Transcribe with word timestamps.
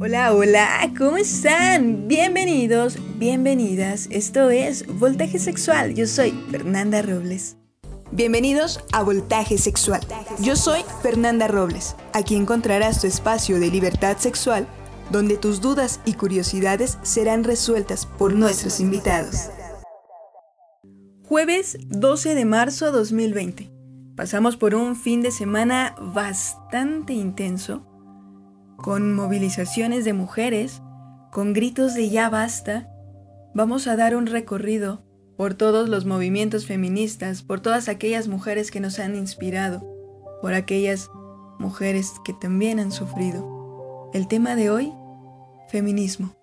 Hola, 0.00 0.34
hola, 0.34 0.92
¿cómo 0.98 1.16
están? 1.16 2.08
Bienvenidos, 2.08 2.98
bienvenidas. 3.18 4.08
Esto 4.10 4.50
es 4.50 4.86
Voltaje 4.98 5.38
Sexual. 5.38 5.94
Yo 5.94 6.06
soy 6.06 6.32
Fernanda 6.50 7.02
Robles. 7.02 7.56
Bienvenidos 8.10 8.80
a 8.92 9.02
Voltaje 9.02 9.58
Sexual. 9.58 10.00
Yo 10.40 10.56
soy 10.56 10.80
Fernanda 11.02 11.48
Robles. 11.48 11.96
Aquí 12.12 12.36
encontrarás 12.36 13.00
tu 13.00 13.06
espacio 13.06 13.60
de 13.60 13.70
libertad 13.70 14.18
sexual 14.18 14.66
donde 15.12 15.36
tus 15.36 15.60
dudas 15.60 16.00
y 16.04 16.14
curiosidades 16.14 16.98
serán 17.02 17.44
resueltas 17.44 18.06
por 18.06 18.32
nuestros 18.32 18.80
invitados. 18.80 19.50
Jueves 21.24 21.78
12 21.88 22.34
de 22.34 22.44
marzo 22.44 22.90
2020. 22.90 23.70
Pasamos 24.16 24.56
por 24.56 24.74
un 24.74 24.96
fin 24.96 25.22
de 25.22 25.30
semana 25.30 25.94
bastante 26.00 27.12
intenso 27.12 27.86
con 28.76 29.14
movilizaciones 29.14 30.04
de 30.04 30.12
mujeres, 30.12 30.82
con 31.30 31.52
gritos 31.52 31.94
de 31.94 32.10
ya 32.10 32.28
basta, 32.28 32.88
vamos 33.54 33.86
a 33.86 33.96
dar 33.96 34.16
un 34.16 34.26
recorrido 34.26 35.04
por 35.36 35.54
todos 35.54 35.88
los 35.88 36.04
movimientos 36.04 36.66
feministas, 36.66 37.42
por 37.42 37.60
todas 37.60 37.88
aquellas 37.88 38.28
mujeres 38.28 38.70
que 38.70 38.80
nos 38.80 38.98
han 38.98 39.16
inspirado, 39.16 39.80
por 40.40 40.54
aquellas 40.54 41.10
mujeres 41.58 42.12
que 42.24 42.32
también 42.32 42.80
han 42.80 42.92
sufrido. 42.92 44.10
El 44.12 44.28
tema 44.28 44.56
de 44.56 44.70
hoy, 44.70 44.92
feminismo. 45.68 46.36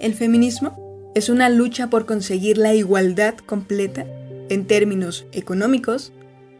El 0.00 0.14
feminismo 0.14 1.12
es 1.14 1.28
una 1.28 1.48
lucha 1.48 1.88
por 1.88 2.06
conseguir 2.06 2.58
la 2.58 2.74
igualdad 2.74 3.34
completa 3.38 4.06
en 4.48 4.66
términos 4.66 5.26
económicos, 5.32 6.12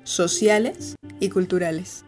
sociales 0.05 0.97
y 1.21 1.29
culturales. 1.29 2.05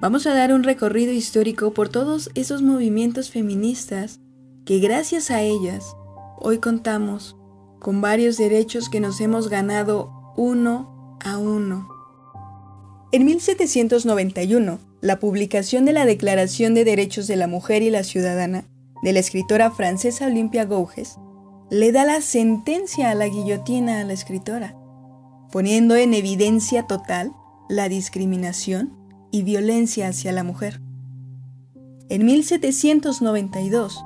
Vamos 0.00 0.26
a 0.26 0.34
dar 0.34 0.52
un 0.52 0.64
recorrido 0.64 1.12
histórico 1.12 1.74
por 1.74 1.88
todos 1.88 2.30
esos 2.34 2.62
movimientos 2.62 3.30
feministas 3.30 4.18
que 4.64 4.78
gracias 4.78 5.30
a 5.30 5.42
ellas 5.42 5.96
hoy 6.38 6.58
contamos 6.58 7.36
con 7.78 8.00
varios 8.00 8.36
derechos 8.36 8.88
que 8.88 9.00
nos 9.00 9.20
hemos 9.20 9.48
ganado 9.48 10.34
uno 10.36 11.18
a 11.24 11.38
uno. 11.38 11.88
En 13.12 13.24
1791, 13.24 14.78
la 15.00 15.18
publicación 15.18 15.84
de 15.84 15.92
la 15.92 16.06
Declaración 16.06 16.74
de 16.74 16.84
Derechos 16.84 17.26
de 17.26 17.36
la 17.36 17.46
Mujer 17.46 17.82
y 17.82 17.90
la 17.90 18.04
Ciudadana 18.04 18.64
de 19.02 19.12
la 19.12 19.18
escritora 19.20 19.70
francesa 19.70 20.26
Olympia 20.26 20.64
Gouges 20.64 21.16
le 21.70 21.92
da 21.92 22.04
la 22.04 22.20
sentencia 22.20 23.10
a 23.10 23.14
la 23.14 23.26
guillotina 23.26 24.00
a 24.00 24.04
la 24.04 24.12
escritora 24.12 24.76
poniendo 25.52 25.96
en 25.96 26.14
evidencia 26.14 26.84
total 26.84 27.34
la 27.68 27.90
discriminación 27.90 28.96
y 29.30 29.42
violencia 29.42 30.08
hacia 30.08 30.32
la 30.32 30.42
mujer. 30.42 30.80
En 32.08 32.24
1792, 32.24 34.04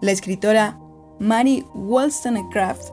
la 0.00 0.10
escritora 0.10 0.78
Mary 1.20 1.64
Wollstonecraft 1.74 2.90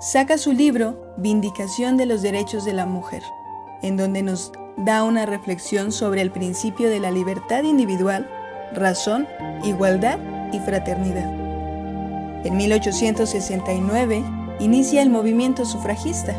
saca 0.00 0.38
su 0.38 0.52
libro 0.52 1.14
Vindicación 1.18 1.98
de 1.98 2.06
los 2.06 2.22
Derechos 2.22 2.64
de 2.64 2.72
la 2.72 2.86
Mujer, 2.86 3.22
en 3.82 3.98
donde 3.98 4.22
nos 4.22 4.50
da 4.78 5.04
una 5.04 5.26
reflexión 5.26 5.92
sobre 5.92 6.22
el 6.22 6.30
principio 6.30 6.88
de 6.88 7.00
la 7.00 7.10
libertad 7.10 7.62
individual, 7.62 8.26
razón, 8.72 9.26
igualdad 9.64 10.18
y 10.52 10.60
fraternidad. 10.60 11.30
En 12.46 12.56
1869 12.56 14.24
inicia 14.60 15.02
el 15.02 15.10
movimiento 15.10 15.66
sufragista, 15.66 16.34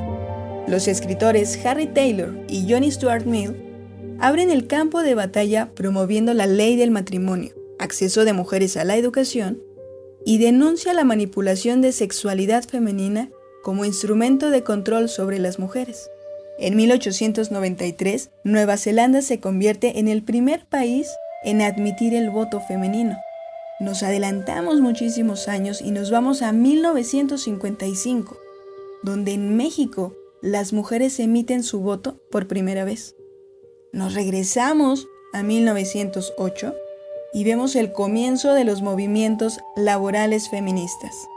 los 0.70 0.88
escritores 0.88 1.60
Harry 1.66 1.88
Taylor 1.88 2.32
y 2.48 2.72
Johnny 2.72 2.92
Stuart 2.92 3.26
Mill 3.26 3.56
abren 4.20 4.52
el 4.52 4.68
campo 4.68 5.02
de 5.02 5.16
batalla 5.16 5.72
promoviendo 5.74 6.34
la 6.36 6.46
ley 6.46 6.76
del 6.76 6.92
matrimonio, 6.92 7.54
acceso 7.80 8.24
de 8.24 8.34
mujeres 8.34 8.78
a 8.78 8.84
la 8.84 8.96
educación 8.96 9.62
y 10.26 10.38
denuncia 10.38 10.94
la 10.94 11.04
manipulación 11.04 11.82
de 11.82 11.92
sexualidad 11.92 12.64
femenina 12.64 13.30
como 13.64 13.84
instrumento 13.84 14.52
de 14.52 14.64
control 14.64 15.10
sobre 15.10 15.40
las 15.40 15.58
mujeres. 15.58 16.10
En 16.60 16.76
1893, 16.76 18.30
Nueva 18.44 18.78
Zelanda 18.78 19.22
se 19.24 19.40
convierte 19.40 20.00
en 20.00 20.08
el 20.08 20.24
primer 20.24 20.66
país 20.68 21.10
en 21.44 21.62
admitir 21.62 22.14
el 22.14 22.30
voto 22.30 22.60
femenino. 22.60 23.18
Nos 23.80 24.04
adelantamos 24.04 24.82
muchísimos 24.82 25.48
años 25.48 25.82
y 25.82 25.92
nos 25.92 26.12
vamos 26.12 26.42
a 26.42 26.52
1955, 26.52 28.38
donde 29.04 29.32
en 29.32 29.56
México 29.56 30.14
las 30.42 30.74
mujeres 30.74 31.20
emiten 31.20 31.64
su 31.64 31.82
voto 31.82 32.22
por 32.32 32.48
primera 32.48 32.86
vez. 32.86 33.16
Nos 33.92 34.14
regresamos 34.14 35.08
a 35.34 35.44
1908 35.44 36.76
y 37.34 37.44
vemos 37.44 37.76
el 37.76 37.92
comienzo 37.92 38.54
de 38.54 38.64
los 38.64 38.82
movimientos 38.82 39.60
laborales 39.76 40.50
feministas. 40.50 41.28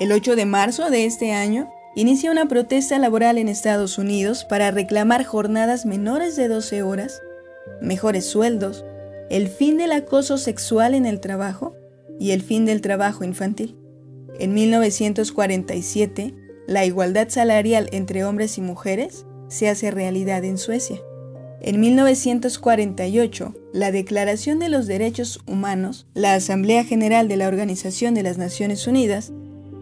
El 0.00 0.12
8 0.12 0.36
de 0.36 0.46
marzo 0.46 0.90
de 0.90 1.04
este 1.04 1.32
año 1.32 1.70
inicia 1.94 2.30
una 2.30 2.46
protesta 2.46 2.98
laboral 2.98 3.38
en 3.38 3.48
Estados 3.48 3.98
Unidos 3.98 4.44
para 4.44 4.70
reclamar 4.70 5.24
jornadas 5.24 5.86
menores 5.86 6.36
de 6.36 6.48
12 6.48 6.82
horas, 6.82 7.20
mejores 7.80 8.24
sueldos, 8.24 8.84
el 9.30 9.48
fin 9.48 9.78
del 9.78 9.92
acoso 9.92 10.38
sexual 10.38 10.94
en 10.94 11.06
el 11.06 11.20
trabajo 11.20 11.74
y 12.20 12.32
el 12.32 12.42
fin 12.42 12.66
del 12.66 12.80
trabajo 12.80 13.24
infantil. 13.24 13.76
En 14.38 14.52
1947, 14.54 16.34
la 16.66 16.84
igualdad 16.84 17.28
salarial 17.28 17.88
entre 17.92 18.24
hombres 18.24 18.58
y 18.58 18.60
mujeres 18.60 19.26
se 19.48 19.68
hace 19.68 19.90
realidad 19.90 20.44
en 20.44 20.58
Suecia. 20.58 21.00
En 21.60 21.80
1948, 21.80 23.54
la 23.72 23.90
Declaración 23.90 24.58
de 24.58 24.68
los 24.68 24.86
Derechos 24.86 25.40
Humanos, 25.46 26.06
la 26.14 26.34
Asamblea 26.34 26.84
General 26.84 27.26
de 27.26 27.36
la 27.36 27.48
Organización 27.48 28.14
de 28.14 28.22
las 28.22 28.36
Naciones 28.36 28.86
Unidas, 28.86 29.32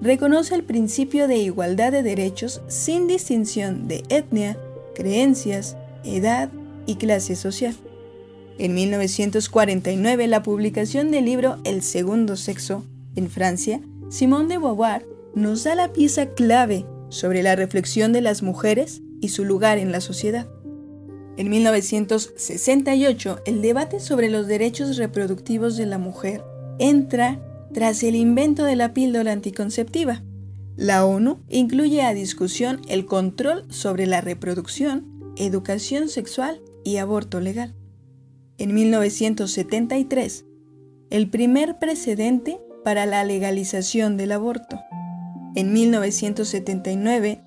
reconoce 0.01 0.55
el 0.55 0.65
principio 0.65 1.29
de 1.29 1.39
igualdad 1.39 1.93
de 1.93 2.03
derechos 2.03 2.61
sin 2.69 3.07
distinción 3.07 3.89
de 3.89 4.03
etnia, 4.09 4.57
creencias, 4.95 5.77
edad 6.05 6.51
y 6.87 6.97
clase 6.97 7.37
social. 7.37 7.75
En 8.59 8.75
1949, 8.75 10.27
la 10.29 10.43
publicación 10.43 11.11
del 11.11 11.25
libro 11.25 11.59
El 11.65 11.83
Segundo 11.83 12.37
Sexo, 12.37 12.85
en 13.17 13.31
Francia, 13.31 13.81
Simone 14.09 14.49
de 14.49 14.59
Beauvoir 14.59 15.12
nos 15.35 15.65
da 15.65 15.75
la 15.75 15.93
pieza 15.93 16.31
clave 16.31 16.87
sobre 17.09 17.43
la 17.43 17.57
reflexión 17.57 18.13
de 18.13 18.21
las 18.21 18.43
mujeres 18.43 19.03
y 19.21 19.29
su 19.29 19.45
lugar 19.45 19.79
en 19.79 19.93
la 19.93 20.01
sociedad. 20.01 20.49
En 21.37 21.49
1968, 21.49 23.41
el 23.47 23.63
debate 23.63 24.01
sobre 24.01 24.29
los 24.29 24.47
derechos 24.47 24.97
reproductivos 24.99 25.77
de 25.77 25.87
la 25.87 25.99
mujer 25.99 26.45
entra 26.79 27.41
tras 27.73 28.03
el 28.03 28.17
invento 28.17 28.65
de 28.65 28.77
la 28.77 28.93
píldora 28.93 29.33
anticonceptiva. 29.33 30.23
La 30.77 31.07
ONU 31.07 31.41
incluye 31.49 32.03
a 32.03 32.13
discusión 32.13 32.81
el 32.89 33.07
control 33.07 33.65
sobre 33.71 34.07
la 34.07 34.21
reproducción, 34.21 35.33
educación 35.37 36.09
sexual 36.09 36.61
y 36.85 36.97
aborto 36.99 37.41
legal. 37.41 37.75
En 38.59 38.75
1973, 38.75 40.45
el 41.11 41.31
primer 41.31 41.79
precedente 41.79 42.61
para 42.85 43.07
la 43.07 43.25
legalización 43.25 44.17
del 44.17 44.33
aborto. 44.33 44.81
En 45.55 45.75
1979 45.75 47.43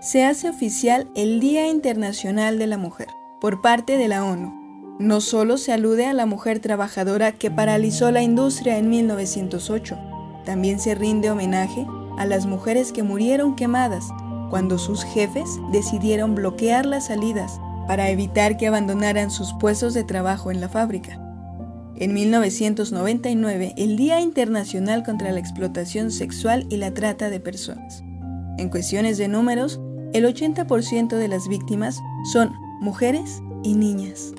se 0.00 0.24
hace 0.24 0.48
oficial 0.48 1.08
el 1.16 1.40
Día 1.40 1.66
Internacional 1.66 2.60
de 2.60 2.68
la 2.68 2.78
Mujer 2.78 3.08
por 3.40 3.60
parte 3.60 3.96
de 3.98 4.06
la 4.06 4.24
ONU. 4.24 4.96
No 5.00 5.20
solo 5.20 5.56
se 5.56 5.72
alude 5.72 6.06
a 6.06 6.12
la 6.12 6.26
mujer 6.26 6.60
trabajadora 6.60 7.32
que 7.32 7.50
paralizó 7.50 8.12
la 8.12 8.22
industria 8.22 8.78
en 8.78 8.88
1908, 8.88 9.98
también 10.44 10.78
se 10.78 10.94
rinde 10.94 11.30
homenaje 11.30 11.86
a 12.18 12.24
las 12.24 12.46
mujeres 12.46 12.92
que 12.92 13.02
murieron 13.02 13.56
quemadas 13.56 14.04
cuando 14.48 14.78
sus 14.78 15.02
jefes 15.02 15.48
decidieron 15.72 16.36
bloquear 16.36 16.86
las 16.86 17.06
salidas 17.06 17.60
para 17.88 18.10
evitar 18.10 18.58
que 18.58 18.68
abandonaran 18.68 19.32
sus 19.32 19.54
puestos 19.54 19.92
de 19.92 20.04
trabajo 20.04 20.52
en 20.52 20.60
la 20.60 20.68
fábrica. 20.68 21.29
En 21.96 22.14
1999, 22.14 23.74
el 23.76 23.96
Día 23.96 24.20
Internacional 24.20 25.02
contra 25.02 25.32
la 25.32 25.40
Explotación 25.40 26.10
Sexual 26.10 26.66
y 26.70 26.76
la 26.76 26.94
Trata 26.94 27.30
de 27.30 27.40
Personas. 27.40 28.02
En 28.58 28.68
cuestiones 28.68 29.18
de 29.18 29.28
números, 29.28 29.80
el 30.12 30.24
80% 30.24 31.16
de 31.16 31.28
las 31.28 31.48
víctimas 31.48 32.00
son 32.32 32.52
mujeres 32.80 33.42
y 33.62 33.74
niñas. 33.74 34.32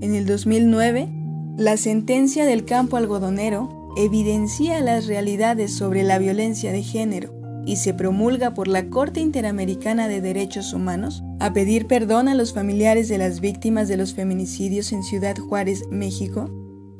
En 0.00 0.14
el 0.14 0.26
2009, 0.26 1.08
la 1.56 1.76
sentencia 1.76 2.46
del 2.46 2.64
campo 2.64 2.96
algodonero 2.96 3.92
evidencia 3.96 4.80
las 4.80 5.06
realidades 5.06 5.74
sobre 5.74 6.04
la 6.04 6.18
violencia 6.18 6.72
de 6.72 6.82
género 6.82 7.34
y 7.66 7.76
se 7.76 7.92
promulga 7.92 8.54
por 8.54 8.68
la 8.68 8.88
Corte 8.88 9.20
Interamericana 9.20 10.08
de 10.08 10.20
Derechos 10.20 10.72
Humanos 10.72 11.22
a 11.38 11.52
pedir 11.52 11.86
perdón 11.86 12.28
a 12.28 12.34
los 12.34 12.54
familiares 12.54 13.08
de 13.08 13.18
las 13.18 13.40
víctimas 13.40 13.88
de 13.88 13.96
los 13.96 14.14
feminicidios 14.14 14.92
en 14.92 15.02
Ciudad 15.02 15.36
Juárez, 15.36 15.84
México, 15.90 16.50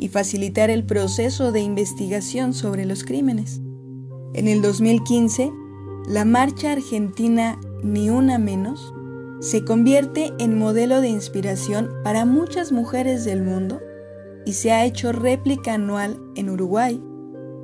y 0.00 0.08
facilitar 0.08 0.70
el 0.70 0.84
proceso 0.84 1.52
de 1.52 1.60
investigación 1.60 2.54
sobre 2.54 2.86
los 2.86 3.04
crímenes. 3.04 3.60
En 4.32 4.48
el 4.48 4.62
2015, 4.62 5.52
la 6.08 6.24
Marcha 6.24 6.72
Argentina 6.72 7.60
Ni 7.82 8.08
Una 8.08 8.38
Menos 8.38 8.94
se 9.40 9.62
convierte 9.62 10.32
en 10.38 10.58
modelo 10.58 11.02
de 11.02 11.08
inspiración 11.08 11.90
para 12.02 12.24
muchas 12.24 12.72
mujeres 12.72 13.26
del 13.26 13.42
mundo 13.42 13.80
y 14.46 14.54
se 14.54 14.72
ha 14.72 14.86
hecho 14.86 15.12
réplica 15.12 15.74
anual 15.74 16.18
en 16.34 16.48
Uruguay, 16.48 17.02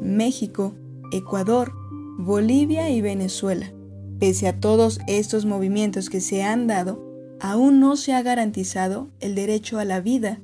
México, 0.02 0.74
Ecuador, 1.12 1.72
Bolivia 2.18 2.90
y 2.90 3.00
Venezuela. 3.00 3.72
Pese 4.18 4.46
a 4.46 4.60
todos 4.60 5.00
estos 5.06 5.46
movimientos 5.46 6.10
que 6.10 6.20
se 6.20 6.42
han 6.42 6.66
dado, 6.66 7.02
aún 7.40 7.80
no 7.80 7.96
se 7.96 8.12
ha 8.12 8.22
garantizado 8.22 9.08
el 9.20 9.34
derecho 9.34 9.78
a 9.78 9.86
la 9.86 10.00
vida, 10.00 10.40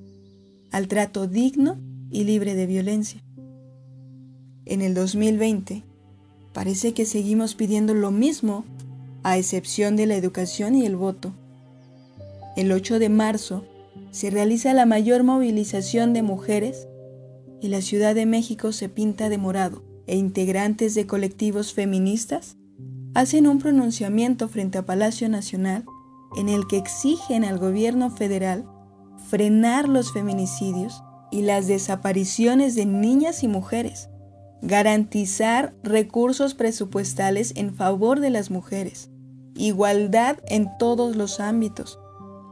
al 0.72 0.88
trato 0.88 1.26
digno 1.28 1.78
y 2.10 2.24
libre 2.24 2.54
de 2.54 2.66
violencia. 2.66 3.22
En 4.64 4.80
el 4.80 4.94
2020, 4.94 5.84
parece 6.52 6.94
que 6.94 7.04
seguimos 7.04 7.54
pidiendo 7.54 7.94
lo 7.94 8.10
mismo, 8.10 8.64
a 9.22 9.38
excepción 9.38 9.94
de 9.94 10.06
la 10.06 10.16
educación 10.16 10.74
y 10.74 10.84
el 10.84 10.96
voto. 10.96 11.32
El 12.56 12.72
8 12.72 12.98
de 12.98 13.08
marzo 13.08 13.64
se 14.10 14.30
realiza 14.30 14.74
la 14.74 14.86
mayor 14.86 15.22
movilización 15.22 16.12
de 16.12 16.22
mujeres 16.22 16.88
y 17.60 17.68
la 17.68 17.82
Ciudad 17.82 18.14
de 18.14 18.26
México 18.26 18.72
se 18.72 18.88
pinta 18.88 19.28
de 19.28 19.38
morado 19.38 19.84
e 20.06 20.16
integrantes 20.16 20.94
de 20.94 21.06
colectivos 21.06 21.72
feministas 21.72 22.56
hacen 23.14 23.46
un 23.46 23.58
pronunciamiento 23.58 24.48
frente 24.48 24.78
a 24.78 24.86
Palacio 24.86 25.28
Nacional 25.28 25.84
en 26.36 26.48
el 26.48 26.66
que 26.66 26.78
exigen 26.78 27.44
al 27.44 27.58
gobierno 27.58 28.10
federal 28.10 28.64
frenar 29.32 29.88
los 29.88 30.12
feminicidios 30.12 31.02
y 31.30 31.40
las 31.40 31.66
desapariciones 31.66 32.74
de 32.74 32.84
niñas 32.84 33.42
y 33.42 33.48
mujeres, 33.48 34.10
garantizar 34.60 35.72
recursos 35.82 36.52
presupuestales 36.52 37.54
en 37.56 37.74
favor 37.74 38.20
de 38.20 38.28
las 38.28 38.50
mujeres, 38.50 39.08
igualdad 39.54 40.36
en 40.48 40.68
todos 40.78 41.16
los 41.16 41.40
ámbitos, 41.40 41.98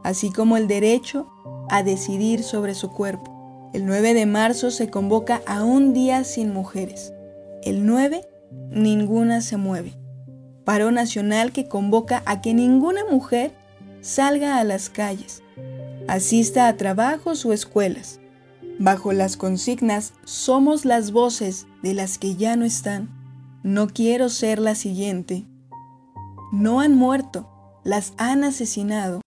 así 0.03 0.31
como 0.31 0.57
el 0.57 0.67
derecho 0.67 1.29
a 1.69 1.83
decidir 1.83 2.41
sobre 2.41 2.73
su 2.73 2.89
cuerpo. 2.89 3.69
El 3.75 3.85
9 3.85 4.15
de 4.15 4.25
marzo 4.25 4.71
se 4.71 4.89
convoca 4.89 5.43
a 5.45 5.63
un 5.63 5.93
día 5.93 6.23
sin 6.23 6.51
mujeres. 6.51 7.13
El 7.61 7.85
9, 7.85 8.27
ninguna 8.71 9.41
se 9.41 9.57
mueve. 9.57 9.93
Paro 10.65 10.89
nacional 10.89 11.51
que 11.51 11.67
convoca 11.67 12.23
a 12.25 12.41
que 12.41 12.55
ninguna 12.55 13.01
mujer 13.07 13.51
salga 14.01 14.57
a 14.57 14.63
las 14.63 14.89
calles, 14.89 15.43
asista 16.07 16.67
a 16.67 16.77
trabajos 16.77 17.45
o 17.45 17.53
escuelas, 17.53 18.19
bajo 18.79 19.13
las 19.13 19.37
consignas 19.37 20.13
Somos 20.25 20.85
las 20.85 21.11
voces 21.11 21.67
de 21.83 21.93
las 21.93 22.17
que 22.17 22.35
ya 22.35 22.55
no 22.55 22.65
están, 22.65 23.09
no 23.63 23.87
quiero 23.87 24.29
ser 24.29 24.59
la 24.59 24.75
siguiente. 24.75 25.45
No 26.51 26.79
han 26.79 26.95
muerto, 26.95 27.49
las 27.83 28.13
han 28.17 28.43
asesinado. 28.43 29.21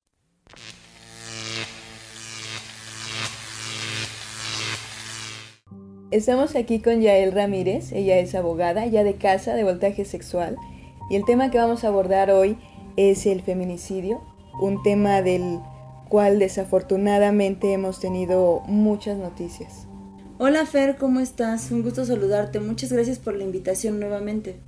Estamos 6.10 6.54
aquí 6.54 6.80
con 6.80 7.00
Yael 7.00 7.32
Ramírez, 7.32 7.90
ella 7.92 8.18
es 8.18 8.34
abogada 8.34 8.86
ya 8.86 9.02
de 9.02 9.16
casa 9.16 9.54
de 9.54 9.64
voltaje 9.64 10.04
sexual 10.04 10.56
y 11.10 11.16
el 11.16 11.24
tema 11.24 11.50
que 11.50 11.58
vamos 11.58 11.84
a 11.84 11.88
abordar 11.88 12.30
hoy 12.30 12.56
es 12.96 13.26
el 13.26 13.42
feminicidio, 13.42 14.22
un 14.60 14.82
tema 14.82 15.22
del 15.22 15.58
cual 16.14 16.38
desafortunadamente 16.38 17.72
hemos 17.72 17.98
tenido 17.98 18.62
muchas 18.68 19.18
noticias. 19.18 19.88
Hola 20.38 20.64
Fer, 20.64 20.96
¿cómo 20.96 21.18
estás? 21.18 21.72
Un 21.72 21.82
gusto 21.82 22.04
saludarte. 22.04 22.60
Muchas 22.60 22.92
gracias 22.92 23.18
por 23.18 23.34
la 23.34 23.42
invitación 23.42 23.98
nuevamente. 23.98 24.60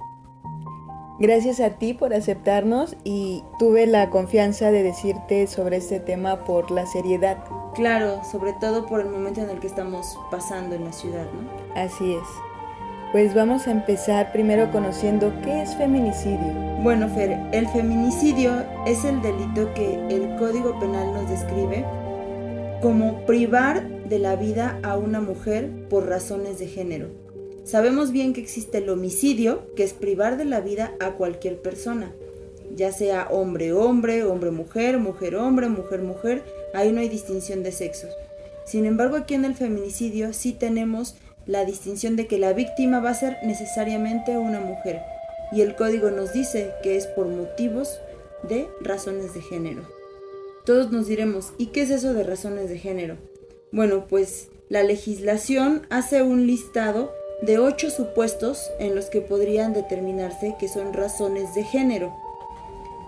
Gracias 1.20 1.60
a 1.60 1.78
ti 1.78 1.94
por 1.94 2.14
aceptarnos 2.14 2.96
y 3.04 3.44
tuve 3.60 3.86
la 3.86 4.10
confianza 4.10 4.72
de 4.72 4.82
decirte 4.82 5.46
sobre 5.46 5.76
este 5.76 6.00
tema 6.00 6.44
por 6.44 6.72
la 6.72 6.84
seriedad. 6.84 7.38
Claro, 7.76 8.22
sobre 8.28 8.52
todo 8.54 8.84
por 8.86 8.98
el 9.00 9.08
momento 9.08 9.40
en 9.40 9.48
el 9.48 9.60
que 9.60 9.68
estamos 9.68 10.18
pasando 10.32 10.74
en 10.74 10.84
la 10.84 10.92
ciudad, 10.92 11.26
¿no? 11.32 11.80
Así 11.80 12.12
es. 12.12 12.45
Pues 13.12 13.34
vamos 13.34 13.68
a 13.68 13.70
empezar 13.70 14.32
primero 14.32 14.70
conociendo 14.72 15.32
qué 15.44 15.62
es 15.62 15.76
feminicidio. 15.76 16.52
Bueno, 16.82 17.08
Fer, 17.08 17.38
el 17.52 17.68
feminicidio 17.68 18.64
es 18.84 19.04
el 19.04 19.22
delito 19.22 19.72
que 19.74 19.94
el 20.08 20.34
Código 20.36 20.78
Penal 20.80 21.12
nos 21.12 21.30
describe 21.30 21.84
como 22.82 23.24
privar 23.24 23.88
de 24.08 24.18
la 24.18 24.34
vida 24.34 24.80
a 24.82 24.96
una 24.96 25.20
mujer 25.20 25.70
por 25.88 26.08
razones 26.08 26.58
de 26.58 26.66
género. 26.66 27.06
Sabemos 27.62 28.10
bien 28.10 28.32
que 28.32 28.40
existe 28.40 28.78
el 28.78 28.88
homicidio, 28.90 29.72
que 29.76 29.84
es 29.84 29.92
privar 29.92 30.36
de 30.36 30.44
la 30.44 30.60
vida 30.60 30.92
a 30.98 31.12
cualquier 31.12 31.62
persona, 31.62 32.12
ya 32.74 32.90
sea 32.90 33.28
hombre-hombre, 33.30 34.24
hombre-mujer, 34.24 34.98
mujer-hombre, 34.98 35.68
mujer-mujer, 35.68 36.42
ahí 36.74 36.90
no 36.90 37.00
hay 37.00 37.08
distinción 37.08 37.62
de 37.62 37.70
sexos. 37.70 38.10
Sin 38.64 38.84
embargo, 38.84 39.16
aquí 39.16 39.34
en 39.34 39.44
el 39.44 39.54
feminicidio 39.54 40.32
sí 40.32 40.52
tenemos 40.52 41.16
la 41.46 41.64
distinción 41.64 42.16
de 42.16 42.26
que 42.26 42.38
la 42.38 42.52
víctima 42.52 43.00
va 43.00 43.10
a 43.10 43.14
ser 43.14 43.38
necesariamente 43.42 44.36
una 44.36 44.60
mujer 44.60 45.00
y 45.52 45.60
el 45.60 45.76
código 45.76 46.10
nos 46.10 46.32
dice 46.32 46.72
que 46.82 46.96
es 46.96 47.06
por 47.06 47.28
motivos 47.28 48.00
de 48.42 48.68
razones 48.80 49.34
de 49.34 49.42
género. 49.42 49.82
Todos 50.64 50.90
nos 50.90 51.06
diremos, 51.06 51.52
¿y 51.58 51.66
qué 51.66 51.82
es 51.82 51.90
eso 51.90 52.12
de 52.12 52.24
razones 52.24 52.68
de 52.68 52.78
género? 52.78 53.16
Bueno, 53.70 54.06
pues 54.08 54.48
la 54.68 54.82
legislación 54.82 55.86
hace 55.90 56.22
un 56.22 56.46
listado 56.46 57.12
de 57.42 57.58
ocho 57.58 57.90
supuestos 57.90 58.70
en 58.80 58.94
los 58.94 59.06
que 59.06 59.20
podrían 59.20 59.72
determinarse 59.72 60.56
que 60.58 60.68
son 60.68 60.92
razones 60.92 61.54
de 61.54 61.62
género. 61.62 62.14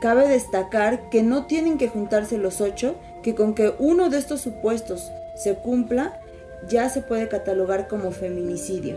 Cabe 0.01 0.29
destacar 0.29 1.11
que 1.11 1.23
no 1.23 1.47
tienen 1.47 1.79
que 1.79 1.89
juntarse 1.89 2.39
los 2.39 2.61
ocho, 2.61 2.95
que 3.23 3.35
con 3.35 3.55
que 3.55 3.75
uno 3.79 4.11
de 4.11 4.19
estos 4.19 4.41
supuestos 4.41 5.11
se 5.35 5.57
cumpla, 5.57 6.21
ya 6.67 6.89
se 6.89 7.03
puede 7.03 7.29
catalogar 7.29 7.89
como 7.89 8.11
feminicidio. 8.11 8.97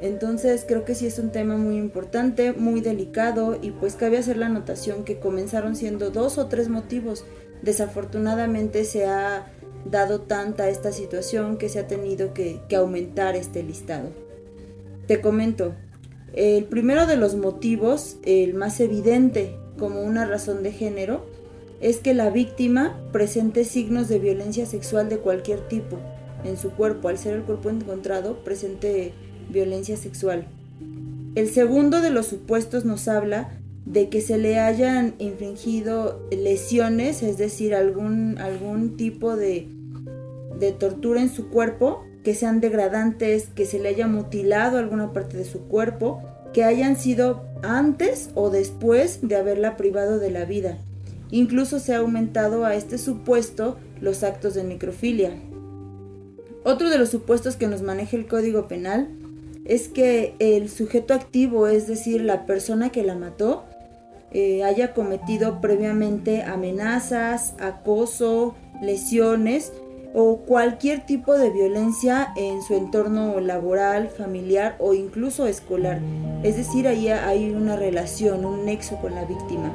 Entonces 0.00 0.64
creo 0.66 0.84
que 0.84 0.94
sí 0.94 1.06
es 1.06 1.18
un 1.18 1.30
tema 1.30 1.56
muy 1.56 1.76
importante, 1.76 2.52
muy 2.52 2.80
delicado 2.80 3.58
y 3.60 3.70
pues 3.70 3.94
cabe 3.94 4.18
hacer 4.18 4.36
la 4.36 4.46
anotación 4.46 5.04
que 5.04 5.18
comenzaron 5.18 5.76
siendo 5.76 6.10
dos 6.10 6.36
o 6.36 6.46
tres 6.46 6.68
motivos. 6.68 7.24
Desafortunadamente 7.62 8.84
se 8.84 9.06
ha 9.06 9.46
dado 9.86 10.20
tanta 10.20 10.68
esta 10.68 10.92
situación 10.92 11.56
que 11.56 11.68
se 11.68 11.78
ha 11.78 11.86
tenido 11.86 12.34
que, 12.34 12.60
que 12.68 12.76
aumentar 12.76 13.36
este 13.36 13.62
listado. 13.62 14.10
Te 15.06 15.20
comento, 15.20 15.74
el 16.34 16.64
primero 16.64 17.06
de 17.06 17.16
los 17.16 17.36
motivos, 17.36 18.16
el 18.24 18.54
más 18.54 18.80
evidente 18.80 19.56
como 19.78 20.02
una 20.02 20.26
razón 20.26 20.62
de 20.62 20.72
género, 20.72 21.24
es 21.80 21.98
que 21.98 22.14
la 22.14 22.30
víctima 22.30 22.98
presente 23.12 23.64
signos 23.64 24.08
de 24.08 24.18
violencia 24.18 24.66
sexual 24.66 25.08
de 25.08 25.18
cualquier 25.18 25.66
tipo 25.68 25.98
en 26.44 26.56
su 26.56 26.70
cuerpo, 26.70 27.08
al 27.08 27.18
ser 27.18 27.34
el 27.34 27.42
cuerpo 27.42 27.70
encontrado, 27.70 28.44
presente 28.44 29.12
violencia 29.48 29.96
sexual. 29.96 30.46
El 31.34 31.48
segundo 31.48 32.00
de 32.00 32.10
los 32.10 32.26
supuestos 32.26 32.84
nos 32.84 33.08
habla 33.08 33.50
de 33.86 34.08
que 34.08 34.20
se 34.20 34.38
le 34.38 34.58
hayan 34.58 35.14
infringido 35.18 36.26
lesiones, 36.30 37.22
es 37.22 37.38
decir, 37.38 37.74
algún, 37.74 38.38
algún 38.38 38.96
tipo 38.96 39.36
de, 39.36 39.68
de 40.58 40.72
tortura 40.72 41.20
en 41.20 41.28
su 41.28 41.48
cuerpo, 41.48 42.04
que 42.22 42.34
sean 42.34 42.60
degradantes, 42.60 43.48
que 43.54 43.66
se 43.66 43.78
le 43.78 43.90
haya 43.90 44.06
mutilado 44.06 44.78
alguna 44.78 45.12
parte 45.12 45.36
de 45.36 45.44
su 45.44 45.60
cuerpo, 45.62 46.22
que 46.52 46.64
hayan 46.64 46.96
sido 46.96 47.44
antes 47.62 48.30
o 48.34 48.48
después 48.48 49.18
de 49.22 49.36
haberla 49.36 49.76
privado 49.76 50.18
de 50.18 50.30
la 50.30 50.44
vida. 50.44 50.78
Incluso 51.30 51.80
se 51.80 51.94
ha 51.94 51.98
aumentado 51.98 52.64
a 52.64 52.74
este 52.76 52.96
supuesto 52.96 53.76
los 54.00 54.22
actos 54.22 54.54
de 54.54 54.64
necrofilia, 54.64 55.32
otro 56.64 56.90
de 56.90 56.98
los 56.98 57.10
supuestos 57.10 57.56
que 57.56 57.68
nos 57.68 57.82
maneja 57.82 58.16
el 58.16 58.26
Código 58.26 58.66
Penal 58.66 59.08
es 59.64 59.88
que 59.88 60.34
el 60.38 60.68
sujeto 60.68 61.14
activo, 61.14 61.68
es 61.68 61.86
decir, 61.86 62.20
la 62.22 62.46
persona 62.46 62.90
que 62.90 63.02
la 63.02 63.14
mató, 63.14 63.64
eh, 64.32 64.64
haya 64.64 64.94
cometido 64.94 65.60
previamente 65.60 66.42
amenazas, 66.42 67.54
acoso, 67.60 68.54
lesiones 68.82 69.72
o 70.12 70.38
cualquier 70.38 71.06
tipo 71.06 71.34
de 71.34 71.50
violencia 71.50 72.32
en 72.36 72.62
su 72.62 72.74
entorno 72.74 73.40
laboral, 73.40 74.08
familiar 74.08 74.76
o 74.78 74.94
incluso 74.94 75.46
escolar. 75.46 76.00
Es 76.42 76.56
decir, 76.56 76.88
ahí 76.88 77.08
hay 77.08 77.50
una 77.50 77.76
relación, 77.76 78.44
un 78.44 78.64
nexo 78.64 78.96
con 78.96 79.14
la 79.14 79.24
víctima. 79.24 79.72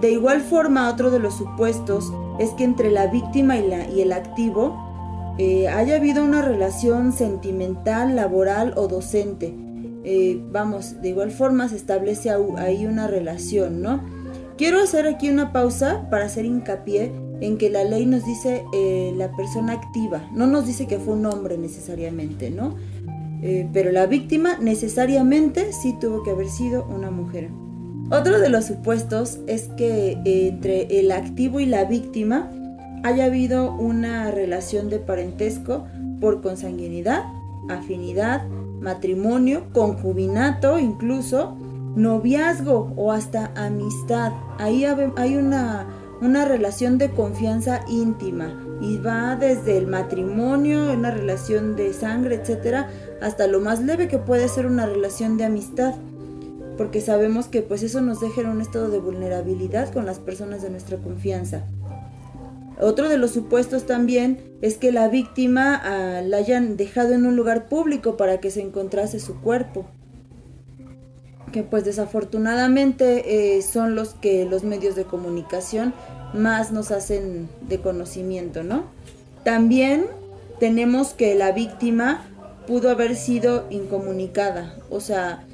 De 0.00 0.12
igual 0.12 0.40
forma, 0.40 0.88
otro 0.88 1.10
de 1.10 1.18
los 1.18 1.36
supuestos 1.36 2.12
es 2.38 2.50
que 2.50 2.64
entre 2.64 2.90
la 2.90 3.08
víctima 3.08 3.56
y, 3.56 3.68
la, 3.68 3.88
y 3.88 4.00
el 4.00 4.12
activo 4.12 4.87
eh, 5.38 5.68
haya 5.68 5.96
habido 5.96 6.24
una 6.24 6.42
relación 6.42 7.12
sentimental, 7.12 8.16
laboral 8.16 8.74
o 8.76 8.88
docente. 8.88 9.54
Eh, 10.04 10.42
vamos, 10.50 11.00
de 11.00 11.10
igual 11.10 11.30
forma 11.30 11.68
se 11.68 11.76
establece 11.76 12.30
ahí 12.56 12.86
una 12.86 13.06
relación, 13.06 13.80
¿no? 13.80 14.02
Quiero 14.56 14.82
hacer 14.82 15.06
aquí 15.06 15.30
una 15.30 15.52
pausa 15.52 16.08
para 16.10 16.24
hacer 16.24 16.44
hincapié 16.44 17.12
en 17.40 17.56
que 17.56 17.70
la 17.70 17.84
ley 17.84 18.04
nos 18.04 18.24
dice 18.24 18.64
eh, 18.74 19.12
la 19.16 19.30
persona 19.36 19.74
activa, 19.74 20.28
no 20.34 20.48
nos 20.48 20.66
dice 20.66 20.88
que 20.88 20.98
fue 20.98 21.14
un 21.14 21.24
hombre 21.26 21.56
necesariamente, 21.56 22.50
¿no? 22.50 22.76
pero 23.72 23.92
la 23.92 24.06
víctima 24.06 24.58
necesariamente 24.58 25.72
sí 25.72 25.94
tuvo 26.00 26.24
que 26.24 26.32
haber 26.32 26.48
sido 26.48 26.84
una 26.88 27.12
mujer. 27.12 27.50
Otro 28.10 28.40
de 28.40 28.48
los 28.48 28.64
supuestos 28.64 29.38
es 29.46 29.68
que 29.76 30.18
entre 30.24 30.98
el 30.98 31.12
activo 31.12 31.60
y 31.60 31.66
la 31.66 31.84
víctima 31.84 32.50
haya 33.02 33.26
habido 33.26 33.72
una 33.72 34.30
relación 34.30 34.88
de 34.88 34.98
parentesco 34.98 35.86
por 36.20 36.42
consanguinidad, 36.42 37.24
afinidad, 37.68 38.46
matrimonio, 38.80 39.64
concubinato 39.72 40.78
incluso, 40.78 41.56
noviazgo 41.96 42.92
o 42.96 43.12
hasta 43.12 43.52
amistad. 43.56 44.32
Ahí 44.58 44.84
hay 44.84 45.36
una, 45.36 45.86
una 46.20 46.44
relación 46.44 46.98
de 46.98 47.10
confianza 47.10 47.80
íntima 47.88 48.52
y 48.80 48.98
va 48.98 49.36
desde 49.36 49.76
el 49.76 49.86
matrimonio, 49.86 50.92
una 50.92 51.10
relación 51.10 51.76
de 51.76 51.92
sangre, 51.92 52.36
etcétera, 52.36 52.88
hasta 53.20 53.46
lo 53.46 53.60
más 53.60 53.82
leve 53.82 54.08
que 54.08 54.18
puede 54.18 54.48
ser 54.48 54.66
una 54.66 54.86
relación 54.86 55.36
de 55.36 55.44
amistad 55.44 55.94
porque 56.78 57.00
sabemos 57.00 57.48
que 57.48 57.60
pues 57.60 57.82
eso 57.82 58.00
nos 58.00 58.20
deja 58.20 58.40
en 58.40 58.46
un 58.46 58.60
estado 58.60 58.88
de 58.88 59.00
vulnerabilidad 59.00 59.92
con 59.92 60.06
las 60.06 60.20
personas 60.20 60.62
de 60.62 60.70
nuestra 60.70 60.96
confianza. 60.98 61.66
Otro 62.80 63.08
de 63.08 63.18
los 63.18 63.32
supuestos 63.32 63.86
también 63.86 64.40
es 64.62 64.76
que 64.76 64.92
la 64.92 65.08
víctima 65.08 65.74
ah, 65.74 66.22
la 66.22 66.36
hayan 66.36 66.76
dejado 66.76 67.12
en 67.14 67.26
un 67.26 67.34
lugar 67.34 67.68
público 67.68 68.16
para 68.16 68.38
que 68.38 68.50
se 68.50 68.60
encontrase 68.60 69.18
su 69.18 69.40
cuerpo. 69.40 69.86
Que 71.52 71.62
pues 71.62 71.84
desafortunadamente 71.84 73.56
eh, 73.56 73.62
son 73.62 73.94
los 73.94 74.14
que 74.14 74.44
los 74.44 74.64
medios 74.64 74.94
de 74.94 75.04
comunicación 75.04 75.92
más 76.34 76.72
nos 76.72 76.90
hacen 76.90 77.48
de 77.68 77.80
conocimiento, 77.80 78.62
¿no? 78.62 78.84
También 79.44 80.06
tenemos 80.60 81.14
que 81.14 81.34
la 81.34 81.52
víctima 81.52 82.26
pudo 82.66 82.90
haber 82.90 83.16
sido 83.16 83.66
incomunicada, 83.70 84.76
o 84.90 85.00
sea, 85.00 85.46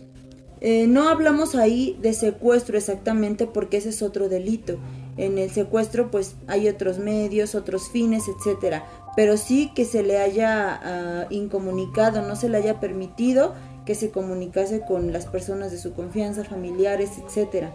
eh, 0.61 0.87
no 0.89 1.09
hablamos 1.11 1.55
ahí 1.55 1.97
de 2.01 2.13
secuestro 2.15 2.79
exactamente 2.79 3.47
porque 3.47 3.77
ese 3.77 3.91
es 3.91 4.03
otro 4.03 4.29
delito. 4.29 4.79
En 5.17 5.39
el 5.39 5.51
secuestro 5.51 6.11
pues 6.11 6.37
hay 6.47 6.69
otros 6.69 6.99
medios, 6.99 7.55
otros 7.55 7.89
fines, 7.89 8.25
etcétera. 8.29 8.85
Pero 9.17 9.37
sí 9.37 9.73
que 9.75 9.85
se 9.85 10.03
le 10.03 10.19
haya 10.19 10.81
ah, 10.83 11.27
incomunicado, 11.31 12.23
no 12.23 12.37
se 12.37 12.49
le 12.49 12.59
haya 12.59 12.81
permitido 12.81 13.55
que 13.87 13.95
se 13.95 14.11
comunicase 14.11 14.81
con 14.81 15.13
las 15.13 15.27
personas 15.27 15.71
de 15.71 15.79
su 15.79 15.93
confianza, 15.93 16.45
familiares, 16.45 17.13
etcétera. 17.25 17.75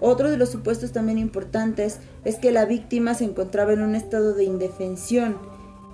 Otro 0.00 0.30
de 0.30 0.36
los 0.36 0.48
supuestos 0.48 0.92
también 0.92 1.18
importantes 1.18 2.00
es 2.24 2.38
que 2.38 2.50
la 2.50 2.64
víctima 2.64 3.14
se 3.14 3.24
encontraba 3.24 3.72
en 3.72 3.82
un 3.82 3.94
estado 3.94 4.34
de 4.34 4.44
indefensión, 4.44 5.38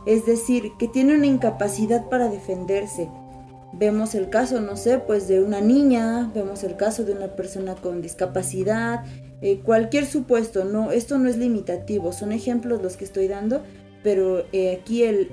es 0.07 0.25
decir, 0.25 0.73
que 0.79 0.89
tiene 0.89 1.15
una 1.15 1.27
incapacidad 1.27 2.09
para 2.09 2.29
defenderse, 2.29 3.11
Vemos 3.73 4.15
el 4.15 4.31
caso, 4.31 4.61
no 4.61 4.77
sé, 4.77 4.99
pues 4.99 5.29
de 5.29 5.43
una 5.43 5.61
niña, 5.61 6.31
vemos 6.35 6.65
el 6.65 6.77
caso 6.77 7.05
de 7.05 7.13
una 7.13 7.29
persona 7.37 7.75
con 7.75 8.01
discapacidad, 8.01 9.05
eh, 9.41 9.61
cualquier 9.63 10.07
supuesto, 10.07 10.65
no, 10.65 10.91
esto 10.91 11.19
no 11.19 11.29
es 11.29 11.37
limitativo, 11.37 12.13
son 12.13 12.33
ejemplos 12.33 12.83
los 12.83 12.97
que 12.97 13.05
estoy 13.05 13.29
dando, 13.29 13.63
pero 14.03 14.45
eh, 14.53 14.79
aquí 14.81 15.03
el, 15.03 15.29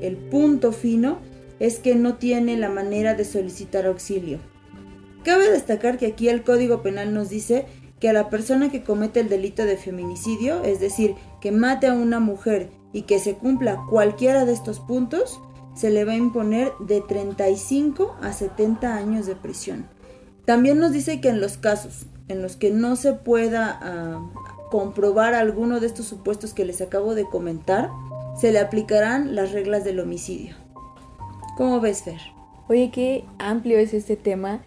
el 0.00 0.16
punto 0.16 0.72
fino 0.72 1.18
es 1.58 1.78
que 1.78 1.94
no 1.94 2.14
tiene 2.14 2.56
la 2.56 2.68
manera 2.68 3.14
de 3.14 3.24
solicitar 3.24 3.86
auxilio. 3.86 4.38
Cabe 5.22 5.50
destacar 5.50 5.98
que 5.98 6.06
aquí 6.06 6.28
el 6.28 6.42
Código 6.42 6.82
Penal 6.82 7.14
nos 7.14 7.28
dice 7.28 7.66
que 8.00 8.08
a 8.08 8.12
la 8.12 8.30
persona 8.30 8.70
que 8.70 8.82
comete 8.82 9.20
el 9.20 9.28
delito 9.28 9.64
de 9.64 9.76
feminicidio, 9.76 10.64
es 10.64 10.80
decir, 10.80 11.14
que 11.40 11.52
mate 11.52 11.86
a 11.86 11.94
una 11.94 12.18
mujer 12.18 12.70
y 12.92 13.02
que 13.02 13.20
se 13.20 13.34
cumpla 13.34 13.80
cualquiera 13.88 14.44
de 14.44 14.52
estos 14.52 14.80
puntos, 14.80 15.40
se 15.76 15.90
le 15.90 16.04
va 16.04 16.12
a 16.12 16.16
imponer 16.16 16.72
de 16.80 17.00
35 17.00 18.16
a 18.20 18.32
70 18.32 18.96
años 18.96 19.26
de 19.26 19.36
prisión. 19.36 19.86
También 20.44 20.78
nos 20.78 20.92
dice 20.92 21.20
que 21.20 21.28
en 21.28 21.40
los 21.40 21.56
casos 21.56 22.06
en 22.28 22.42
los 22.42 22.56
que 22.56 22.70
no 22.70 22.96
se 22.96 23.12
pueda 23.12 23.78
ah, 23.82 24.20
comprobar 24.70 25.34
alguno 25.34 25.80
de 25.80 25.86
estos 25.86 26.06
supuestos 26.06 26.54
que 26.54 26.64
les 26.64 26.80
acabo 26.80 27.14
de 27.14 27.24
comentar, 27.24 27.90
se 28.38 28.52
le 28.52 28.58
aplicarán 28.58 29.34
las 29.34 29.52
reglas 29.52 29.84
del 29.84 30.00
homicidio. 30.00 30.56
¿Cómo 31.56 31.80
ves, 31.80 32.02
Fer? 32.02 32.20
Oye, 32.68 32.90
qué 32.90 33.24
amplio 33.38 33.78
es 33.78 33.92
este 33.92 34.16
tema. 34.16 34.60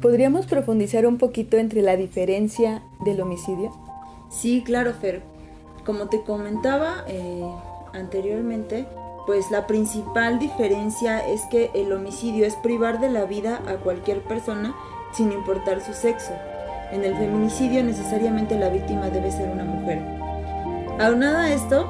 ¿Podríamos 0.00 0.46
profundizar 0.46 1.06
un 1.06 1.18
poquito 1.18 1.56
entre 1.56 1.82
la 1.82 1.96
diferencia 1.96 2.82
del 3.04 3.20
homicidio? 3.20 3.72
Sí, 4.30 4.62
claro, 4.64 4.92
Fer. 4.92 5.22
Como 5.84 6.08
te 6.08 6.22
comentaba 6.22 7.04
eh, 7.06 7.48
anteriormente, 7.92 8.86
pues 9.26 9.50
la 9.50 9.66
principal 9.66 10.38
diferencia 10.38 11.18
es 11.18 11.42
que 11.50 11.70
el 11.74 11.92
homicidio 11.92 12.46
es 12.46 12.56
privar 12.56 13.00
de 13.00 13.10
la 13.10 13.24
vida 13.24 13.62
a 13.66 13.76
cualquier 13.76 14.22
persona 14.22 14.74
sin 15.12 15.32
importar 15.32 15.80
su 15.80 15.92
sexo. 15.92 16.32
En 16.92 17.04
el 17.04 17.16
feminicidio 17.16 17.82
necesariamente 17.82 18.58
la 18.58 18.68
víctima 18.68 19.10
debe 19.10 19.30
ser 19.30 19.48
una 19.48 19.64
mujer. 19.64 19.98
Aunada 20.98 21.44
a 21.44 21.52
esto, 21.52 21.88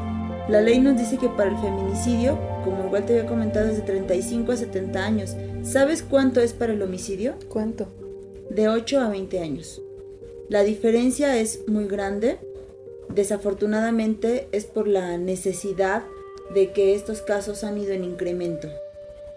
la 0.48 0.60
ley 0.60 0.78
nos 0.78 0.96
dice 0.98 1.18
que 1.18 1.28
para 1.28 1.50
el 1.50 1.58
feminicidio, 1.58 2.38
como 2.64 2.86
igual 2.86 3.04
te 3.04 3.14
había 3.14 3.28
comentado, 3.28 3.68
es 3.68 3.76
de 3.76 3.82
35 3.82 4.52
a 4.52 4.56
70 4.56 5.04
años. 5.04 5.36
¿Sabes 5.62 6.02
cuánto 6.02 6.40
es 6.40 6.52
para 6.52 6.72
el 6.72 6.82
homicidio? 6.82 7.34
¿Cuánto? 7.48 7.88
De 8.50 8.68
8 8.68 9.00
a 9.00 9.08
20 9.08 9.40
años. 9.40 9.82
La 10.48 10.62
diferencia 10.62 11.36
es 11.36 11.66
muy 11.66 11.86
grande. 11.88 12.38
Desafortunadamente 13.08 14.48
es 14.52 14.64
por 14.64 14.88
la 14.88 15.18
necesidad 15.18 16.04
de 16.54 16.72
que 16.72 16.94
estos 16.94 17.22
casos 17.22 17.64
han 17.64 17.78
ido 17.78 17.92
en 17.92 18.04
incremento. 18.04 18.68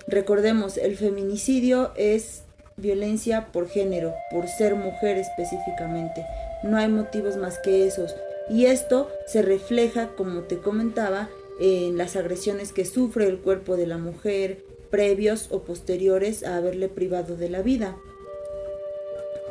Recordemos, 0.08 0.78
el 0.78 0.96
feminicidio 0.96 1.92
es 1.96 2.44
violencia 2.80 3.48
por 3.52 3.68
género, 3.70 4.14
por 4.32 4.48
ser 4.48 4.76
mujer 4.76 5.18
específicamente. 5.18 6.26
No 6.64 6.78
hay 6.78 6.88
motivos 6.88 7.38
más 7.38 7.60
que 7.60 7.88
esos. 7.88 8.16
Y 8.50 8.66
esto 8.66 9.10
se 9.28 9.42
refleja, 9.42 10.10
como 10.18 10.42
te 10.42 10.58
comentaba, 10.58 11.30
en 11.60 11.98
las 11.98 12.16
agresiones 12.16 12.74
que 12.74 12.86
sufre 12.86 13.28
el 13.28 13.40
cuerpo 13.40 13.78
de 13.78 13.86
la 13.86 13.98
mujer 13.98 14.64
previos 14.90 15.48
o 15.52 15.60
posteriores 15.60 16.44
a 16.44 16.58
haberle 16.58 16.90
privado 16.90 17.36
de 17.36 17.50
la 17.50 17.62
vida. 17.62 17.96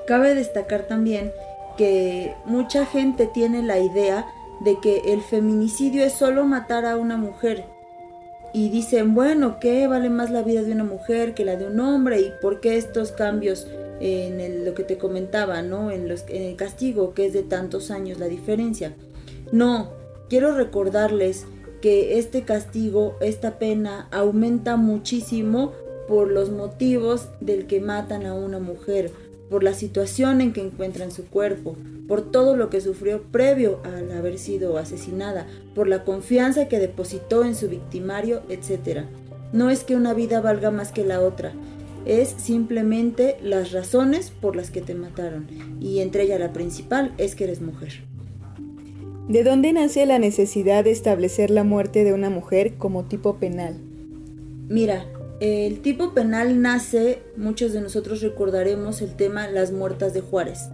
Cabe 0.07 0.35
destacar 0.35 0.89
también 0.89 1.33
que 1.77 2.35
mucha 2.45 2.87
gente 2.87 3.27
tiene 3.33 3.63
la 3.63 3.79
idea 3.79 4.27
de 4.61 4.81
que 4.81 5.13
el 5.13 5.23
feminicidio 5.23 6.05
es 6.05 6.15
solo 6.15 6.45
matar 6.45 6.85
a 6.87 6.97
una 6.97 7.17
mujer. 7.17 7.65
Y 8.53 8.71
dicen, 8.71 9.15
bueno, 9.15 9.59
¿qué 9.61 9.87
vale 9.87 10.11
más 10.11 10.31
la 10.31 10.43
vida 10.43 10.63
de 10.63 10.73
una 10.73 10.85
mujer 10.85 11.35
que 11.35 11.45
la 11.45 11.57
de 11.57 11.67
un 11.67 11.81
hombre? 11.81 12.21
¿Y 12.21 12.33
por 12.41 12.61
qué 12.61 12.77
estos 12.77 13.13
cambios 13.13 13.67
en 14.01 14.65
lo 14.65 14.75
que 14.75 14.85
te 14.85 14.99
comentaba, 14.99 15.63
¿no? 15.63 15.91
En, 15.91 16.09
los, 16.09 16.25
en 16.29 16.43
el 16.43 16.57
castigo, 16.57 17.15
que 17.15 17.27
es 17.27 17.33
de 17.33 17.43
tantos 17.43 17.91
años 17.91 18.19
la 18.19 18.27
diferencia. 18.27 18.95
No, 19.53 19.91
quiero 20.29 20.55
recordarles 20.55 21.47
que 21.81 22.19
este 22.19 22.43
castigo, 22.43 23.17
esta 23.21 23.59
pena, 23.59 24.09
aumenta 24.11 24.77
muchísimo 24.77 25.73
por 26.07 26.31
los 26.31 26.51
motivos 26.51 27.29
del 27.41 27.67
que 27.67 27.81
matan 27.81 28.27
a 28.27 28.35
una 28.35 28.59
mujer, 28.59 29.11
por 29.51 29.63
la 29.63 29.75
situación 29.75 30.41
en 30.41 30.53
que 30.53 30.61
encuentran 30.61 31.11
su 31.11 31.27
cuerpo, 31.27 31.77
por 32.07 32.31
todo 32.31 32.57
lo 32.57 32.71
que 32.71 32.81
sufrió 32.81 33.23
previo 33.23 33.81
al 33.85 34.11
haber 34.13 34.39
sido 34.39 34.79
asesinada, 34.79 35.47
por 35.75 35.89
la 35.89 36.05
confianza 36.05 36.69
que 36.69 36.79
depositó 36.79 37.45
en 37.45 37.55
su 37.55 37.69
victimario, 37.69 38.43
etc. 38.49 39.05
No 39.53 39.71
es 39.71 39.85
que 39.85 39.97
una 39.97 40.15
vida 40.15 40.41
valga 40.41 40.71
más 40.71 40.93
que 40.93 41.05
la 41.05 41.21
otra, 41.21 41.53
es 42.07 42.35
simplemente 42.39 43.37
las 43.43 43.73
razones 43.73 44.31
por 44.31 44.57
las 44.57 44.71
que 44.71 44.81
te 44.81 44.95
mataron, 44.95 45.47
y 45.81 46.01
entre 46.01 46.23
ellas 46.23 46.41
la 46.41 46.53
principal 46.53 47.13
es 47.19 47.35
que 47.35 47.45
eres 47.45 47.61
mujer. 47.61 48.03
¿De 49.29 49.45
dónde 49.45 49.75
nace 49.75 50.07
la 50.07 50.19
necesidad 50.19 50.85
de 50.85 50.91
establecer 50.91 51.51
la 51.51 51.63
muerte 51.63 52.05
de 52.05 52.15
una 52.15 52.31
mujer 52.31 52.77
como 52.79 53.05
tipo 53.05 53.37
penal? 53.37 53.77
Mira, 54.69 55.05
el 55.41 55.81
tipo 55.83 56.15
penal 56.15 56.61
nace, 56.61 57.23
muchos 57.37 57.73
de 57.73 57.81
nosotros 57.81 58.23
recordaremos 58.23 59.03
el 59.03 59.15
tema 59.15 59.49
Las 59.49 59.71
Muertas 59.71 60.13
de 60.13 60.21
Juárez. 60.21 60.69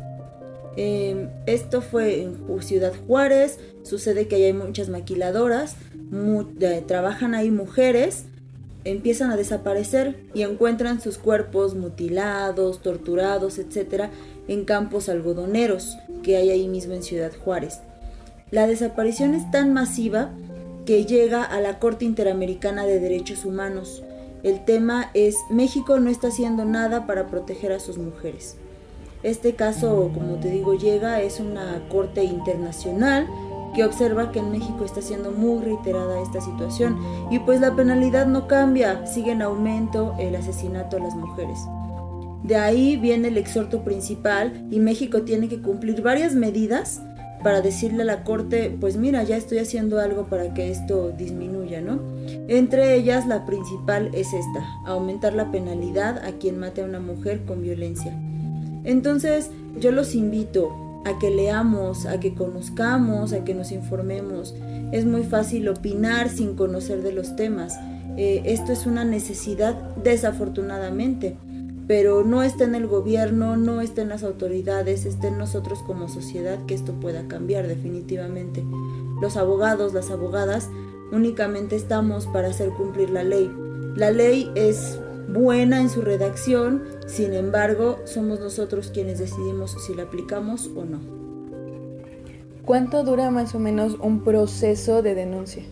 Em, 0.76 1.28
esto 1.46 1.82
fue 1.82 2.22
en 2.22 2.62
Ciudad 2.62 2.92
Juárez, 3.06 3.58
sucede 3.82 4.26
que 4.26 4.36
hay 4.36 4.52
muchas 4.52 4.88
maquiladoras, 4.88 5.76
trabajan 6.86 7.34
ahí 7.34 7.50
mujeres, 7.50 8.24
empiezan 8.84 9.30
a 9.30 9.36
desaparecer 9.36 10.16
y 10.34 10.42
encuentran 10.42 11.00
sus 11.00 11.18
cuerpos 11.18 11.74
mutilados, 11.74 12.80
torturados, 12.82 13.58
etc., 13.58 14.08
en 14.48 14.64
campos 14.64 15.08
algodoneros 15.08 15.96
que 16.22 16.36
hay 16.36 16.50
ahí 16.50 16.68
mismo 16.68 16.94
en 16.94 17.02
Ciudad 17.02 17.32
Juárez. 17.44 17.80
La 18.50 18.66
desaparición 18.66 19.34
es 19.34 19.50
tan 19.50 19.72
masiva 19.72 20.30
que 20.86 21.04
llega 21.06 21.42
a 21.42 21.60
la 21.60 21.78
Corte 21.78 22.04
Interamericana 22.04 22.84
de 22.84 23.00
Derechos 23.00 23.44
Humanos 23.44 24.02
el 24.44 24.64
tema 24.66 25.10
es 25.14 25.36
México 25.48 25.98
no 25.98 26.10
está 26.10 26.28
haciendo 26.28 26.66
nada 26.66 27.06
para 27.06 27.26
proteger 27.28 27.72
a 27.72 27.80
sus 27.80 27.96
mujeres. 27.96 28.56
Este 29.22 29.54
caso, 29.54 30.10
como 30.12 30.36
te 30.36 30.50
digo, 30.50 30.74
llega, 30.74 31.22
es 31.22 31.40
una 31.40 31.82
corte 31.88 32.24
internacional 32.24 33.26
que 33.74 33.84
observa 33.84 34.32
que 34.32 34.40
en 34.40 34.52
México 34.52 34.84
está 34.84 35.00
siendo 35.00 35.32
muy 35.32 35.64
reiterada 35.64 36.20
esta 36.20 36.42
situación 36.42 36.98
y 37.30 37.38
pues 37.38 37.60
la 37.60 37.74
penalidad 37.74 38.26
no 38.26 38.46
cambia, 38.46 39.06
sigue 39.06 39.32
en 39.32 39.40
aumento 39.40 40.14
el 40.18 40.36
asesinato 40.36 40.98
a 40.98 41.00
las 41.00 41.16
mujeres. 41.16 41.58
De 42.42 42.56
ahí 42.56 42.98
viene 42.98 43.28
el 43.28 43.38
exhorto 43.38 43.82
principal 43.82 44.66
y 44.70 44.78
México 44.78 45.22
tiene 45.22 45.48
que 45.48 45.62
cumplir 45.62 46.02
varias 46.02 46.34
medidas 46.34 47.00
para 47.44 47.60
decirle 47.60 48.02
a 48.02 48.06
la 48.06 48.24
corte, 48.24 48.74
pues 48.80 48.96
mira, 48.96 49.22
ya 49.22 49.36
estoy 49.36 49.58
haciendo 49.58 50.00
algo 50.00 50.24
para 50.24 50.54
que 50.54 50.70
esto 50.70 51.12
disminuya, 51.16 51.82
¿no? 51.82 52.00
Entre 52.48 52.96
ellas 52.96 53.26
la 53.26 53.44
principal 53.44 54.10
es 54.14 54.32
esta, 54.32 54.66
aumentar 54.86 55.34
la 55.34 55.52
penalidad 55.52 56.24
a 56.24 56.32
quien 56.32 56.58
mate 56.58 56.80
a 56.80 56.86
una 56.86 57.00
mujer 57.00 57.44
con 57.44 57.60
violencia. 57.60 58.18
Entonces 58.82 59.50
yo 59.78 59.92
los 59.92 60.14
invito 60.14 61.02
a 61.04 61.18
que 61.18 61.30
leamos, 61.30 62.06
a 62.06 62.18
que 62.18 62.34
conozcamos, 62.34 63.34
a 63.34 63.44
que 63.44 63.54
nos 63.54 63.72
informemos. 63.72 64.54
Es 64.90 65.04
muy 65.04 65.22
fácil 65.22 65.68
opinar 65.68 66.30
sin 66.30 66.54
conocer 66.54 67.02
de 67.02 67.12
los 67.12 67.36
temas. 67.36 67.78
Eh, 68.16 68.42
esto 68.46 68.72
es 68.72 68.86
una 68.86 69.04
necesidad 69.04 69.74
desafortunadamente 69.96 71.36
pero 71.86 72.24
no 72.24 72.42
está 72.42 72.64
en 72.64 72.74
el 72.74 72.86
gobierno, 72.86 73.56
no 73.56 73.80
está 73.80 74.02
en 74.02 74.08
las 74.08 74.22
autoridades, 74.22 75.04
está 75.04 75.28
en 75.28 75.38
nosotros 75.38 75.82
como 75.82 76.08
sociedad 76.08 76.64
que 76.66 76.74
esto 76.74 76.94
pueda 76.94 77.28
cambiar 77.28 77.66
definitivamente. 77.66 78.64
Los 79.20 79.36
abogados, 79.36 79.92
las 79.92 80.10
abogadas, 80.10 80.70
únicamente 81.12 81.76
estamos 81.76 82.26
para 82.26 82.48
hacer 82.48 82.70
cumplir 82.70 83.10
la 83.10 83.22
ley. 83.22 83.50
La 83.96 84.10
ley 84.10 84.50
es 84.54 84.98
buena 85.28 85.80
en 85.80 85.90
su 85.90 86.00
redacción, 86.00 86.84
sin 87.06 87.34
embargo, 87.34 87.98
somos 88.04 88.40
nosotros 88.40 88.90
quienes 88.92 89.18
decidimos 89.18 89.76
si 89.86 89.94
la 89.94 90.04
aplicamos 90.04 90.70
o 90.74 90.84
no. 90.84 91.00
¿Cuánto 92.64 93.04
dura 93.04 93.30
más 93.30 93.54
o 93.54 93.58
menos 93.58 93.98
un 94.00 94.24
proceso 94.24 95.02
de 95.02 95.14
denuncia? 95.14 95.64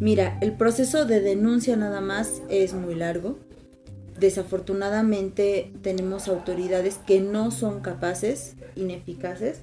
Mira, 0.00 0.36
el 0.40 0.56
proceso 0.56 1.04
de 1.04 1.20
denuncia 1.20 1.76
nada 1.76 2.00
más 2.00 2.42
es 2.48 2.74
muy 2.74 2.96
largo 2.96 3.38
desafortunadamente 4.18 5.72
tenemos 5.82 6.28
autoridades 6.28 6.98
que 7.06 7.20
no 7.20 7.50
son 7.50 7.80
capaces, 7.80 8.54
ineficaces. 8.76 9.60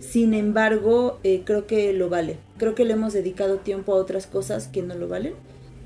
Sin 0.00 0.34
embargo, 0.34 1.18
eh, 1.22 1.42
creo 1.44 1.66
que 1.66 1.92
lo 1.92 2.08
vale. 2.08 2.38
Creo 2.58 2.74
que 2.74 2.84
le 2.84 2.92
hemos 2.92 3.12
dedicado 3.12 3.58
tiempo 3.58 3.94
a 3.94 3.96
otras 3.96 4.26
cosas 4.26 4.68
que 4.68 4.82
no 4.82 4.94
lo 4.94 5.08
valen. 5.08 5.34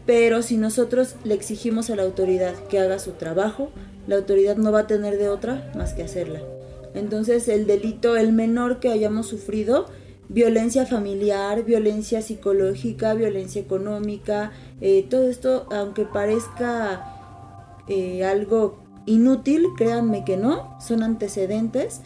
Pero 0.07 0.43
si 0.43 0.57
nosotros 0.57 1.17
le 1.25 1.35
exigimos 1.35 1.91
a 1.91 1.97
la 1.97 2.03
autoridad 2.03 2.55
que 2.69 2.79
haga 2.79 2.99
su 2.99 3.13
trabajo, 3.13 3.71
la 4.07 4.17
autoridad 4.17 4.57
no 4.57 4.73
va 4.73 4.81
a 4.81 4.87
tener 4.87 5.19
de 5.19 5.29
otra 5.29 5.71
más 5.77 5.93
que 5.93 6.03
hacerla. 6.03 6.41
Entonces 6.95 7.47
el 7.49 7.67
delito, 7.67 8.17
el 8.17 8.33
menor 8.33 8.81
que 8.81 8.89
hayamos 8.89 9.27
sufrido, 9.29 9.87
violencia 10.31 10.87
familiar, 10.87 11.65
violencia 11.65 12.23
psicológica, 12.23 13.15
violencia 13.15 13.61
económica, 13.61 14.53
eh, 14.81 15.07
todo 15.09 15.29
esto, 15.29 15.67
aunque 15.71 16.07
parezca 16.07 17.18
eh, 17.89 18.25
algo 18.25 18.83
inútil, 19.07 19.69
créanme 19.77 20.25
que 20.25 20.37
no, 20.37 20.77
son 20.81 21.03
antecedentes 21.03 22.03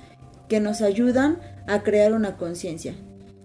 que 0.49 0.61
nos 0.61 0.83
ayudan 0.83 1.41
a 1.67 1.83
crear 1.83 2.13
una 2.13 2.37
conciencia. 2.37 2.95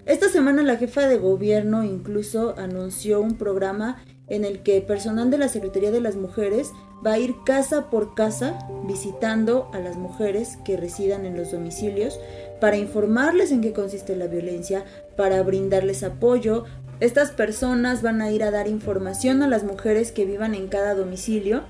Esta 0.05 0.29
semana 0.29 0.63
la 0.63 0.77
jefa 0.77 1.07
de 1.07 1.17
gobierno 1.17 1.83
incluso 1.83 2.55
anunció 2.57 3.19
un 3.19 3.35
programa 3.35 4.03
en 4.27 4.45
el 4.45 4.61
que 4.61 4.81
personal 4.81 5.31
de 5.31 5.37
la 5.37 5.49
Secretaría 5.49 5.91
de 5.91 6.01
las 6.01 6.15
Mujeres 6.15 6.71
va 7.05 7.13
a 7.13 7.19
ir 7.19 7.35
casa 7.45 7.89
por 7.89 8.15
casa 8.15 8.57
visitando 8.85 9.69
a 9.73 9.79
las 9.79 9.97
mujeres 9.97 10.57
que 10.65 10.77
residan 10.77 11.25
en 11.25 11.37
los 11.37 11.51
domicilios 11.51 12.19
para 12.59 12.77
informarles 12.77 13.51
en 13.51 13.61
qué 13.61 13.73
consiste 13.73 14.15
la 14.15 14.27
violencia, 14.27 14.85
para 15.15 15.43
brindarles 15.43 16.03
apoyo. 16.03 16.65
Estas 16.99 17.31
personas 17.31 18.01
van 18.01 18.21
a 18.21 18.31
ir 18.31 18.43
a 18.43 18.51
dar 18.51 18.67
información 18.67 19.43
a 19.43 19.47
las 19.47 19.63
mujeres 19.63 20.11
que 20.11 20.25
vivan 20.25 20.55
en 20.55 20.67
cada 20.67 20.95
domicilio 20.95 21.63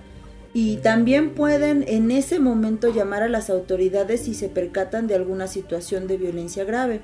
y 0.60 0.78
también 0.78 1.36
pueden 1.36 1.86
en 1.88 2.10
ese 2.10 2.40
momento 2.40 2.92
llamar 2.92 3.22
a 3.22 3.30
las 3.30 3.52
autoridades 3.52 4.22
si 4.22 4.34
se 4.34 4.50
percatan 4.50 5.06
de 5.06 5.14
alguna 5.14 5.46
situación 5.46 6.08
de 6.08 6.18
violencia 6.18 6.64
grave. 6.64 7.02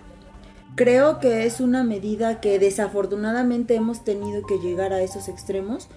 Creo 0.73 1.19
que 1.19 1.45
es 1.45 1.59
una 1.59 1.83
medida 1.83 2.41
que 2.41 2.57
desafortunadamente 2.57 3.75
hemos 3.75 4.03
tenido 4.03 4.43
que 4.47 4.57
llegar 4.57 4.91
a 4.91 5.03
esos 5.03 5.27
extremos. 5.27 5.87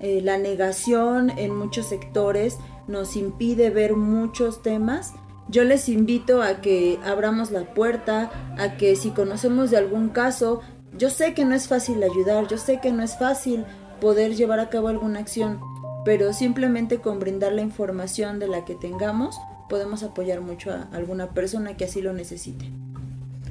Eh, 0.00 0.20
la 0.20 0.36
negación 0.36 1.30
en 1.30 1.54
muchos 1.54 1.86
sectores 1.86 2.58
nos 2.88 3.14
impide 3.14 3.70
ver 3.70 3.94
muchos 3.94 4.60
temas. 4.64 5.12
Yo 5.48 5.62
les 5.62 5.88
invito 5.88 6.42
a 6.42 6.60
que 6.60 6.98
abramos 7.04 7.52
la 7.52 7.72
puerta, 7.72 8.32
a 8.58 8.76
que 8.76 8.96
si 8.96 9.10
conocemos 9.10 9.70
de 9.70 9.76
algún 9.76 10.08
caso, 10.08 10.60
yo 10.98 11.10
sé 11.10 11.34
que 11.34 11.44
no 11.44 11.54
es 11.54 11.68
fácil 11.68 12.02
ayudar, 12.02 12.48
yo 12.48 12.58
sé 12.58 12.80
que 12.80 12.90
no 12.90 13.04
es 13.04 13.16
fácil 13.16 13.64
poder 14.00 14.34
llevar 14.34 14.58
a 14.60 14.70
cabo 14.70 14.88
alguna 14.88 15.20
acción, 15.20 15.60
pero 16.06 16.32
simplemente 16.32 17.00
con 17.00 17.18
brindar 17.18 17.52
la 17.52 17.62
información 17.62 18.38
de 18.38 18.46
la 18.46 18.64
que 18.64 18.76
tengamos 18.76 19.40
podemos 19.68 20.04
apoyar 20.04 20.40
mucho 20.40 20.70
a 20.70 20.86
alguna 20.92 21.30
persona 21.30 21.76
que 21.76 21.84
así 21.84 22.00
lo 22.00 22.12
necesite. 22.12 22.70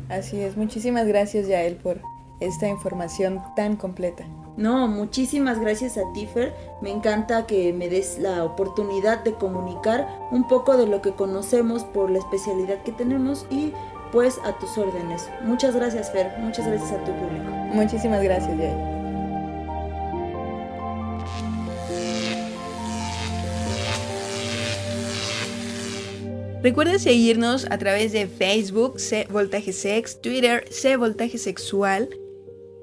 Así 0.08 0.40
es, 0.40 0.56
muchísimas 0.56 1.06
gracias 1.06 1.48
Yael 1.48 1.76
por 1.76 2.00
esta 2.40 2.70
información 2.70 3.42
tan 3.58 3.76
completa. 3.76 4.26
No, 4.56 4.88
muchísimas 4.88 5.60
gracias 5.60 5.98
a 5.98 6.04
Tifer. 6.14 6.54
Me 6.82 6.92
encanta 6.92 7.46
que 7.46 7.74
me 7.74 7.90
des 7.90 8.20
la 8.20 8.46
oportunidad 8.46 9.22
de 9.26 9.34
comunicar 9.34 10.08
un 10.32 10.48
poco 10.48 10.78
de 10.78 10.88
lo 10.88 11.02
que 11.02 11.12
conocemos 11.12 11.84
por 11.84 12.10
la 12.10 12.20
especialidad 12.20 12.82
que 12.84 12.94
tenemos 12.94 13.46
y 13.50 13.74
pues 14.14 14.40
a 14.46 14.54
tus 14.54 14.78
órdenes. 14.78 15.30
Muchas 15.44 15.76
gracias 15.76 16.10
Fer, 16.10 16.32
muchas 16.40 16.66
gracias 16.66 16.94
a 16.94 17.04
tu 17.04 17.12
público. 17.12 17.52
Muchísimas 17.74 18.24
gracias 18.24 18.58
Yael. 18.58 18.95
Recuerda 26.66 26.98
seguirnos 26.98 27.68
a 27.70 27.78
través 27.78 28.12
de 28.12 28.26
Facebook, 28.26 29.00
C 29.00 29.28
Voltaje 29.30 29.72
Sex, 29.72 30.20
Twitter, 30.20 30.66
C 30.72 30.98
Voltaje 30.98 31.38
Sexual. 31.38 32.10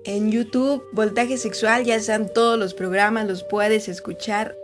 En 0.04 0.30
YouTube, 0.30 0.84
Voltaje 0.92 1.36
Sexual, 1.36 1.82
ya 1.82 1.96
están 1.96 2.32
todos 2.32 2.56
los 2.56 2.74
programas, 2.74 3.26
los 3.26 3.42
puedes 3.42 3.88
escuchar 3.88 4.56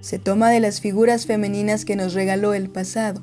se 0.00 0.18
toma 0.18 0.50
de 0.50 0.60
las 0.60 0.80
figuras 0.80 1.26
femeninas 1.26 1.84
que 1.84 1.94
nos 1.94 2.14
regaló 2.14 2.54
el 2.54 2.70
pasado. 2.70 3.22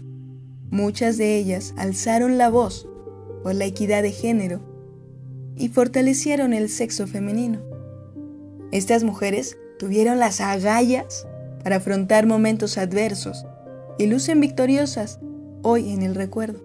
Muchas 0.69 1.17
de 1.17 1.35
ellas 1.35 1.73
alzaron 1.75 2.37
la 2.37 2.49
voz 2.49 2.87
por 3.43 3.55
la 3.55 3.65
equidad 3.65 4.03
de 4.03 4.11
género 4.11 4.61
y 5.57 5.69
fortalecieron 5.69 6.53
el 6.53 6.69
sexo 6.69 7.07
femenino. 7.07 7.61
Estas 8.71 9.03
mujeres 9.03 9.57
tuvieron 9.77 10.19
las 10.19 10.39
agallas 10.39 11.27
para 11.63 11.77
afrontar 11.77 12.25
momentos 12.25 12.77
adversos 12.77 13.45
y 13.97 14.07
lucen 14.07 14.39
victoriosas 14.39 15.19
hoy 15.63 15.91
en 15.91 16.01
el 16.01 16.15
recuerdo. 16.15 16.59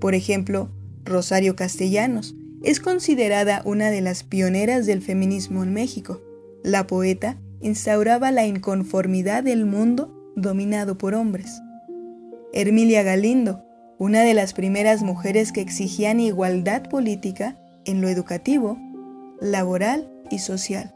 Por 0.00 0.14
ejemplo, 0.14 0.70
Rosario 1.04 1.56
Castellanos 1.56 2.34
es 2.62 2.80
considerada 2.80 3.62
una 3.64 3.90
de 3.90 4.00
las 4.00 4.24
pioneras 4.24 4.86
del 4.86 5.02
feminismo 5.02 5.62
en 5.62 5.72
México. 5.72 6.20
La 6.62 6.86
poeta 6.86 7.38
instauraba 7.60 8.32
la 8.32 8.46
inconformidad 8.46 9.44
del 9.44 9.66
mundo 9.66 10.32
dominado 10.36 10.98
por 10.98 11.14
hombres. 11.14 11.60
Hermilia 12.52 13.02
Galindo, 13.02 13.62
una 13.98 14.22
de 14.22 14.34
las 14.34 14.52
primeras 14.52 15.02
mujeres 15.02 15.52
que 15.52 15.60
exigían 15.60 16.20
igualdad 16.20 16.88
política 16.88 17.56
en 17.84 18.00
lo 18.00 18.08
educativo, 18.08 18.78
laboral 19.40 20.10
y 20.30 20.38
social. 20.38 20.94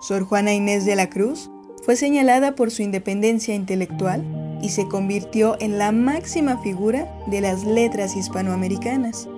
Sor 0.00 0.24
Juana 0.24 0.54
Inés 0.54 0.84
de 0.84 0.96
la 0.96 1.10
Cruz 1.10 1.50
Fue 1.90 1.96
señalada 1.96 2.54
por 2.54 2.70
su 2.70 2.82
independencia 2.82 3.52
intelectual 3.52 4.24
y 4.62 4.68
se 4.68 4.86
convirtió 4.86 5.56
en 5.58 5.76
la 5.76 5.90
máxima 5.90 6.62
figura 6.62 7.12
de 7.26 7.40
las 7.40 7.64
letras 7.64 8.14
hispanoamericanas. 8.14 9.28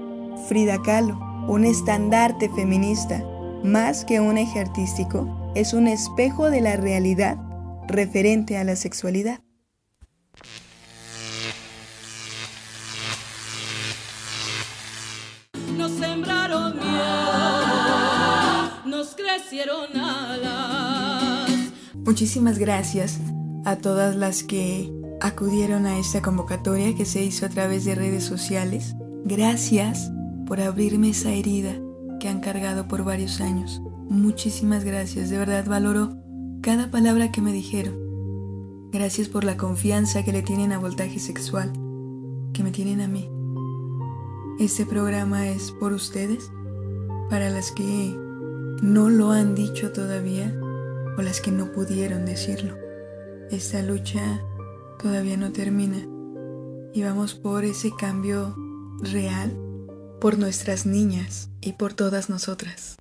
Frida 0.49 0.77
Kahlo, 0.83 1.19
un 1.49 1.65
estandarte 1.65 2.51
feminista, 2.51 3.25
más 3.65 4.05
que 4.05 4.21
un 4.21 4.37
eje 4.37 4.61
artístico, 4.61 5.51
es 5.55 5.73
un 5.73 5.87
espejo 5.89 6.51
de 6.51 6.61
la 6.61 6.77
realidad 6.77 7.39
referente 7.89 8.59
a 8.59 8.65
la 8.65 8.77
sexualidad. 8.77 9.41
Nos 15.79 15.93
sembraron 15.93 16.79
nos 18.85 19.15
crecieron 19.15 19.97
alas. 19.97 20.62
Muchísimas 22.05 22.59
gracias 22.59 23.21
a 23.65 23.77
todas 23.77 24.17
las 24.17 24.43
que 24.43 24.93
acudieron 25.21 25.87
a 25.87 26.01
esta 26.01 26.21
convocatoria 26.21 26.97
que 26.97 27.05
se 27.05 27.23
hizo 27.23 27.47
a 27.47 27.49
través 27.49 27.85
de 27.85 27.95
redes 27.95 28.25
sociales. 28.25 28.97
Gracias 29.25 30.11
por 30.47 30.61
abrirme 30.61 31.11
esa 31.11 31.31
herida 31.31 31.77
que 32.19 32.29
han 32.29 32.41
cargado 32.41 32.89
por 32.89 33.05
varios 33.05 33.41
años. 33.41 33.81
Muchísimas 34.09 34.83
gracias, 34.83 35.31
de 35.31 35.39
verdad 35.39 35.65
valoro 35.65 36.17
cada 36.61 36.91
palabra 36.91 37.31
que 37.31 37.41
me 37.41 37.53
dijeron. 37.53 37.95
Gracias 38.91 39.29
por 39.29 39.45
la 39.45 39.57
confianza 39.57 40.25
que 40.25 40.33
le 40.33 40.43
tienen 40.43 40.73
a 40.73 40.79
Voltaje 40.79 41.21
Sexual, 41.21 41.73
que 42.53 42.65
me 42.65 42.73
tienen 42.73 43.01
a 43.01 43.07
mí. 43.07 43.31
Este 44.59 44.85
programa 44.87 45.49
es 45.49 45.71
por 45.71 45.93
ustedes, 45.93 46.51
para 47.31 47.49
las 47.49 47.71
que 47.71 48.13
no 48.83 49.09
lo 49.09 49.31
han 49.31 49.55
dicho 49.55 49.93
todavía 49.93 50.53
o 51.17 51.23
las 51.23 51.41
que 51.41 51.51
no 51.51 51.73
pudieron 51.73 52.25
decirlo. 52.25 52.77
Esta 53.51 53.83
lucha 53.83 54.41
todavía 55.03 55.37
no 55.37 55.53
termina 55.53 56.07
y 56.95 57.03
vamos 57.03 57.35
por 57.35 57.65
ese 57.65 57.91
cambio 57.99 58.55
real 59.01 59.57
por 60.21 60.39
nuestras 60.39 60.87
niñas 60.87 61.51
y 61.61 61.73
por 61.73 61.95
todas 61.95 62.31
nosotras. 62.31 62.97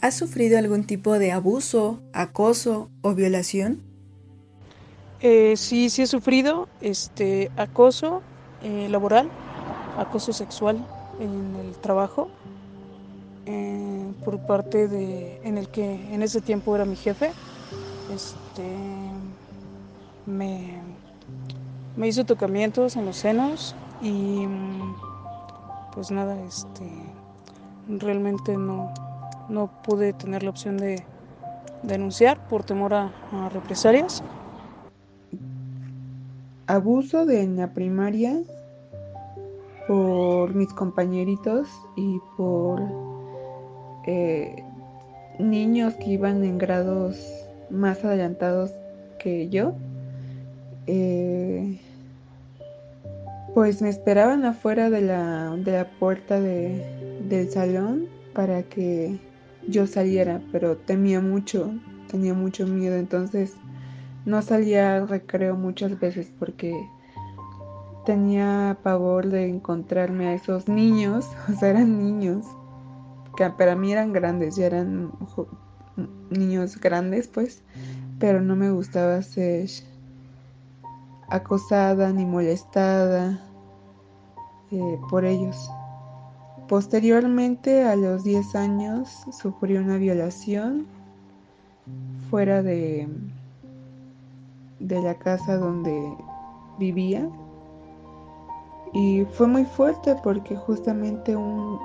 ¿Has 0.00 0.16
sufrido 0.16 0.58
algún 0.58 0.84
tipo 0.84 1.20
de 1.20 1.30
abuso, 1.30 2.02
acoso 2.12 2.90
o 3.02 3.14
violación? 3.14 3.80
Eh, 5.20 5.54
sí, 5.56 5.88
sí 5.90 6.02
he 6.02 6.06
sufrido 6.08 6.68
este 6.80 7.52
acoso 7.56 8.22
eh, 8.64 8.88
laboral, 8.90 9.30
acoso 9.96 10.32
sexual 10.32 10.84
en 11.20 11.54
el 11.64 11.76
trabajo 11.76 12.28
eh, 13.46 14.12
por 14.24 14.38
parte 14.46 14.88
de 14.88 15.40
en 15.44 15.58
el 15.58 15.68
que 15.68 16.14
en 16.14 16.22
ese 16.22 16.40
tiempo 16.40 16.74
era 16.74 16.84
mi 16.84 16.96
jefe 16.96 17.32
este 18.12 18.62
me, 20.26 20.80
me 21.96 22.08
hizo 22.08 22.24
tocamientos 22.24 22.96
en 22.96 23.06
los 23.06 23.16
senos 23.16 23.74
y 24.00 24.46
pues 25.94 26.10
nada 26.10 26.40
este 26.42 26.88
realmente 27.88 28.56
no 28.56 28.92
no 29.48 29.70
pude 29.82 30.12
tener 30.12 30.42
la 30.42 30.50
opción 30.50 30.76
de 30.78 31.04
denunciar 31.82 32.48
por 32.48 32.64
temor 32.64 32.94
a, 32.94 33.12
a 33.32 33.48
represalias. 33.48 34.22
Abuso 36.66 37.26
de 37.26 37.42
en 37.42 37.56
la 37.56 37.72
primaria 37.74 38.40
por 39.88 40.54
mis 40.54 40.72
compañeritos 40.72 41.68
y 41.96 42.18
por 42.36 42.80
eh, 44.06 44.62
niños 45.38 45.94
que 45.94 46.10
iban 46.10 46.44
en 46.44 46.58
grados 46.58 47.18
más 47.70 48.04
adelantados 48.04 48.72
que 49.18 49.48
yo, 49.48 49.74
eh, 50.86 51.78
pues 53.54 53.82
me 53.82 53.88
esperaban 53.88 54.44
afuera 54.44 54.90
de 54.90 55.02
la, 55.02 55.56
de 55.56 55.72
la 55.72 55.90
puerta 55.98 56.40
del 56.40 57.50
salón 57.50 58.06
para 58.34 58.62
que 58.62 59.18
yo 59.68 59.86
saliera, 59.86 60.40
pero 60.50 60.76
temía 60.76 61.20
mucho, 61.20 61.72
tenía 62.10 62.34
mucho 62.34 62.66
miedo, 62.66 62.96
entonces 62.96 63.54
no 64.24 64.42
salía 64.42 64.96
al 64.96 65.08
recreo 65.08 65.56
muchas 65.56 65.98
veces 65.98 66.30
porque 66.38 66.74
tenía 68.04 68.78
pavor 68.82 69.28
de 69.28 69.48
encontrarme 69.48 70.28
a 70.28 70.34
esos 70.34 70.68
niños, 70.68 71.28
o 71.52 71.58
sea, 71.58 71.70
eran 71.70 71.98
niños 71.98 72.44
que 73.36 73.48
para 73.50 73.76
mí 73.76 73.92
eran 73.92 74.12
grandes, 74.12 74.56
ya 74.56 74.66
eran 74.66 75.12
niños 76.30 76.78
grandes, 76.78 77.28
pues, 77.28 77.62
pero 78.18 78.40
no 78.40 78.56
me 78.56 78.70
gustaba 78.70 79.22
ser 79.22 79.68
acosada 81.28 82.12
ni 82.12 82.24
molestada 82.24 83.40
eh, 84.70 84.98
por 85.10 85.24
ellos. 85.24 85.70
Posteriormente, 86.68 87.84
a 87.84 87.96
los 87.96 88.24
10 88.24 88.54
años, 88.54 89.08
sufrí 89.32 89.76
una 89.76 89.96
violación 89.96 90.86
fuera 92.30 92.62
de, 92.62 93.08
de 94.78 95.02
la 95.02 95.14
casa 95.14 95.56
donde 95.56 96.16
vivía. 96.78 97.28
Y 98.94 99.24
fue 99.32 99.46
muy 99.46 99.64
fuerte 99.64 100.14
porque 100.22 100.54
justamente 100.54 101.34
un, 101.34 101.78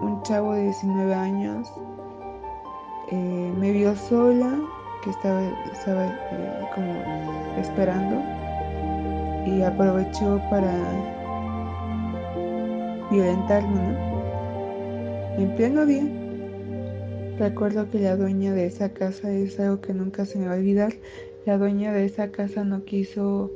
un 0.00 0.22
chavo 0.22 0.52
de 0.54 0.64
19 0.64 1.14
años 1.14 1.72
eh, 3.10 3.52
me 3.58 3.70
vio 3.70 3.94
sola, 3.94 4.58
que 5.02 5.10
estaba, 5.10 5.40
estaba 5.72 6.06
eh, 6.06 6.68
como 6.74 6.92
esperando, 7.60 8.22
y 9.46 9.62
aprovechó 9.62 10.40
para 10.50 10.72
violentarme, 13.10 13.74
¿no? 13.74 15.38
En 15.38 15.54
pleno 15.54 15.86
día. 15.86 16.04
Recuerdo 17.38 17.88
que 17.90 18.00
la 18.00 18.16
dueña 18.16 18.52
de 18.54 18.66
esa 18.66 18.92
casa 18.92 19.30
es 19.30 19.60
algo 19.60 19.80
que 19.80 19.92
nunca 19.92 20.24
se 20.24 20.38
me 20.38 20.48
va 20.48 20.54
a 20.54 20.56
olvidar. 20.56 20.92
La 21.44 21.58
dueña 21.58 21.92
de 21.92 22.06
esa 22.06 22.32
casa 22.32 22.64
no 22.64 22.84
quiso, 22.84 23.52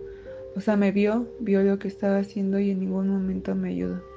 o 0.55 0.61
sea, 0.61 0.76
me 0.76 0.92
vio, 0.92 1.26
vio 1.40 1.62
lo 1.62 1.79
que 1.79 1.88
estaba 1.88 2.18
haciendo 2.18 2.61
y 2.61 2.70
en 2.70 2.81
ningún 2.81 3.09
momento 3.09 3.55
me 3.57 3.70
ayudó. 3.70 4.09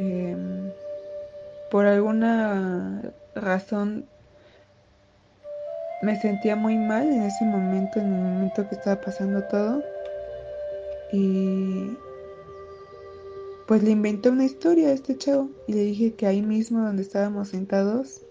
Em, 0.00 0.72
por 1.70 1.84
alguna 1.84 3.02
razón 3.34 4.06
me 6.00 6.18
sentía 6.18 6.56
muy 6.56 6.78
mal 6.78 7.06
en 7.06 7.22
ese 7.22 7.44
momento, 7.44 8.00
en 8.00 8.06
el 8.06 8.20
momento 8.22 8.66
que 8.68 8.76
estaba 8.76 9.00
pasando 9.00 9.44
todo. 9.44 9.82
Y 11.12 11.96
pues 13.66 13.82
le 13.82 13.90
inventé 13.90 14.30
una 14.30 14.46
historia 14.46 14.88
a 14.88 14.92
este 14.92 15.16
chavo 15.18 15.50
y 15.66 15.74
le 15.74 15.82
dije 15.82 16.14
que 16.14 16.26
ahí 16.26 16.40
mismo 16.40 16.82
donde 16.82 17.02
estábamos 17.02 17.48
sentados 17.48 18.22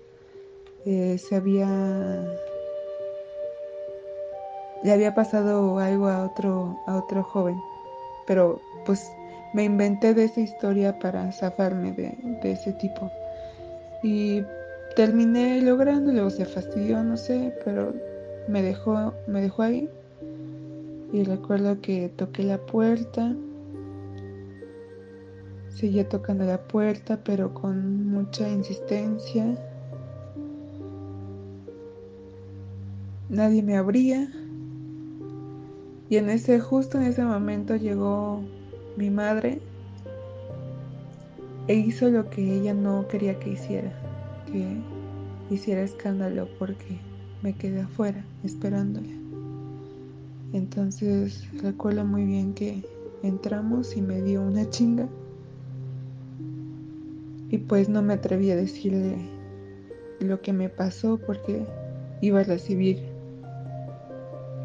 eh, 0.86 1.18
se 1.18 1.36
había 1.36 1.68
le 4.84 4.92
había 4.92 5.14
pasado 5.14 5.78
algo 5.80 6.08
a 6.08 6.26
otro 6.26 6.78
a 6.88 6.98
otro 6.98 7.24
joven 7.24 7.56
pero 8.28 8.60
pues 8.86 9.10
me 9.54 9.64
inventé 9.64 10.14
de 10.14 10.26
esa 10.26 10.42
historia 10.42 11.00
para 11.00 11.32
zafarme 11.32 11.92
de, 11.94 12.40
ese 12.44 12.74
tipo. 12.74 13.12
Y 14.04 14.44
terminé 14.96 15.62
lográndolo, 15.62 16.30
se 16.30 16.46
fastidió, 16.46 17.04
no 17.04 17.18
sé, 17.18 17.54
pero 17.66 17.94
me 18.48 18.62
dejó, 18.62 19.14
me 19.28 19.42
dejó 19.42 19.64
ahí. 19.64 19.90
Y 21.12 21.24
recuerdo 21.24 21.82
que 21.82 22.10
toqué 22.10 22.44
la 22.44 22.60
puerta. 22.60 23.36
Seguía 25.70 26.08
tocando 26.08 26.44
la 26.44 26.60
puerta, 26.68 27.20
pero 27.24 27.54
con 27.54 28.08
mucha 28.08 28.48
insistencia. 28.48 29.58
Nadie 33.30 33.64
me 33.64 33.78
abría. 33.78 34.30
Y 36.10 36.18
en 36.18 36.30
ese, 36.30 36.60
justo 36.60 36.98
en 36.98 37.06
ese 37.06 37.24
momento 37.24 37.76
llegó 37.76 38.42
mi 39.00 39.10
madre 39.10 39.62
e 41.70 41.76
hizo 41.76 42.10
lo 42.10 42.30
que 42.30 42.58
ella 42.58 42.74
no 42.74 43.08
quería 43.08 43.40
que 43.40 43.52
hiciera, 43.52 43.94
que 44.46 44.76
hiciera 45.50 45.84
escándalo 45.84 46.50
porque 46.60 47.00
me 47.42 47.54
quedé 47.54 47.80
afuera 47.80 48.26
esperándola. 48.44 49.08
Entonces 50.52 51.48
recuerdo 51.62 52.04
muy 52.04 52.26
bien 52.26 52.54
que 52.54 52.84
entramos 53.24 53.96
y 53.96 54.02
me 54.02 54.22
dio 54.22 54.42
una 54.42 54.70
chinga. 54.70 55.08
Y 57.52 57.58
pues 57.58 57.88
no 57.88 58.02
me 58.02 58.16
atreví 58.16 58.52
a 58.52 58.58
decirle 58.58 59.16
lo 60.20 60.42
que 60.42 60.52
me 60.52 60.68
pasó 60.68 61.18
porque 61.26 61.66
iba 62.20 62.42
a 62.42 62.44
recibir 62.44 63.00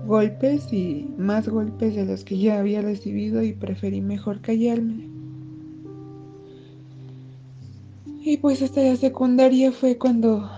golpes 0.06 0.72
y 0.72 1.08
más 1.18 1.48
golpes 1.48 1.94
de 1.94 2.04
los 2.04 2.24
que 2.24 2.38
ya 2.38 2.58
había 2.58 2.82
recibido 2.82 3.42
y 3.42 3.52
preferí 3.52 4.00
mejor 4.00 4.40
callarme. 4.40 5.08
Y 8.26 8.38
pues 8.38 8.62
hasta 8.62 8.82
la 8.82 8.96
secundaria 8.96 9.70
fue 9.70 9.98
cuando 9.98 10.50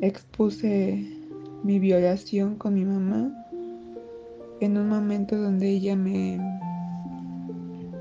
expuse 0.00 1.06
mi 1.62 1.78
violación 1.78 2.56
con 2.56 2.74
mi 2.74 2.84
mamá 2.84 3.30
en 4.60 4.78
un 4.78 4.88
momento 4.88 5.36
donde 5.36 5.68
ella 5.68 5.96
me, 5.96 6.38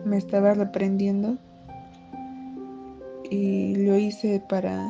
me 0.06 0.18
estaba 0.18 0.54
reprendiendo 0.54 1.38
y 3.30 3.76
lo 3.76 3.98
hice 3.98 4.42
para 4.48 4.88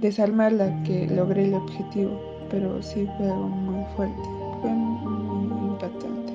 desarmarla 0.00 0.82
que 0.84 1.06
logré 1.08 1.44
el 1.44 1.54
objetivo, 1.54 2.10
pero 2.50 2.82
sí 2.82 3.08
fue 3.16 3.30
algo 3.30 3.48
muy 3.48 3.84
fuerte, 3.96 4.22
fue 4.60 4.70
muy 4.70 5.68
impactante. 5.68 6.32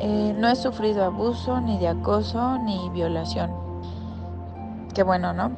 Eh, 0.00 0.34
no 0.38 0.48
he 0.48 0.56
sufrido 0.56 1.04
abuso, 1.04 1.60
ni 1.60 1.78
de 1.78 1.88
acoso, 1.88 2.58
ni 2.64 2.90
violación. 2.90 3.50
Qué 4.94 5.02
bueno, 5.02 5.32
¿no? 5.32 5.50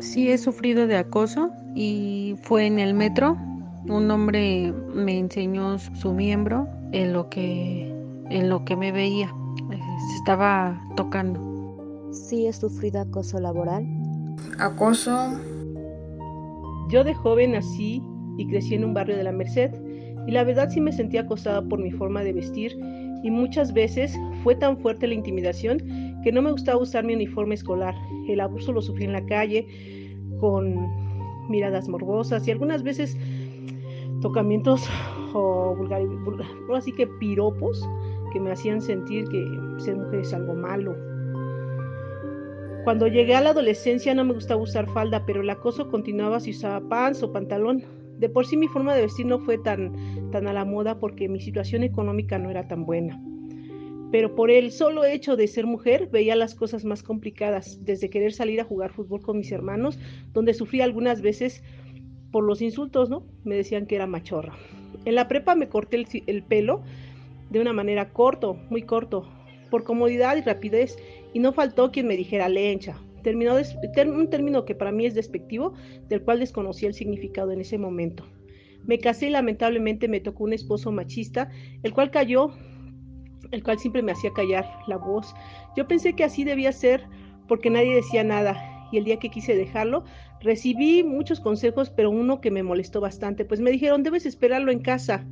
Sí 0.00 0.30
he 0.30 0.38
sufrido 0.38 0.86
de 0.86 0.96
acoso 0.96 1.50
y 1.74 2.36
fue 2.42 2.66
en 2.66 2.78
el 2.78 2.94
metro. 2.94 3.36
Un 3.88 4.10
hombre 4.10 4.72
me 4.94 5.18
enseñó 5.18 5.78
su 5.78 6.12
miembro 6.12 6.68
en 6.92 7.12
lo 7.12 7.28
que, 7.28 7.88
en 8.30 8.48
lo 8.48 8.64
que 8.64 8.76
me 8.76 8.92
veía. 8.92 9.26
Eh, 9.70 9.80
se 10.10 10.16
estaba 10.16 10.80
tocando. 10.96 11.40
Sí 12.12 12.46
he 12.46 12.52
sufrido 12.52 13.00
acoso 13.00 13.38
laboral. 13.38 13.86
Acoso. 14.58 15.38
Yo 16.88 17.04
de 17.04 17.14
joven 17.14 17.52
nací 17.52 18.02
y 18.38 18.46
crecí 18.46 18.74
en 18.74 18.84
un 18.84 18.94
barrio 18.94 19.16
de 19.16 19.24
la 19.24 19.32
Merced 19.32 19.70
y 20.26 20.30
la 20.32 20.44
verdad 20.44 20.70
sí 20.70 20.80
me 20.80 20.92
sentía 20.92 21.22
acosada 21.22 21.62
por 21.62 21.80
mi 21.80 21.90
forma 21.90 22.22
de 22.22 22.32
vestir 22.32 22.72
y 23.22 23.30
muchas 23.30 23.72
veces 23.72 24.18
fue 24.42 24.54
tan 24.54 24.78
fuerte 24.78 25.06
la 25.06 25.14
intimidación 25.14 25.78
que 26.22 26.32
no 26.32 26.42
me 26.42 26.52
gustaba 26.52 26.80
usar 26.80 27.04
mi 27.04 27.14
uniforme 27.14 27.54
escolar. 27.54 27.94
El 28.28 28.40
abuso 28.40 28.72
lo 28.72 28.82
sufrí 28.82 29.04
en 29.04 29.12
la 29.12 29.24
calle 29.26 29.66
con 30.40 30.86
miradas 31.48 31.88
morbosas 31.88 32.46
y 32.46 32.50
algunas 32.50 32.82
veces 32.82 33.16
tocamientos 34.20 34.88
o 35.34 35.74
vulgar, 35.76 36.02
así 36.74 36.92
que 36.92 37.06
piropos 37.06 37.86
que 38.32 38.40
me 38.40 38.52
hacían 38.52 38.80
sentir 38.80 39.24
que 39.28 39.44
ser 39.78 39.96
mujer 39.96 40.20
es 40.20 40.34
algo 40.34 40.54
malo. 40.54 40.94
Cuando 42.86 43.08
llegué 43.08 43.34
a 43.34 43.40
la 43.40 43.50
adolescencia 43.50 44.14
no 44.14 44.24
me 44.24 44.32
gustaba 44.32 44.62
usar 44.62 44.88
falda, 44.92 45.26
pero 45.26 45.40
el 45.40 45.50
acoso 45.50 45.90
continuaba 45.90 46.38
si 46.38 46.52
usaba 46.52 46.88
pants 46.88 47.20
o 47.20 47.32
pantalón. 47.32 47.82
De 48.20 48.28
por 48.28 48.46
sí 48.46 48.56
mi 48.56 48.68
forma 48.68 48.94
de 48.94 49.02
vestir 49.02 49.26
no 49.26 49.40
fue 49.40 49.58
tan, 49.58 50.30
tan 50.30 50.46
a 50.46 50.52
la 50.52 50.64
moda 50.64 51.00
porque 51.00 51.28
mi 51.28 51.40
situación 51.40 51.82
económica 51.82 52.38
no 52.38 52.48
era 52.48 52.68
tan 52.68 52.86
buena. 52.86 53.20
Pero 54.12 54.36
por 54.36 54.52
el 54.52 54.70
solo 54.70 55.04
hecho 55.04 55.34
de 55.34 55.48
ser 55.48 55.66
mujer 55.66 56.10
veía 56.12 56.36
las 56.36 56.54
cosas 56.54 56.84
más 56.84 57.02
complicadas, 57.02 57.84
desde 57.84 58.08
querer 58.08 58.32
salir 58.32 58.60
a 58.60 58.64
jugar 58.64 58.92
fútbol 58.92 59.20
con 59.20 59.38
mis 59.38 59.50
hermanos, 59.50 59.98
donde 60.32 60.54
sufrí 60.54 60.80
algunas 60.80 61.22
veces 61.22 61.64
por 62.30 62.44
los 62.44 62.62
insultos, 62.62 63.10
¿no? 63.10 63.26
Me 63.42 63.56
decían 63.56 63.86
que 63.86 63.96
era 63.96 64.06
machorra. 64.06 64.54
En 65.04 65.16
la 65.16 65.26
prepa 65.26 65.56
me 65.56 65.68
corté 65.68 65.96
el, 65.96 66.06
el 66.28 66.44
pelo 66.44 66.84
de 67.50 67.58
una 67.58 67.72
manera 67.72 68.12
corto, 68.12 68.54
muy 68.70 68.82
corto, 68.82 69.28
por 69.70 69.84
comodidad 69.84 70.36
y 70.36 70.42
rapidez, 70.42 70.96
y 71.36 71.38
no 71.38 71.52
faltó 71.52 71.92
quien 71.92 72.06
me 72.06 72.16
dijera 72.16 72.48
lencha, 72.48 72.96
terminó 73.22 73.56
un 73.56 74.30
término 74.30 74.64
que 74.64 74.74
para 74.74 74.90
mí 74.90 75.04
es 75.04 75.14
despectivo, 75.14 75.74
del 76.08 76.22
cual 76.22 76.38
desconocía 76.38 76.88
el 76.88 76.94
significado 76.94 77.52
en 77.52 77.60
ese 77.60 77.76
momento. 77.76 78.24
Me 78.86 78.98
casé 78.98 79.26
y 79.26 79.30
lamentablemente 79.30 80.08
me 80.08 80.20
tocó 80.20 80.44
un 80.44 80.54
esposo 80.54 80.92
machista, 80.92 81.50
el 81.82 81.92
cual 81.92 82.10
cayó, 82.10 82.52
el 83.50 83.62
cual 83.62 83.78
siempre 83.78 84.00
me 84.00 84.12
hacía 84.12 84.32
callar 84.32 84.64
la 84.86 84.96
voz. 84.96 85.34
Yo 85.76 85.86
pensé 85.86 86.14
que 86.14 86.24
así 86.24 86.42
debía 86.42 86.72
ser 86.72 87.04
porque 87.48 87.68
nadie 87.68 87.96
decía 87.96 88.24
nada 88.24 88.88
y 88.90 88.96
el 88.96 89.04
día 89.04 89.18
que 89.18 89.28
quise 89.28 89.54
dejarlo 89.54 90.04
recibí 90.40 91.02
muchos 91.02 91.40
consejos, 91.40 91.90
pero 91.90 92.08
uno 92.08 92.40
que 92.40 92.50
me 92.50 92.62
molestó 92.62 93.02
bastante, 93.02 93.44
pues 93.44 93.60
me 93.60 93.70
dijeron 93.70 94.02
debes 94.02 94.24
esperarlo 94.24 94.72
en 94.72 94.80
casa. 94.80 95.26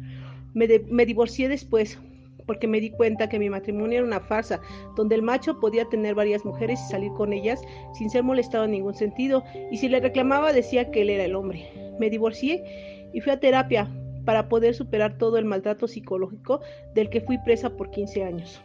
Me, 0.53 0.69
me 0.91 1.07
divorcié 1.07 1.49
después, 1.49 1.99
porque 2.47 2.67
me 2.67 2.81
di 2.81 2.91
cuenta 2.91 3.29
que 3.29 3.39
mi 3.39 3.51
matrimonio 3.51 3.99
era 3.99 4.07
una 4.07 4.21
farsa, 4.21 4.61
donde 4.97 5.15
el 5.15 5.23
macho 5.23 5.61
podía 5.61 5.85
tener 5.87 6.15
varias 6.15 6.45
mujeres 6.45 6.81
y 6.81 6.91
salir 6.91 7.13
con 7.13 7.33
ellas 7.33 7.63
sin 7.93 8.11
ser 8.11 8.23
molestado 8.23 8.65
en 8.65 8.73
ningún 8.73 8.95
sentido, 8.95 9.45
y 9.71 9.77
si 9.79 9.89
le 9.89 10.01
reclamaba 10.01 10.53
decía 10.53 10.91
que 10.91 11.03
él 11.03 11.11
era 11.11 11.25
el 11.25 11.35
hombre. 11.35 11.71
Me 11.99 12.11
divorcié 12.11 13.11
y 13.13 13.21
fui 13.21 13.33
a 13.33 13.41
terapia 13.41 13.89
para 14.25 14.49
poder 14.49 14.75
superar 14.75 15.19
todo 15.19 15.39
el 15.39 15.45
maltrato 15.45 15.87
psicológico 15.87 16.61
del 16.95 17.11
que 17.11 17.21
fui 17.21 17.39
presa 17.39 17.71
por 17.71 17.91
15 17.91 18.25
años. 18.25 18.63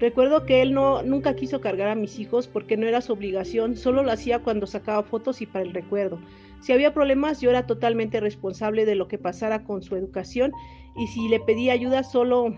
Recuerdo 0.00 0.44
que 0.44 0.60
él 0.60 0.74
no, 0.74 1.02
nunca 1.02 1.34
quiso 1.34 1.60
cargar 1.60 1.88
a 1.88 1.94
mis 1.94 2.18
hijos 2.18 2.48
porque 2.48 2.76
no 2.76 2.86
era 2.86 3.00
su 3.00 3.12
obligación, 3.12 3.76
solo 3.76 4.02
lo 4.02 4.10
hacía 4.10 4.40
cuando 4.40 4.66
sacaba 4.66 5.02
fotos 5.02 5.40
y 5.40 5.46
para 5.46 5.64
el 5.64 5.72
recuerdo. 5.72 6.18
Si 6.64 6.72
había 6.72 6.94
problemas, 6.94 7.42
yo 7.42 7.50
era 7.50 7.66
totalmente 7.66 8.20
responsable 8.20 8.86
de 8.86 8.94
lo 8.94 9.06
que 9.06 9.18
pasara 9.18 9.64
con 9.64 9.82
su 9.82 9.96
educación 9.96 10.50
y 10.96 11.06
si 11.08 11.28
le 11.28 11.38
pedía 11.38 11.74
ayuda 11.74 12.02
solo 12.02 12.54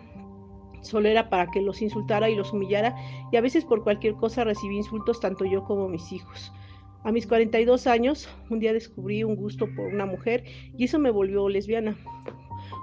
solo 0.81 1.09
era 1.09 1.29
para 1.29 1.51
que 1.51 1.61
los 1.61 1.83
insultara 1.83 2.31
y 2.31 2.37
los 2.37 2.53
humillara 2.53 2.95
y 3.33 3.37
a 3.37 3.41
veces 3.41 3.65
por 3.65 3.83
cualquier 3.83 4.15
cosa 4.15 4.45
recibí 4.45 4.77
insultos 4.77 5.19
tanto 5.19 5.45
yo 5.45 5.65
como 5.65 5.89
mis 5.89 6.13
hijos. 6.13 6.53
A 7.03 7.11
mis 7.11 7.27
42 7.27 7.89
años, 7.89 8.29
un 8.49 8.61
día 8.61 8.73
descubrí 8.73 9.25
un 9.25 9.35
gusto 9.35 9.67
por 9.75 9.87
una 9.87 10.07
mujer 10.07 10.45
y 10.79 10.85
eso 10.85 11.01
me 11.01 11.11
volvió 11.11 11.49
lesbiana. 11.49 11.97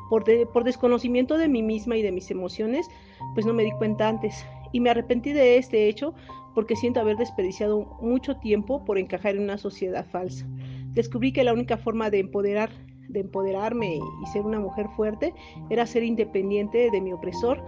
Por, 0.09 0.25
por 0.51 0.65
desconocimiento 0.65 1.37
de 1.37 1.47
mí 1.47 1.63
misma 1.63 1.95
y 1.95 2.01
de 2.01 2.11
mis 2.11 2.29
emociones, 2.31 2.85
pues 3.33 3.45
no 3.45 3.53
me 3.53 3.63
di 3.63 3.71
cuenta 3.71 4.09
antes. 4.09 4.45
Y 4.73 4.81
me 4.81 4.89
arrepentí 4.89 5.31
de 5.31 5.55
este 5.55 5.87
hecho 5.87 6.13
porque 6.53 6.75
siento 6.75 6.99
haber 6.99 7.15
desperdiciado 7.15 7.85
mucho 8.01 8.35
tiempo 8.35 8.83
por 8.83 8.97
encajar 8.97 9.35
en 9.35 9.43
una 9.43 9.57
sociedad 9.57 10.05
falsa. 10.05 10.45
Descubrí 10.93 11.31
que 11.31 11.43
la 11.43 11.53
única 11.53 11.77
forma 11.77 12.09
de 12.09 12.19
empoderar 12.19 12.69
de 13.09 13.21
empoderarme 13.21 13.95
y 13.95 14.25
ser 14.27 14.41
una 14.41 14.59
mujer 14.59 14.87
fuerte 14.95 15.33
era 15.69 15.85
ser 15.85 16.03
independiente 16.03 16.89
de 16.91 17.01
mi 17.01 17.13
opresor, 17.13 17.63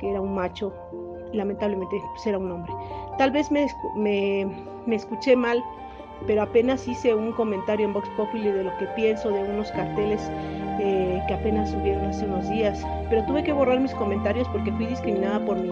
que 0.00 0.10
era 0.10 0.20
un 0.20 0.34
macho, 0.34 0.72
lamentablemente 1.32 1.96
pues 2.14 2.26
era 2.26 2.38
un 2.38 2.50
hombre. 2.50 2.72
Tal 3.18 3.30
vez 3.30 3.50
me, 3.50 3.66
escuché 4.94 5.36
mal, 5.36 5.62
pero 6.26 6.42
apenas 6.42 6.86
hice 6.88 7.14
un 7.14 7.32
comentario 7.32 7.86
en 7.86 7.92
Vox 7.92 8.08
Populi 8.16 8.50
de 8.50 8.64
lo 8.64 8.76
que 8.78 8.86
pienso 8.88 9.30
de 9.30 9.42
unos 9.42 9.70
carteles 9.72 10.30
eh, 10.80 11.22
que 11.28 11.34
apenas 11.34 11.70
subieron 11.70 12.06
hace 12.06 12.24
unos 12.24 12.48
días. 12.48 12.84
Pero 13.10 13.24
tuve 13.26 13.44
que 13.44 13.52
borrar 13.52 13.80
mis 13.80 13.94
comentarios 13.94 14.48
porque 14.48 14.72
fui 14.72 14.86
discriminada 14.86 15.44
por 15.44 15.58
mi, 15.58 15.70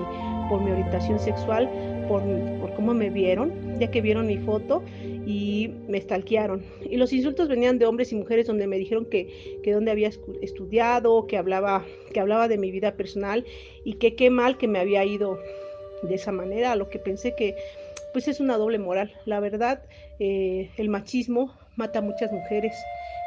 por 0.48 0.60
mi 0.60 0.70
orientación 0.70 1.18
sexual, 1.18 1.68
por, 2.08 2.22
por 2.60 2.74
cómo 2.74 2.94
me 2.94 3.10
vieron, 3.10 3.78
ya 3.78 3.90
que 3.90 4.00
vieron 4.00 4.26
mi 4.26 4.38
foto 4.38 4.82
y 5.26 5.70
me 5.88 6.00
stalkearon. 6.00 6.64
Y 6.88 6.96
los 6.96 7.12
insultos 7.12 7.48
venían 7.48 7.78
de 7.78 7.86
hombres 7.86 8.12
y 8.12 8.16
mujeres 8.16 8.46
donde 8.46 8.66
me 8.66 8.78
dijeron 8.78 9.06
que, 9.06 9.60
que 9.62 9.72
donde 9.72 9.90
había 9.90 10.10
estudiado, 10.42 11.26
que 11.26 11.36
hablaba, 11.36 11.84
que 12.12 12.20
hablaba 12.20 12.48
de 12.48 12.58
mi 12.58 12.70
vida 12.70 12.96
personal 12.96 13.44
y 13.84 13.94
que 13.94 14.14
qué 14.14 14.30
mal 14.30 14.58
que 14.58 14.68
me 14.68 14.78
había 14.78 15.04
ido 15.04 15.38
de 16.02 16.14
esa 16.14 16.32
manera, 16.32 16.72
a 16.72 16.76
lo 16.76 16.88
que 16.90 16.98
pensé 16.98 17.34
que 17.34 17.56
pues 18.12 18.28
es 18.28 18.40
una 18.40 18.56
doble 18.56 18.78
moral. 18.78 19.12
La 19.24 19.40
verdad, 19.40 19.82
eh, 20.20 20.70
el 20.76 20.88
machismo 20.88 21.52
mata 21.76 21.98
a 21.98 22.02
muchas 22.02 22.30
mujeres. 22.30 22.72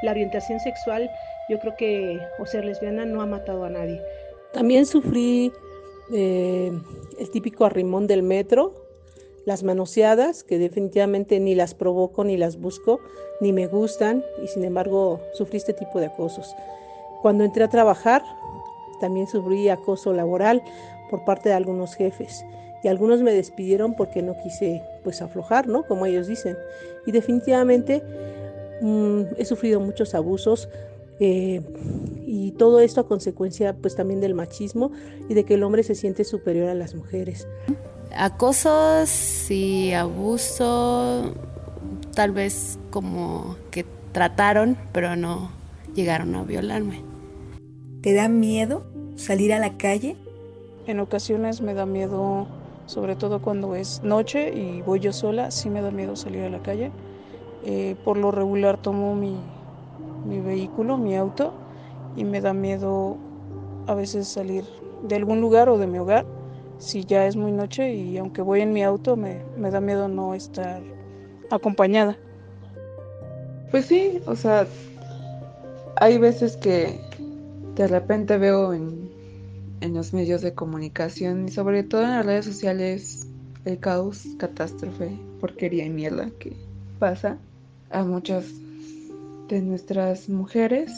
La 0.04 0.12
orientación 0.12 0.60
sexual, 0.60 1.10
yo 1.50 1.60
creo 1.60 1.76
que, 1.76 2.20
o 2.40 2.46
ser 2.46 2.64
lesbiana, 2.64 3.06
no 3.06 3.22
ha 3.22 3.26
matado 3.26 3.66
a 3.66 3.70
nadie. 3.70 4.02
También 4.54 4.86
sufrí 4.86 5.52
eh, 6.14 6.72
el 7.18 7.30
típico 7.32 7.66
arrimón 7.66 8.08
del 8.08 8.24
metro, 8.24 8.74
las 9.46 9.64
manoseadas, 9.64 10.44
que 10.44 10.60
definitivamente 10.60 11.40
ni 11.40 11.56
las 11.56 11.74
provoco, 11.74 12.24
ni 12.24 12.38
las 12.38 12.60
busco, 12.60 13.00
ni 13.40 13.54
me 13.54 13.68
gustan, 13.68 14.24
y 14.44 14.48
sin 14.48 14.64
embargo 14.64 15.22
sufrí 15.34 15.58
este 15.58 15.74
tipo 15.74 16.00
de 16.00 16.08
acosos. 16.08 16.56
Cuando 17.22 17.44
entré 17.44 17.64
a 17.64 17.70
trabajar, 17.70 18.24
también 19.00 19.28
sufrí 19.28 19.70
acoso 19.70 20.14
laboral 20.14 20.62
por 21.10 21.24
parte 21.24 21.50
de 21.50 21.56
algunos 21.56 21.96
jefes 21.96 22.46
y 22.84 22.88
algunos 22.88 23.22
me 23.22 23.34
despidieron 23.34 23.96
porque 23.96 24.22
no 24.22 24.36
quise 24.44 24.84
pues 25.04 25.22
aflojar, 25.22 25.68
¿no? 25.68 25.84
Como 25.84 26.06
ellos 26.06 26.28
dicen. 26.28 26.58
Y 27.06 27.12
definitivamente 27.12 28.04
mmm, 28.82 29.24
he 29.38 29.46
sufrido 29.46 29.80
muchos 29.80 30.14
abusos 30.14 30.70
eh, 31.20 31.62
y 32.26 32.52
todo 32.52 32.80
esto 32.80 33.02
a 33.02 33.08
consecuencia 33.08 33.76
pues 33.76 33.96
también 33.96 34.22
del 34.22 34.34
machismo 34.34 34.92
y 35.30 35.34
de 35.34 35.44
que 35.46 35.56
el 35.56 35.64
hombre 35.64 35.84
se 35.84 35.96
siente 35.96 36.24
superior 36.24 36.70
a 36.70 36.76
las 36.76 36.96
mujeres. 36.96 37.48
Acosos 38.16 39.50
y 39.50 39.94
abuso 39.94 41.34
tal 42.14 42.32
vez 42.32 42.80
como 42.90 43.58
que 43.72 43.86
trataron 44.12 44.78
pero 44.92 45.16
no 45.16 45.52
llegaron 45.94 46.36
a 46.36 46.44
violarme. 46.44 47.04
¿Te 48.02 48.14
da 48.14 48.28
miedo 48.28 48.84
salir 49.16 49.54
a 49.54 49.60
la 49.60 49.78
calle? 49.78 50.16
En 50.86 51.00
ocasiones 51.00 51.62
me 51.62 51.74
da 51.74 51.86
miedo 51.86 52.48
sobre 52.86 53.16
todo 53.16 53.42
cuando 53.42 53.76
es 53.76 54.02
noche 54.04 54.54
y 54.54 54.82
voy 54.82 55.00
yo 55.00 55.12
sola, 55.12 55.52
sí 55.52 55.70
me 55.70 55.82
da 55.82 55.92
miedo 55.92 56.16
salir 56.16 56.44
a 56.44 56.50
la 56.50 56.62
calle. 56.62 56.92
Eh, 57.66 57.96
por 58.06 58.18
lo 58.18 58.32
regular 58.32 58.82
tomo 58.82 59.14
mi, 59.14 59.36
mi 60.28 60.40
vehículo, 60.40 60.98
mi 60.98 61.16
auto, 61.16 61.54
y 62.16 62.26
me 62.26 62.42
da 62.42 62.54
miedo 62.54 63.18
a 63.88 63.96
veces 63.96 64.28
salir 64.28 64.66
de 65.04 65.16
algún 65.16 65.42
lugar 65.42 65.70
o 65.70 65.78
de 65.78 65.88
mi 65.88 66.00
hogar. 66.00 66.26
si 66.80 67.06
ya 67.06 67.26
es 67.26 67.36
muy 67.36 67.52
noche 67.52 67.94
y 67.94 68.18
aunque 68.18 68.42
voy 68.44 68.62
en 68.62 68.72
mi 68.72 68.84
auto 68.84 69.16
me, 69.16 69.42
me 69.58 69.72
da 69.72 69.82
miedo 69.82 70.08
no 70.08 70.36
estar 70.36 70.82
acompañada. 71.50 72.18
Pues 73.72 73.86
sí, 73.86 74.22
o 74.28 74.36
sea, 74.36 74.68
hay 75.96 76.18
veces 76.20 76.56
que 76.58 77.02
de 77.76 77.88
repente 77.88 78.38
veo 78.38 78.74
en, 78.74 79.10
en 79.82 79.94
los 79.94 80.14
medios 80.14 80.42
de 80.42 80.54
comunicación 80.54 81.48
y 81.48 81.52
sobre 81.52 81.84
todo 81.84 82.04
en 82.04 82.12
las 82.12 82.26
redes 82.26 82.46
sociales 82.46 83.28
el 83.66 83.80
caos, 83.80 84.26
catástrofe, 84.38 85.18
porquería 85.40 85.86
y 85.86 85.90
mierda 85.90 86.30
que 86.40 86.56
pasa 87.00 87.38
a 87.90 88.04
muchas 88.04 88.46
de 89.48 89.62
nuestras 89.62 90.30
mujeres 90.30 90.92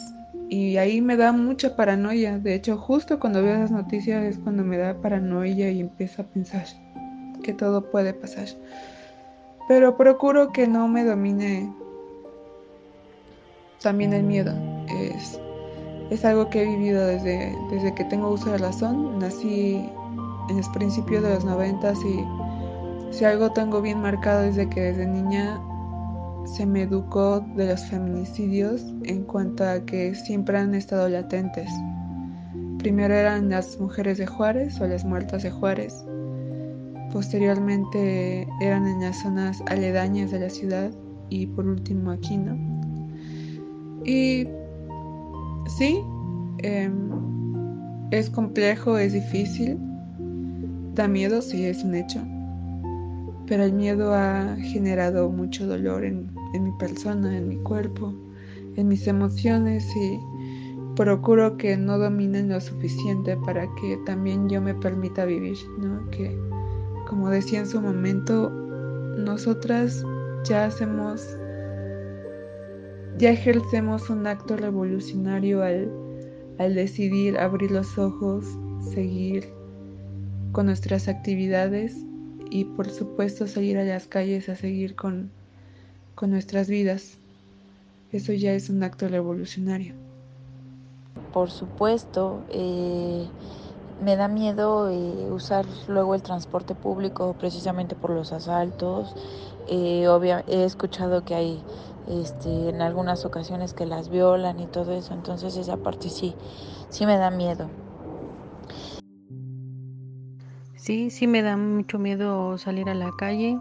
y 0.48 0.76
ahí 0.78 1.00
me 1.00 1.16
da 1.16 1.32
mucha 1.32 1.76
paranoia. 1.76 2.38
De 2.38 2.54
hecho, 2.54 2.76
justo 2.76 3.20
cuando 3.20 3.42
veo 3.42 3.54
esas 3.54 3.70
noticias 3.70 4.24
es 4.24 4.38
cuando 4.38 4.64
me 4.64 4.78
da 4.78 4.94
paranoia 4.94 5.70
y 5.70 5.80
empiezo 5.80 6.22
a 6.22 6.24
pensar 6.24 6.66
que 7.42 7.52
todo 7.52 7.90
puede 7.90 8.12
pasar. 8.12 8.48
Pero 9.68 9.96
procuro 9.96 10.52
que 10.52 10.66
no 10.66 10.88
me 10.88 11.04
domine 11.04 11.72
también 13.80 14.12
el 14.12 14.24
miedo. 14.24 14.52
Es, 14.88 15.40
es 16.10 16.24
algo 16.24 16.50
que 16.50 16.62
he 16.62 16.66
vivido 16.66 17.06
desde, 17.06 17.54
desde 17.70 17.94
que 17.94 18.04
tengo 18.04 18.30
uso 18.30 18.50
de 18.50 18.58
razón. 18.58 19.20
Nací 19.20 19.88
en 20.48 20.56
los 20.56 20.68
principios 20.70 21.22
de 21.22 21.34
los 21.34 21.44
noventas 21.44 21.98
y 22.04 22.24
si 23.12 23.24
algo 23.24 23.52
tengo 23.52 23.80
bien 23.80 24.00
marcado 24.00 24.42
desde 24.42 24.68
que 24.68 24.80
desde 24.80 25.06
niña 25.06 25.60
se 26.44 26.66
me 26.66 26.82
educó 26.82 27.40
de 27.56 27.68
los 27.68 27.84
feminicidios 27.86 28.82
en 29.04 29.24
cuanto 29.24 29.64
a 29.64 29.80
que 29.84 30.14
siempre 30.14 30.58
han 30.58 30.74
estado 30.74 31.08
latentes. 31.08 31.70
Primero 32.78 33.14
eran 33.14 33.50
las 33.50 33.78
mujeres 33.78 34.18
de 34.18 34.26
Juárez 34.26 34.80
o 34.80 34.86
las 34.86 35.04
muertas 35.04 35.42
de 35.42 35.50
Juárez. 35.50 35.94
Posteriormente 37.12 38.48
eran 38.60 38.86
en 38.86 39.00
las 39.00 39.20
zonas 39.22 39.62
aledañas 39.66 40.30
de 40.30 40.40
la 40.40 40.50
ciudad 40.50 40.90
y 41.28 41.46
por 41.46 41.66
último 41.66 42.10
aquí, 42.10 42.36
¿no? 42.36 42.56
Y 44.04 44.48
sí, 45.76 46.00
em, 46.58 47.10
es 48.10 48.30
complejo, 48.30 48.96
es 48.96 49.12
difícil, 49.12 49.78
da 50.94 51.06
miedo, 51.06 51.42
sí, 51.42 51.66
es 51.66 51.84
un 51.84 51.94
hecho 51.94 52.20
pero 53.50 53.64
el 53.64 53.72
miedo 53.72 54.14
ha 54.14 54.54
generado 54.60 55.28
mucho 55.28 55.66
dolor 55.66 56.04
en, 56.04 56.30
mi 56.52 56.70
persona, 56.78 57.36
en 57.36 57.48
mi 57.48 57.56
cuerpo, 57.56 58.14
en 58.76 58.86
mis 58.86 59.08
emociones 59.08 59.84
y 59.96 60.20
procuro 60.94 61.56
que 61.56 61.76
no 61.76 61.98
dominen 61.98 62.48
lo 62.48 62.60
suficiente 62.60 63.36
para 63.38 63.62
que 63.74 63.98
también 64.06 64.48
yo 64.48 64.62
me 64.62 64.72
permita 64.72 65.24
vivir, 65.24 65.56
¿no? 65.80 66.08
Que 66.10 66.38
como 67.08 67.28
decía 67.28 67.58
en 67.58 67.66
su 67.66 67.80
momento, 67.80 68.50
nosotras 69.18 70.04
ya 70.44 70.66
hacemos, 70.66 71.36
ya 73.18 73.30
ejercemos 73.30 74.10
un 74.10 74.28
acto 74.28 74.56
revolucionario 74.56 75.64
al, 75.64 75.90
al 76.60 76.76
decidir 76.76 77.36
abrir 77.36 77.72
los 77.72 77.98
ojos, 77.98 78.46
seguir 78.94 79.52
con 80.52 80.66
nuestras 80.66 81.08
actividades 81.08 81.96
y 82.50 82.64
por 82.64 82.90
supuesto 82.90 83.46
salir 83.46 83.78
a 83.78 83.84
las 83.84 84.06
calles 84.06 84.48
a 84.48 84.56
seguir 84.56 84.96
con, 84.96 85.30
con 86.14 86.30
nuestras 86.30 86.68
vidas. 86.68 87.18
Eso 88.12 88.32
ya 88.32 88.52
es 88.52 88.68
un 88.68 88.82
acto 88.82 89.08
revolucionario. 89.08 89.94
Por 91.32 91.50
supuesto, 91.50 92.40
eh, 92.50 93.28
me 94.02 94.16
da 94.16 94.28
miedo 94.28 94.90
eh, 94.90 95.30
usar 95.30 95.64
luego 95.86 96.14
el 96.14 96.22
transporte 96.22 96.74
público 96.74 97.34
precisamente 97.38 97.94
por 97.94 98.10
los 98.10 98.32
asaltos. 98.32 99.14
Eh, 99.68 100.06
he 100.48 100.64
escuchado 100.64 101.22
que 101.24 101.34
hay 101.34 101.62
este, 102.08 102.70
en 102.70 102.82
algunas 102.82 103.24
ocasiones 103.24 103.72
que 103.74 103.86
las 103.86 104.08
violan 104.08 104.58
y 104.58 104.66
todo 104.66 104.92
eso, 104.92 105.14
entonces 105.14 105.56
esa 105.56 105.76
parte 105.76 106.10
sí, 106.10 106.34
sí 106.88 107.06
me 107.06 107.16
da 107.16 107.30
miedo. 107.30 107.68
Sí, 110.90 111.08
sí 111.10 111.28
me 111.28 111.40
da 111.40 111.56
mucho 111.56 112.00
miedo 112.00 112.58
salir 112.58 112.88
a 112.88 112.94
la 112.94 113.12
calle 113.16 113.60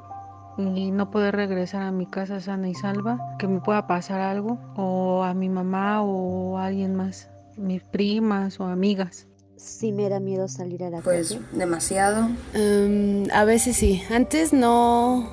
y 0.57 0.89
no 0.89 1.11
poder 1.11 1.35
regresar 1.35 1.83
a 1.83 1.91
mi 1.91 2.07
casa 2.07 2.41
sana 2.41 2.67
y 2.67 2.73
salva, 2.73 3.19
que 3.37 3.47
me 3.47 3.59
pueda 3.59 3.85
pasar 3.85 4.19
algo, 4.19 4.57
o 4.75 5.21
a 5.21 5.35
mi 5.35 5.47
mamá 5.47 6.01
o 6.01 6.57
a 6.57 6.65
alguien 6.65 6.95
más, 6.95 7.29
mis 7.55 7.83
primas 7.83 8.59
o 8.59 8.63
amigas. 8.63 9.27
Sí 9.57 9.91
me 9.91 10.09
da 10.09 10.19
miedo 10.19 10.47
salir 10.47 10.83
a 10.83 10.89
la 10.89 11.01
pues, 11.01 11.29
calle. 11.29 11.41
Pues 11.51 11.59
demasiado. 11.59 12.29
Em, 12.55 13.27
a 13.31 13.43
veces 13.43 13.75
sí. 13.75 14.01
Antes 14.09 14.51
no, 14.51 15.29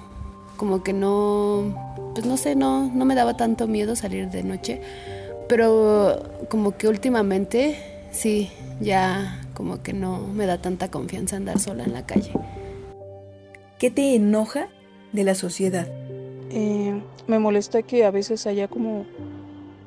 como 0.58 0.82
que 0.82 0.92
no, 0.92 2.12
pues 2.12 2.26
no 2.26 2.36
sé, 2.36 2.56
no, 2.56 2.92
no 2.92 3.06
me 3.06 3.14
daba 3.14 3.38
tanto 3.38 3.68
miedo 3.68 3.96
salir 3.96 4.28
de 4.28 4.42
noche, 4.42 4.82
pero 5.48 6.22
como 6.50 6.76
que 6.76 6.88
últimamente 6.88 7.78
sí, 8.12 8.50
ya 8.82 9.40
como 9.56 9.82
que 9.82 9.94
no 9.94 10.18
me 10.18 10.44
da 10.44 10.58
tanta 10.60 10.90
confianza 10.90 11.36
andar 11.36 11.58
sola 11.58 11.84
en 11.84 11.94
la 11.94 12.04
calle. 12.04 12.32
¿Qué 13.78 13.90
te 13.90 14.14
enoja 14.14 14.68
de 15.12 15.24
la 15.24 15.34
sociedad? 15.34 15.88
Eh, 16.50 17.00
me 17.26 17.38
molesta 17.38 17.82
que 17.82 18.04
a 18.04 18.10
veces 18.10 18.46
haya 18.46 18.68
como 18.68 19.06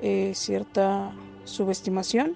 eh, 0.02 0.32
cierta 0.34 1.12
subestimación 1.46 2.36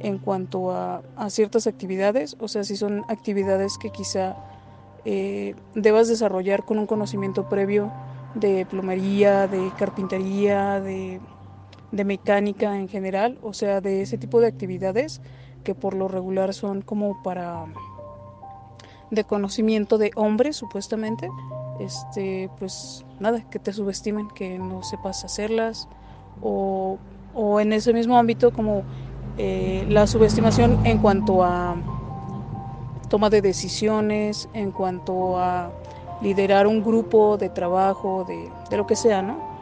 en 0.00 0.18
cuanto 0.18 0.72
a, 0.72 1.02
ciertas 1.28 1.68
actividades, 1.68 2.36
o 2.40 2.48
sea, 2.48 2.64
si 2.64 2.76
son 2.76 3.04
actividades 3.08 3.78
que 3.78 3.90
quizá 3.90 4.36
eh, 5.04 5.54
debas 5.76 6.08
desarrollar 6.08 6.64
con 6.64 6.80
un 6.80 6.86
conocimiento 6.86 7.48
previo 7.48 7.92
de 8.34 8.66
plomería, 8.66 9.46
de 9.46 9.70
carpintería, 9.78 10.80
de, 10.80 11.20
de 11.92 12.04
mecánica 12.04 12.76
en 12.76 12.88
general, 12.88 13.38
o 13.42 13.52
sea, 13.52 13.80
de 13.80 14.02
ese 14.02 14.18
tipo 14.18 14.40
de 14.40 14.48
actividades 14.48 15.20
que 15.64 15.74
por 15.74 15.94
lo 15.94 16.08
regular 16.08 16.54
son 16.54 16.82
como 16.82 17.22
para 17.22 17.64
de 19.10 19.24
conocimiento 19.24 19.98
de 19.98 20.10
hombres 20.16 20.56
supuestamente 20.56 21.28
este 21.80 22.50
pues 22.58 23.04
nada 23.20 23.42
que 23.50 23.58
te 23.58 23.72
subestimen 23.72 24.28
que 24.28 24.58
no 24.58 24.82
sepas 24.82 25.24
hacerlas 25.24 25.88
o, 26.42 26.98
o 27.34 27.60
en 27.60 27.72
ese 27.72 27.92
mismo 27.92 28.16
ámbito 28.16 28.52
como 28.52 28.82
eh, 29.38 29.84
la 29.88 30.06
subestimación 30.06 30.84
en 30.86 30.98
cuanto 30.98 31.42
a 31.42 31.76
toma 33.08 33.30
de 33.30 33.42
decisiones 33.42 34.48
en 34.52 34.70
cuanto 34.70 35.38
a 35.38 35.70
liderar 36.22 36.66
un 36.66 36.82
grupo 36.82 37.36
de 37.36 37.48
trabajo 37.48 38.24
de, 38.24 38.50
de 38.70 38.76
lo 38.76 38.86
que 38.86 38.96
sea 38.96 39.22
no 39.22 39.54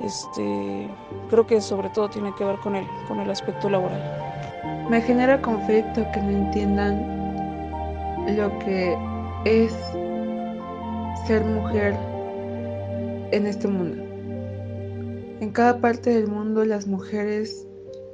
este, 0.00 0.88
creo 1.28 1.46
que 1.46 1.60
sobre 1.60 1.90
todo 1.90 2.08
tiene 2.08 2.34
que 2.34 2.44
ver 2.44 2.56
con 2.60 2.74
el, 2.74 2.86
con 3.06 3.20
el 3.20 3.30
aspecto 3.30 3.68
laboral. 3.68 4.29
Me 4.90 5.00
genera 5.00 5.40
conflicto 5.40 6.04
que 6.12 6.20
no 6.20 6.30
entiendan 6.30 6.98
lo 8.36 8.58
que 8.58 8.96
es 9.44 9.72
ser 11.28 11.44
mujer 11.44 11.94
en 13.30 13.46
este 13.46 13.68
mundo. 13.68 14.02
En 15.40 15.52
cada 15.52 15.80
parte 15.80 16.10
del 16.10 16.26
mundo 16.26 16.64
las 16.64 16.88
mujeres 16.88 17.68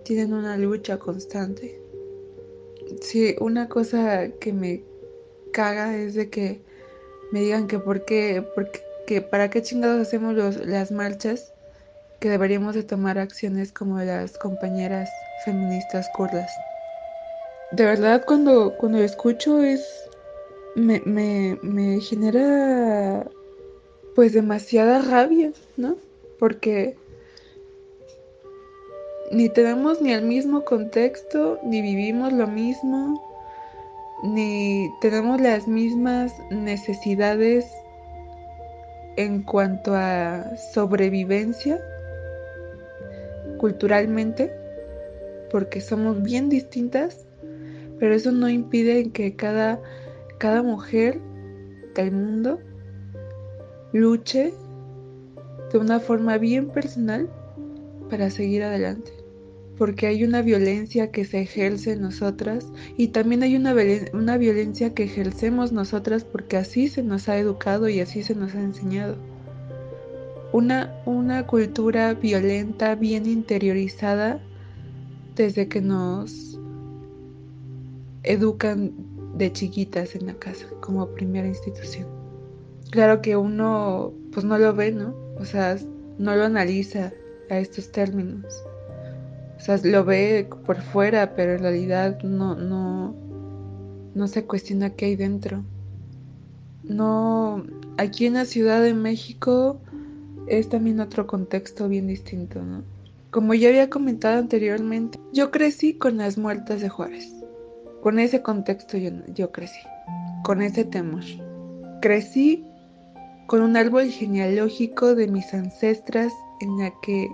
tienen 0.04 0.34
una 0.34 0.58
lucha 0.58 0.98
constante. 0.98 1.80
Sí, 3.00 3.34
una 3.40 3.70
cosa 3.70 4.28
que 4.38 4.52
me 4.52 4.84
caga 5.54 5.96
es 5.96 6.12
de 6.12 6.28
que 6.28 6.60
me 7.32 7.40
digan 7.40 7.68
que 7.68 7.78
por 7.78 8.04
qué, 8.04 8.44
porque, 8.54 9.22
para 9.22 9.48
qué 9.48 9.62
chingados 9.62 10.02
hacemos 10.02 10.34
las 10.66 10.92
marchas 10.92 11.54
que 12.20 12.30
deberíamos 12.30 12.74
de 12.74 12.82
tomar 12.82 13.18
acciones 13.18 13.72
como 13.72 13.98
las 13.98 14.38
compañeras 14.38 15.10
feministas 15.44 16.08
kurdas. 16.08 16.50
De 17.72 17.84
verdad 17.84 18.24
cuando, 18.26 18.76
cuando 18.76 18.98
escucho 18.98 19.62
es 19.62 20.08
me, 20.76 21.00
me, 21.04 21.58
me 21.62 22.00
genera 22.00 23.26
pues 24.14 24.32
demasiada 24.32 25.02
rabia, 25.02 25.52
¿no? 25.76 25.96
Porque 26.38 26.96
ni 29.32 29.48
tenemos 29.48 30.00
ni 30.00 30.12
el 30.12 30.22
mismo 30.22 30.64
contexto, 30.64 31.58
ni 31.64 31.82
vivimos 31.82 32.32
lo 32.32 32.46
mismo, 32.46 33.20
ni 34.22 34.88
tenemos 35.00 35.40
las 35.40 35.66
mismas 35.66 36.32
necesidades 36.50 37.66
en 39.16 39.42
cuanto 39.42 39.94
a 39.94 40.56
sobrevivencia 40.72 41.80
culturalmente, 43.58 44.52
porque 45.50 45.80
somos 45.80 46.22
bien 46.22 46.48
distintas, 46.48 47.26
pero 47.98 48.14
eso 48.14 48.32
no 48.32 48.48
impide 48.48 49.10
que 49.10 49.36
cada, 49.36 49.80
cada 50.38 50.62
mujer 50.62 51.20
del 51.94 52.12
mundo 52.12 52.58
luche 53.92 54.52
de 55.72 55.78
una 55.78 56.00
forma 56.00 56.38
bien 56.38 56.68
personal 56.68 57.28
para 58.10 58.30
seguir 58.30 58.62
adelante. 58.62 59.12
porque 59.78 60.06
hay 60.06 60.24
una 60.24 60.40
violencia 60.40 61.10
que 61.10 61.26
se 61.26 61.42
ejerce 61.42 61.92
en 61.92 62.00
nosotras 62.00 62.66
y 62.96 63.08
también 63.08 63.42
hay 63.42 63.56
una, 63.56 63.74
una 64.14 64.38
violencia 64.38 64.94
que 64.94 65.04
ejercemos 65.04 65.70
nosotras 65.70 66.24
porque 66.24 66.56
así 66.56 66.88
se 66.88 67.02
nos 67.02 67.28
ha 67.28 67.36
educado 67.36 67.86
y 67.90 68.00
así 68.00 68.22
se 68.22 68.34
nos 68.34 68.54
ha 68.54 68.62
enseñado. 68.62 69.16
Una, 70.52 70.94
una 71.04 71.46
cultura 71.46 72.14
violenta, 72.14 72.94
bien 72.94 73.26
interiorizada, 73.26 74.40
desde 75.34 75.68
que 75.68 75.80
nos 75.80 76.58
educan 78.22 78.92
de 79.36 79.52
chiquitas 79.52 80.14
en 80.16 80.26
la 80.26 80.34
casa 80.34 80.66
como 80.80 81.08
primera 81.10 81.46
institución. 81.46 82.06
Claro 82.90 83.20
que 83.20 83.36
uno 83.36 84.12
pues 84.32 84.44
no 84.44 84.58
lo 84.58 84.74
ve, 84.74 84.92
¿no? 84.92 85.14
O 85.38 85.44
sea, 85.44 85.76
no 86.18 86.34
lo 86.34 86.44
analiza 86.44 87.12
a 87.50 87.58
estos 87.58 87.92
términos. 87.92 88.64
O 89.58 89.60
sea, 89.60 89.78
lo 89.82 90.04
ve 90.04 90.48
por 90.64 90.80
fuera, 90.80 91.34
pero 91.34 91.54
en 91.54 91.60
realidad 91.60 92.22
no, 92.22 92.54
no, 92.54 93.14
no 94.14 94.28
se 94.28 94.44
cuestiona 94.44 94.90
qué 94.90 95.06
hay 95.06 95.16
dentro. 95.16 95.62
No, 96.84 97.64
aquí 97.96 98.26
en 98.26 98.34
la 98.34 98.44
Ciudad 98.44 98.82
de 98.82 98.94
México 98.94 99.80
es 100.46 100.68
también 100.68 101.00
otro 101.00 101.26
contexto 101.26 101.88
bien 101.88 102.06
distinto, 102.06 102.62
¿no? 102.62 102.84
Como 103.30 103.54
ya 103.54 103.68
había 103.68 103.90
comentado 103.90 104.38
anteriormente, 104.38 105.18
yo 105.32 105.50
crecí 105.50 105.94
con 105.94 106.16
las 106.16 106.38
muertas 106.38 106.80
de 106.80 106.88
Juárez. 106.88 107.32
Con 108.00 108.18
ese 108.18 108.40
contexto 108.42 108.96
yo, 108.96 109.10
yo 109.34 109.50
crecí, 109.52 109.80
con 110.44 110.62
ese 110.62 110.84
temor. 110.84 111.24
Crecí 112.00 112.64
con 113.46 113.62
un 113.62 113.76
árbol 113.76 114.06
genealógico 114.06 115.14
de 115.14 115.28
mis 115.28 115.52
ancestras 115.52 116.32
en 116.60 116.78
la 116.78 116.92
que 117.02 117.28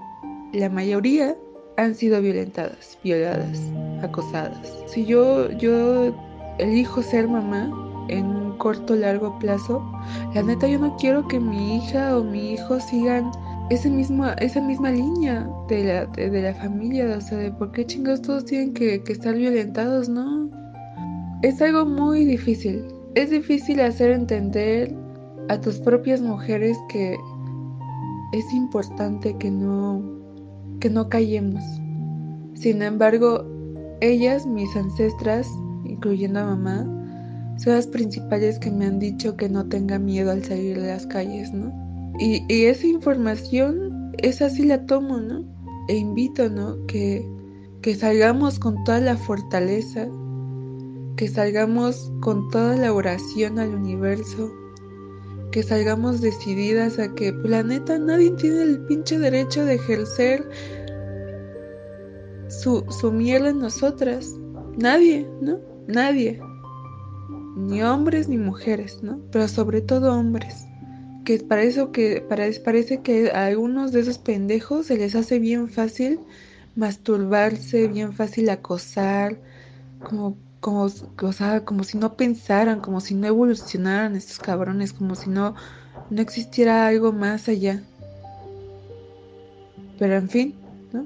la 0.53 0.69
mayoría 0.69 1.37
han 1.77 1.95
sido 1.95 2.21
violentadas, 2.21 2.99
violadas, 3.03 3.61
acosadas. 4.03 4.73
Si 4.87 5.05
yo, 5.05 5.51
yo 5.53 6.15
elijo 6.59 7.03
ser 7.03 7.29
mamá 7.29 7.71
en 8.09 8.42
corto 8.59 8.95
largo 8.95 9.39
plazo, 9.39 9.83
la 10.35 10.43
neta 10.43 10.67
yo 10.69 10.79
no 10.79 10.97
quiero 10.97 11.27
que 11.29 11.39
mi 11.41 11.77
hija 11.77 12.17
o 12.17 12.25
mi 12.25 12.53
hijo 12.53 12.81
sigan 12.81 13.31
ese 13.71 13.91
mismo, 13.91 14.27
esa 14.39 14.61
misma 14.61 14.91
línea 14.91 15.49
de 15.69 15.85
la, 15.85 16.07
de, 16.07 16.43
la 16.43 16.55
familia, 16.55 17.17
o 17.17 17.21
sea, 17.21 17.39
de 17.39 17.51
por 17.53 17.73
qué 17.73 17.87
chingados 17.87 18.23
todos 18.23 18.45
tienen 18.45 18.75
que, 18.75 19.03
que 19.03 19.13
estar 19.13 19.35
violentados, 19.35 20.09
¿no? 20.09 20.51
Es 21.43 21.61
algo 21.63 21.85
muy 21.85 22.25
difícil. 22.25 22.85
Es 23.15 23.31
difícil 23.31 23.81
hacer 23.81 24.11
entender 24.11 24.95
a 25.49 25.61
tus 25.61 25.79
propias 25.81 26.21
mujeres 26.21 26.79
que 26.89 27.17
es 28.33 28.53
importante 28.55 29.37
que 29.39 29.51
no 29.51 30.23
que 30.83 30.91
no 30.91 31.09
callemos. 31.09 31.63
Sin 32.55 32.83
embargo, 32.83 33.45
ellas, 34.01 34.45
mis 34.47 34.75
ancestras, 34.77 35.49
incluyendo 35.85 36.41
a 36.41 36.57
mamá, 36.57 37.02
son 37.63 37.75
las 37.75 37.87
principales 37.87 38.59
que 38.59 38.71
me 38.71 38.87
han 38.87 38.99
dicho 38.99 39.37
que 39.37 39.49
no 39.49 39.69
tenga 39.69 39.99
miedo 39.99 40.33
al 40.33 40.45
salir 40.45 40.81
de 40.81 40.89
las 40.89 41.07
calles, 41.07 41.53
¿no? 41.53 41.73
Y, 42.19 42.45
y 42.53 42.67
esa 42.67 42.87
información, 42.87 44.13
esa 44.19 44.51
sí 44.51 44.65
la 44.65 44.85
tomo, 44.87 45.19
¿no? 45.19 45.45
E 45.89 45.97
invito, 45.97 46.49
¿no? 46.49 46.85
Que, 46.87 47.25
que 47.81 47.95
salgamos 47.95 48.59
con 48.59 48.83
toda 48.85 49.01
la 49.01 49.17
fortaleza, 49.17 50.09
que 51.17 51.29
salgamos 51.29 52.13
con 52.21 52.49
toda 52.51 52.77
la 52.77 52.93
oración 52.93 53.59
al 53.59 53.75
universo, 53.75 54.53
que 55.53 55.63
salgamos 55.63 56.21
decididas 56.21 56.99
a 56.99 57.15
que, 57.15 57.33
planeta 57.33 57.95
pues, 57.97 58.01
nadie 58.01 58.31
tiene 58.33 58.63
el 58.63 58.85
pinche 58.87 59.19
derecho 59.19 59.65
de 59.65 59.75
ejercer 59.75 60.49
su, 62.49 62.85
su 62.89 63.13
miel 63.13 63.47
en 63.47 63.59
nosotras. 63.59 64.35
Nadie, 64.77 65.29
¿no? 65.41 65.61
Nadie. 65.87 66.41
Ni 67.57 67.83
hombres 67.83 68.29
ni 68.29 68.39
mujeres, 68.39 69.03
¿no? 69.03 69.21
Pero 69.31 69.49
sobre 69.49 69.81
todo 69.81 70.15
hombres. 70.15 70.67
Que 71.25 71.39
para 71.39 71.63
eso 71.63 71.93
que 71.93 72.21
parece 72.21 73.01
que 73.01 73.31
a 73.31 73.47
algunos 73.47 73.93
de 73.93 74.01
esos 74.01 74.19
pendejos 74.19 74.87
se 74.87 74.97
les 74.97 75.15
hace 75.15 75.39
bien 75.39 75.69
fácil 75.69 76.21
masturbarse, 76.75 77.87
bien 77.87 78.13
fácil 78.13 78.49
acosar, 78.51 79.37
como 80.03 80.37
como, 80.63 80.89
como 81.65 81.85
si 81.85 81.99
no 81.99 82.17
pensaran, 82.17 82.81
como 82.81 83.01
si 83.01 83.15
no 83.15 83.27
evolucionaran 83.27 84.15
estos 84.15 84.39
cabrones, 84.39 84.93
como 84.93 85.17
si 85.17 85.29
no, 85.29 85.57
no 86.09 86.23
existiera 86.23 86.87
algo 86.87 87.13
más 87.13 87.49
allá. 87.49 87.83
Pero 89.99 90.15
en 90.15 90.31
fin, 90.31 90.55
¿no? 90.93 91.05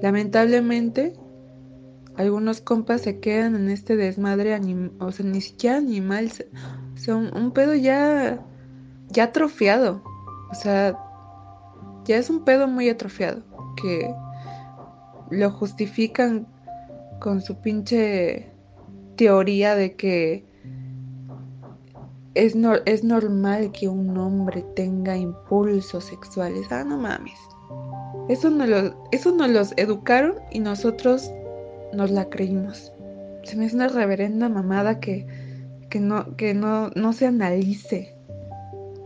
Lamentablemente, 0.00 1.14
algunos 2.16 2.60
compas 2.60 3.02
se 3.02 3.18
quedan 3.20 3.56
en 3.56 3.68
este 3.70 3.96
desmadre, 3.96 4.58
o 5.00 5.12
sea, 5.12 5.26
ni 5.26 5.40
siquiera 5.40 5.76
animal, 5.78 6.30
o 6.94 6.96
sea, 6.96 7.16
un, 7.16 7.50
pedo 7.52 7.74
ya, 7.74 8.44
ya 9.08 9.24
atrofiado, 9.24 10.02
o 10.50 10.54
sea, 10.54 10.96
ya 12.04 12.16
es 12.16 12.30
un 12.30 12.44
pedo 12.44 12.68
muy 12.68 12.88
atrofiado, 12.88 13.42
que 13.80 14.14
lo 15.30 15.50
justifican 15.50 16.46
con 17.20 17.40
su 17.40 17.56
pinche 17.60 18.50
teoría 19.16 19.74
de 19.74 19.96
que 19.96 20.44
es, 22.34 22.54
es 22.84 23.04
normal 23.04 23.72
que 23.72 23.88
un 23.88 24.16
hombre 24.18 24.64
tenga 24.74 25.16
impulsos 25.16 26.04
sexuales. 26.04 26.66
Ah, 26.70 26.84
no 26.84 26.98
mames. 26.98 27.38
Eso 28.28 28.50
nos, 28.50 28.68
lo, 28.68 29.08
eso 29.12 29.32
nos 29.32 29.50
los 29.50 29.72
educaron 29.76 30.34
y 30.50 30.58
nosotros 30.58 31.30
nos 31.94 32.10
la 32.10 32.28
creímos. 32.28 32.92
Se 33.44 33.56
me 33.56 33.66
hace 33.66 33.76
una 33.76 33.88
reverenda 33.88 34.48
mamada 34.48 35.00
que, 35.00 35.26
que, 35.90 36.00
no, 36.00 36.36
que 36.36 36.54
no, 36.54 36.90
no 36.90 37.12
se 37.12 37.26
analice. 37.26 38.14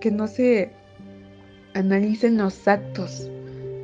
Que 0.00 0.10
no 0.10 0.26
se 0.26 0.70
analicen 1.74 2.38
los 2.38 2.66
actos. 2.66 3.30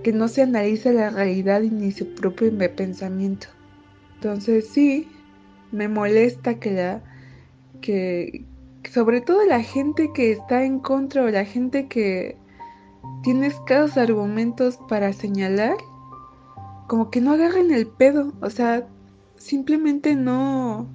Que 0.02 0.12
no 0.12 0.28
se 0.28 0.42
analice 0.42 0.92
la 0.92 1.10
realidad 1.10 1.60
ni 1.60 1.92
su 1.92 2.14
propio 2.14 2.52
pensamiento. 2.74 3.48
Entonces 4.16 4.68
sí, 4.68 5.08
me 5.72 5.88
molesta 5.88 6.54
que 6.54 6.72
la 6.72 7.02
que 7.80 8.46
sobre 8.90 9.20
todo 9.20 9.44
la 9.46 9.62
gente 9.62 10.10
que 10.14 10.32
está 10.32 10.64
en 10.64 10.78
contra 10.78 11.22
o 11.22 11.28
la 11.28 11.44
gente 11.44 11.86
que 11.86 12.36
tiene 13.22 13.48
escasos 13.48 13.96
argumentos 13.96 14.78
para 14.88 15.12
señalar, 15.12 15.76
como 16.88 17.10
que 17.10 17.20
no 17.20 17.32
agarren 17.32 17.70
el 17.72 17.86
pedo, 17.86 18.32
o 18.40 18.50
sea, 18.50 18.86
simplemente 19.44 20.14
no 20.14 20.86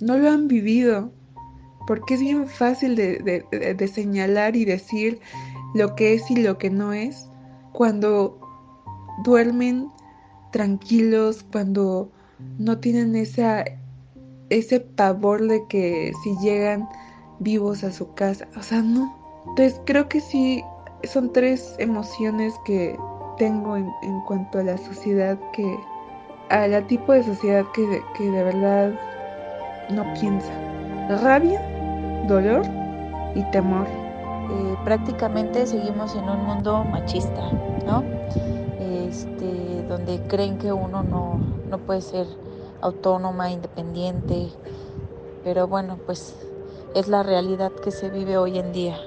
no 0.00 0.18
lo 0.18 0.30
han 0.30 0.48
vivido, 0.48 1.12
porque 1.86 2.14
es 2.14 2.20
bien 2.20 2.48
fácil 2.48 2.96
de, 2.96 3.44
de 3.78 3.88
señalar 3.88 4.56
y 4.56 4.64
decir 4.64 5.20
lo 5.74 5.94
que 5.94 6.14
es 6.14 6.28
y 6.30 6.36
lo 6.36 6.58
que 6.58 6.70
no 6.70 6.92
es 6.92 7.28
cuando 7.72 8.38
duermen 9.24 9.88
tranquilos, 10.50 11.44
cuando 11.52 12.10
no 12.58 12.78
tienen 12.78 13.16
esa, 13.16 13.64
ese 14.50 14.80
pavor 14.80 15.46
de 15.46 15.66
que 15.68 16.12
si 16.22 16.36
llegan 16.38 16.88
vivos 17.38 17.84
a 17.84 17.92
su 17.92 18.12
casa, 18.14 18.46
o 18.56 18.62
sea, 18.62 18.82
no. 18.82 19.16
Entonces 19.48 19.80
creo 19.86 20.08
que 20.08 20.20
sí, 20.20 20.62
son 21.04 21.32
tres 21.32 21.74
emociones 21.78 22.54
que 22.64 22.96
tengo 23.38 23.76
en, 23.76 23.90
cuanto 24.26 24.58
a 24.58 24.64
la 24.64 24.78
sociedad 24.78 25.38
que, 25.52 25.76
a 26.52 26.68
la 26.68 26.82
tipo 26.82 27.12
de 27.12 27.22
sociedad 27.22 27.64
que, 27.72 28.02
que 28.14 28.30
de 28.30 28.44
verdad 28.44 28.92
no 29.88 30.04
piensa. 30.20 30.52
Rabia, 31.22 31.62
dolor 32.28 32.62
y 33.34 33.42
temor. 33.50 33.86
Eh, 33.86 34.76
prácticamente 34.84 35.66
seguimos 35.66 36.14
en 36.14 36.28
un 36.28 36.44
mundo 36.44 36.84
machista, 36.84 37.50
¿no? 37.86 38.04
Este, 38.78 39.82
donde 39.88 40.20
creen 40.28 40.58
que 40.58 40.70
uno 40.70 41.02
no, 41.02 41.40
no 41.70 41.78
puede 41.78 42.02
ser 42.02 42.26
autónoma, 42.82 43.50
independiente, 43.50 44.48
pero 45.44 45.66
bueno, 45.66 45.98
pues 46.04 46.36
es 46.94 47.08
la 47.08 47.22
realidad 47.22 47.72
que 47.82 47.90
se 47.90 48.10
vive 48.10 48.36
hoy 48.36 48.58
en 48.58 48.74
día. 48.74 48.98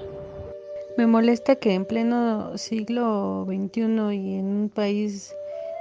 Me 0.98 1.06
molesta 1.06 1.54
que 1.54 1.74
en 1.74 1.84
pleno 1.84 2.58
siglo 2.58 3.44
XXI 3.46 3.82
y 4.16 4.38
en 4.38 4.46
un 4.46 4.70
país 4.74 5.32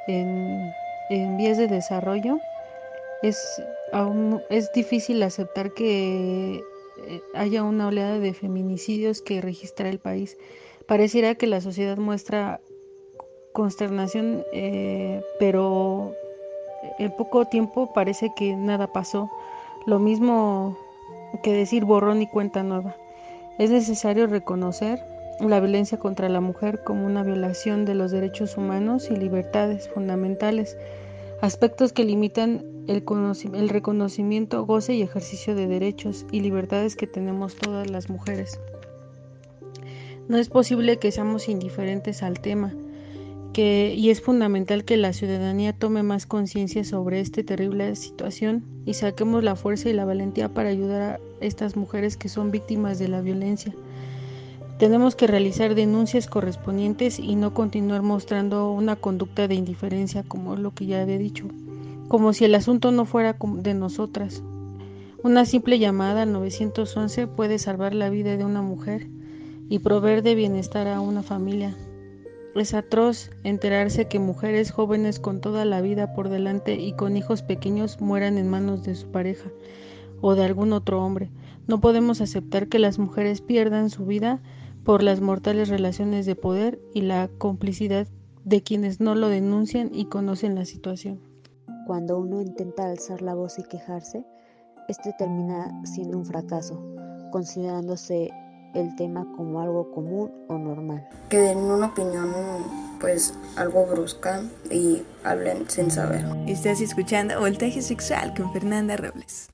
en, 0.08 0.72
en 1.10 1.38
vías 1.38 1.58
de 1.58 1.68
desarrollo 1.68 2.40
es, 3.22 3.62
aún, 3.92 4.42
es 4.50 4.72
difícil 4.74 5.22
aceptar 5.24 5.72
que 5.74 6.64
eh, 7.08 7.22
haya 7.34 7.64
una 7.64 7.88
oleada 7.88 8.20
de 8.20 8.34
feminicidios 8.34 9.22
que 9.22 9.42
registra 9.42 9.90
el 9.90 10.00
país. 10.00 10.38
Pareciera 10.88 11.36
que 11.36 11.48
la 11.48 11.62
sociedad 11.62 11.98
muestra 11.98 12.62
consternación, 13.54 14.44
eh, 14.54 15.24
pero 15.40 16.14
en 17.00 17.12
poco 17.16 17.46
tiempo 17.46 17.94
parece 17.94 18.32
que 18.36 18.56
nada 18.56 18.88
pasó. 18.88 19.32
Lo 19.86 20.00
mismo 20.00 20.78
que 21.44 21.54
decir 21.54 21.86
borrón 21.86 22.22
y 22.22 22.28
cuenta 22.28 22.64
nueva. 22.64 22.96
Es 23.58 23.72
necesario 23.72 24.28
reconocer 24.28 25.04
la 25.40 25.60
violencia 25.60 26.00
contra 26.00 26.30
la 26.30 26.42
mujer 26.42 26.82
como 26.84 27.06
una 27.06 27.24
violación 27.24 27.86
de 27.86 27.96
los 27.96 28.12
derechos 28.12 28.58
humanos 28.58 29.10
y 29.10 29.16
libertades 29.16 29.90
fundamentales, 29.90 30.78
aspectos 31.42 31.94
que 31.94 32.06
limitan 32.06 32.64
el, 32.88 33.70
reconocimiento, 33.70 34.66
goce 34.66 34.94
y 34.94 35.02
ejercicio 35.02 35.56
de 35.56 35.68
derechos 35.68 36.26
y 36.32 36.42
libertades 36.42 36.96
que 36.96 37.08
tenemos 37.08 37.56
todas 37.56 37.90
las 37.90 38.10
mujeres. 38.10 38.60
No 40.28 40.38
es 40.38 40.50
posible 40.50 40.98
que 40.98 41.12
seamos 41.12 41.50
indiferentes 41.50 42.24
al 42.24 42.40
tema, 42.40 42.74
y 43.58 44.10
es 44.10 44.22
fundamental 44.22 44.84
que 44.84 44.98
la 44.98 45.14
ciudadanía 45.14 45.72
tome 45.72 46.04
más 46.04 46.26
conciencia 46.26 46.84
sobre 46.84 47.22
esta 47.22 47.42
terrible 47.44 47.96
situación 47.96 48.66
y 48.86 48.96
saquemos 48.96 49.44
la 49.44 49.56
fuerza 49.56 49.90
y 49.90 49.94
la 49.94 50.04
valentía 50.04 50.50
para 50.50 50.70
ayudar 50.70 51.02
a 51.02 51.20
estas 51.40 51.78
mujeres 51.78 52.18
que 52.18 52.28
son 52.28 52.52
víctimas 52.52 53.00
de 53.00 53.08
la 53.08 53.22
violencia. 53.22 53.74
Tenemos 54.78 55.16
que 55.16 55.26
realizar 55.26 55.74
denuncias 55.74 56.28
correspondientes 56.28 57.18
y 57.18 57.36
no 57.36 57.54
continuar 57.54 58.02
mostrando 58.02 58.72
una 58.72 58.98
conducta 58.98 59.48
de 59.48 59.56
indiferencia 59.56 60.24
como 60.24 60.58
lo 60.58 60.72
que 60.72 60.86
ya 60.86 61.02
había 61.02 61.18
dicho, 61.18 61.46
como 62.10 62.34
si 62.34 62.44
el 62.44 62.56
asunto 62.56 62.92
no 62.92 63.06
fuera 63.06 63.38
de 63.40 63.74
nosotras. 63.74 64.44
Una 65.24 65.46
simple 65.46 65.80
llamada 65.80 66.24
al 66.24 66.34
911 66.34 67.28
puede 67.28 67.58
salvar 67.58 67.96
la 67.96 68.10
vida 68.10 68.36
de 68.36 68.44
una 68.44 68.62
mujer 68.62 69.08
y 69.70 69.80
proveer 69.80 70.24
de 70.24 70.36
bienestar 70.36 70.90
a 70.90 71.00
una 71.00 71.24
familia. 71.24 71.74
Es 72.54 72.74
atroz 72.74 73.32
enterarse 73.46 74.10
que 74.10 74.20
mujeres 74.20 74.72
jóvenes 74.72 75.22
con 75.22 75.40
toda 75.40 75.64
la 75.64 75.80
vida 75.80 76.14
por 76.14 76.28
delante 76.28 76.76
y 76.76 76.92
con 76.92 77.16
hijos 77.16 77.44
pequeños 77.44 78.02
mueran 78.02 78.38
en 78.38 78.50
manos 78.50 78.84
de 78.84 78.96
su 78.96 79.08
pareja 79.08 79.50
o 80.20 80.36
de 80.36 80.44
algún 80.44 80.74
otro 80.74 81.02
hombre. 81.02 81.30
No 81.66 81.80
podemos 81.80 82.20
aceptar 82.20 82.68
que 82.68 82.78
las 82.78 83.00
mujeres 83.00 83.42
pierdan 83.42 83.90
su 83.90 84.06
vida 84.06 84.42
por 84.86 85.02
las 85.02 85.20
mortales 85.20 85.68
relaciones 85.68 86.26
de 86.26 86.36
poder 86.36 86.80
y 86.94 87.02
la 87.02 87.28
complicidad 87.40 88.08
de 88.44 88.62
quienes 88.62 89.02
no 89.02 89.16
lo 89.16 89.28
denuncian 89.30 89.90
y 89.92 90.06
conocen 90.06 90.54
la 90.56 90.66
situación. 90.66 91.20
Cuando 91.88 92.20
uno 92.20 92.42
intenta 92.42 92.86
alzar 92.86 93.22
la 93.24 93.34
voz 93.34 93.58
y 93.58 93.64
quejarse, 93.64 94.24
este 94.88 95.12
termina 95.18 95.72
siendo 95.84 96.20
un 96.20 96.26
fracaso, 96.26 96.80
considerándose 97.32 98.30
el 98.76 98.96
tema 98.96 99.26
como 99.36 99.60
algo 99.60 99.92
común 99.92 100.32
o 100.48 100.58
normal. 100.58 101.08
Que 101.30 101.38
den 101.38 101.58
una 101.58 101.88
opinión 101.88 102.30
pues 103.02 103.34
algo 103.56 103.88
brusca 103.88 104.44
y 104.70 105.02
hablen 105.24 105.68
sin 105.68 105.90
saber. 105.90 106.26
Estás 106.48 106.80
escuchando 106.82 107.40
Voltaje 107.40 107.82
Sexual 107.82 108.34
con 108.36 108.54
Fernanda 108.54 108.96
Robles. 108.98 109.50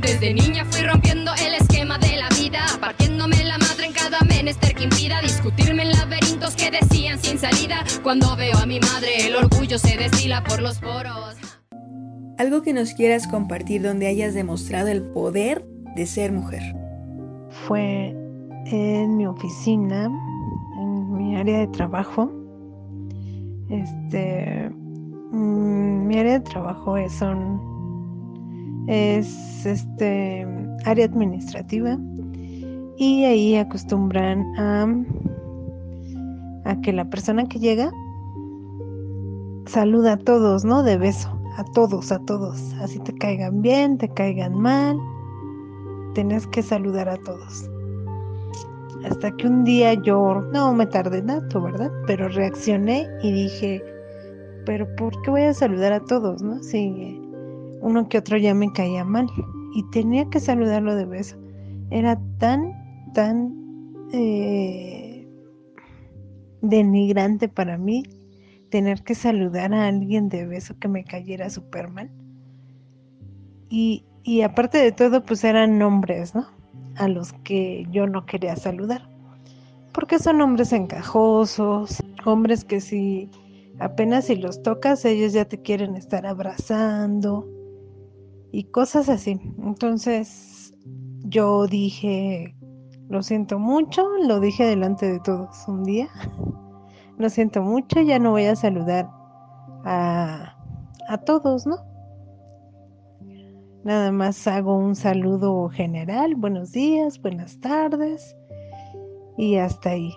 Desde 0.00 0.34
niña 0.34 0.64
fui 0.64 0.82
rompiendo 0.82 1.30
el 1.46 1.54
esquema 1.54 1.96
de 1.98 2.16
la 2.16 2.28
vida, 2.30 2.64
partiéndome 2.80 3.44
la 3.44 3.56
madre 3.58 3.86
en 3.86 3.92
cada 3.92 4.18
menester 4.28 4.74
que 4.74 4.84
impida 4.84 5.20
discutirme 5.22 5.84
en 5.84 5.92
laberintos 5.92 6.56
que 6.56 6.70
decían 6.70 7.18
sin 7.20 7.38
salida. 7.38 7.84
Cuando 8.02 8.34
veo 8.36 8.56
a 8.58 8.66
mi 8.66 8.80
madre, 8.80 9.28
el 9.28 9.36
orgullo 9.36 9.78
se 9.78 9.96
destila 9.96 10.42
por 10.42 10.60
los 10.60 10.78
poros. 10.78 11.36
Algo 12.38 12.62
que 12.62 12.72
nos 12.72 12.94
quieras 12.94 13.28
compartir 13.28 13.82
donde 13.82 14.08
hayas 14.08 14.34
demostrado 14.34 14.88
el 14.88 15.02
poder 15.02 15.64
de 15.94 16.06
ser 16.06 16.32
mujer. 16.32 16.74
Fue 17.66 18.16
en 18.66 19.16
mi 19.16 19.26
oficina, 19.26 20.06
en 20.80 21.12
mi 21.12 21.36
área 21.36 21.58
de 21.58 21.68
trabajo. 21.68 22.32
Este, 23.68 24.68
mm, 25.30 26.06
mi 26.06 26.18
área 26.18 26.32
de 26.32 26.40
trabajo 26.40 26.96
es, 26.96 27.12
son 27.12 27.71
es 28.86 29.64
este 29.66 30.46
área 30.84 31.04
administrativa 31.04 31.98
y 32.96 33.24
ahí 33.24 33.56
acostumbran 33.56 34.44
a, 34.58 34.86
a 36.64 36.80
que 36.80 36.92
la 36.92 37.08
persona 37.08 37.46
que 37.46 37.58
llega 37.58 37.90
saluda 39.66 40.14
a 40.14 40.16
todos, 40.16 40.64
¿no? 40.64 40.82
De 40.82 40.98
beso, 40.98 41.30
a 41.56 41.64
todos, 41.64 42.12
a 42.12 42.18
todos, 42.20 42.74
así 42.74 42.98
te 43.00 43.14
caigan 43.14 43.62
bien, 43.62 43.98
te 43.98 44.08
caigan 44.08 44.54
mal, 44.54 44.98
tenés 46.14 46.46
que 46.46 46.62
saludar 46.62 47.08
a 47.08 47.16
todos. 47.18 47.68
Hasta 49.04 49.32
que 49.32 49.48
un 49.48 49.64
día 49.64 49.94
yo, 49.94 50.42
no 50.52 50.72
me 50.74 50.86
tardé 50.86 51.22
tanto, 51.22 51.60
¿verdad? 51.60 51.90
Pero 52.06 52.28
reaccioné 52.28 53.08
y 53.22 53.32
dije, 53.32 53.82
pero 54.64 54.86
¿por 54.96 55.20
qué 55.22 55.30
voy 55.30 55.42
a 55.42 55.54
saludar 55.54 55.92
a 55.92 56.00
todos, 56.00 56.40
no? 56.42 56.62
Sí, 56.62 57.21
uno 57.82 58.08
que 58.08 58.18
otro 58.18 58.38
ya 58.38 58.54
me 58.54 58.72
caía 58.72 59.04
mal 59.04 59.26
y 59.74 59.82
tenía 59.90 60.30
que 60.30 60.40
saludarlo 60.40 60.94
de 60.94 61.04
beso. 61.04 61.36
Era 61.90 62.18
tan, 62.38 62.72
tan 63.12 63.52
eh, 64.12 65.26
denigrante 66.62 67.48
para 67.48 67.76
mí 67.76 68.04
tener 68.70 69.02
que 69.02 69.14
saludar 69.14 69.74
a 69.74 69.88
alguien 69.88 70.28
de 70.28 70.46
beso 70.46 70.78
que 70.78 70.88
me 70.88 71.04
cayera 71.04 71.50
súper 71.50 71.90
mal. 71.90 72.10
Y, 73.68 74.04
y 74.22 74.42
aparte 74.42 74.78
de 74.78 74.92
todo, 74.92 75.24
pues 75.24 75.42
eran 75.44 75.78
nombres, 75.78 76.34
¿no? 76.34 76.46
A 76.96 77.08
los 77.08 77.32
que 77.44 77.86
yo 77.90 78.06
no 78.06 78.26
quería 78.26 78.54
saludar. 78.56 79.10
Porque 79.92 80.18
son 80.18 80.40
hombres 80.40 80.72
encajosos, 80.72 82.02
hombres 82.24 82.64
que 82.64 82.80
si 82.80 83.28
apenas 83.78 84.26
si 84.26 84.36
los 84.36 84.62
tocas, 84.62 85.04
ellos 85.04 85.32
ya 85.32 85.44
te 85.46 85.60
quieren 85.60 85.96
estar 85.96 86.24
abrazando 86.26 87.46
y 88.52 88.64
cosas 88.64 89.08
así. 89.08 89.40
Entonces 89.64 90.74
yo 91.24 91.66
dije, 91.66 92.54
lo 93.08 93.22
siento 93.22 93.58
mucho, 93.58 94.06
lo 94.26 94.38
dije 94.38 94.64
delante 94.64 95.10
de 95.10 95.20
todos 95.20 95.66
un 95.66 95.82
día, 95.82 96.08
lo 97.18 97.28
siento 97.30 97.62
mucho, 97.62 98.00
ya 98.00 98.18
no 98.18 98.30
voy 98.30 98.44
a 98.44 98.54
saludar 98.54 99.08
a, 99.84 100.56
a 101.08 101.18
todos, 101.18 101.66
¿no? 101.66 101.76
Nada 103.84 104.12
más 104.12 104.46
hago 104.46 104.76
un 104.76 104.94
saludo 104.94 105.68
general, 105.68 106.36
buenos 106.36 106.70
días, 106.70 107.20
buenas 107.20 107.58
tardes 107.60 108.36
y 109.36 109.56
hasta 109.56 109.90
ahí. 109.90 110.14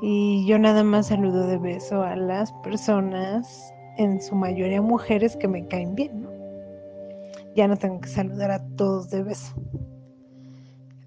Y 0.00 0.46
yo 0.46 0.58
nada 0.58 0.82
más 0.82 1.08
saludo 1.08 1.46
de 1.46 1.58
beso 1.58 2.02
a 2.02 2.16
las 2.16 2.50
personas, 2.64 3.72
en 3.98 4.22
su 4.22 4.34
mayoría 4.34 4.80
mujeres 4.80 5.36
que 5.36 5.48
me 5.48 5.66
caen 5.68 5.94
bien, 5.94 6.22
¿no? 6.22 6.31
Ya 7.54 7.68
no 7.68 7.76
tengo 7.76 8.00
que 8.00 8.08
saludar 8.08 8.50
a 8.50 8.66
todos 8.76 9.10
de 9.10 9.22
beso. 9.22 9.54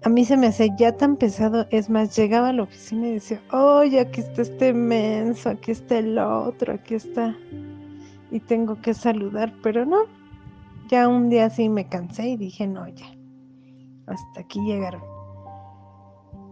A 0.02 0.08
mí 0.08 0.24
se 0.24 0.36
me 0.36 0.46
hace 0.46 0.70
ya 0.78 0.96
tan 0.96 1.16
pesado, 1.16 1.66
es 1.70 1.90
más, 1.90 2.14
llegaba 2.16 2.50
a 2.50 2.52
la 2.52 2.62
oficina 2.62 3.08
y 3.08 3.14
decía, 3.14 3.42
oye, 3.52 4.00
aquí 4.00 4.20
está 4.20 4.42
este 4.42 4.72
menso, 4.72 5.50
aquí 5.50 5.72
está 5.72 5.98
el 5.98 6.16
otro, 6.18 6.74
aquí 6.74 6.94
está. 6.94 7.34
Y 8.30 8.38
tengo 8.40 8.80
que 8.80 8.94
saludar, 8.94 9.52
pero 9.62 9.84
no. 9.84 9.98
Ya 10.88 11.08
un 11.08 11.28
día 11.28 11.50
sí 11.50 11.68
me 11.68 11.88
cansé 11.88 12.28
y 12.28 12.36
dije, 12.36 12.68
no, 12.68 12.86
ya. 12.86 13.06
Hasta 14.06 14.40
aquí 14.40 14.60
llegaron. 14.60 15.02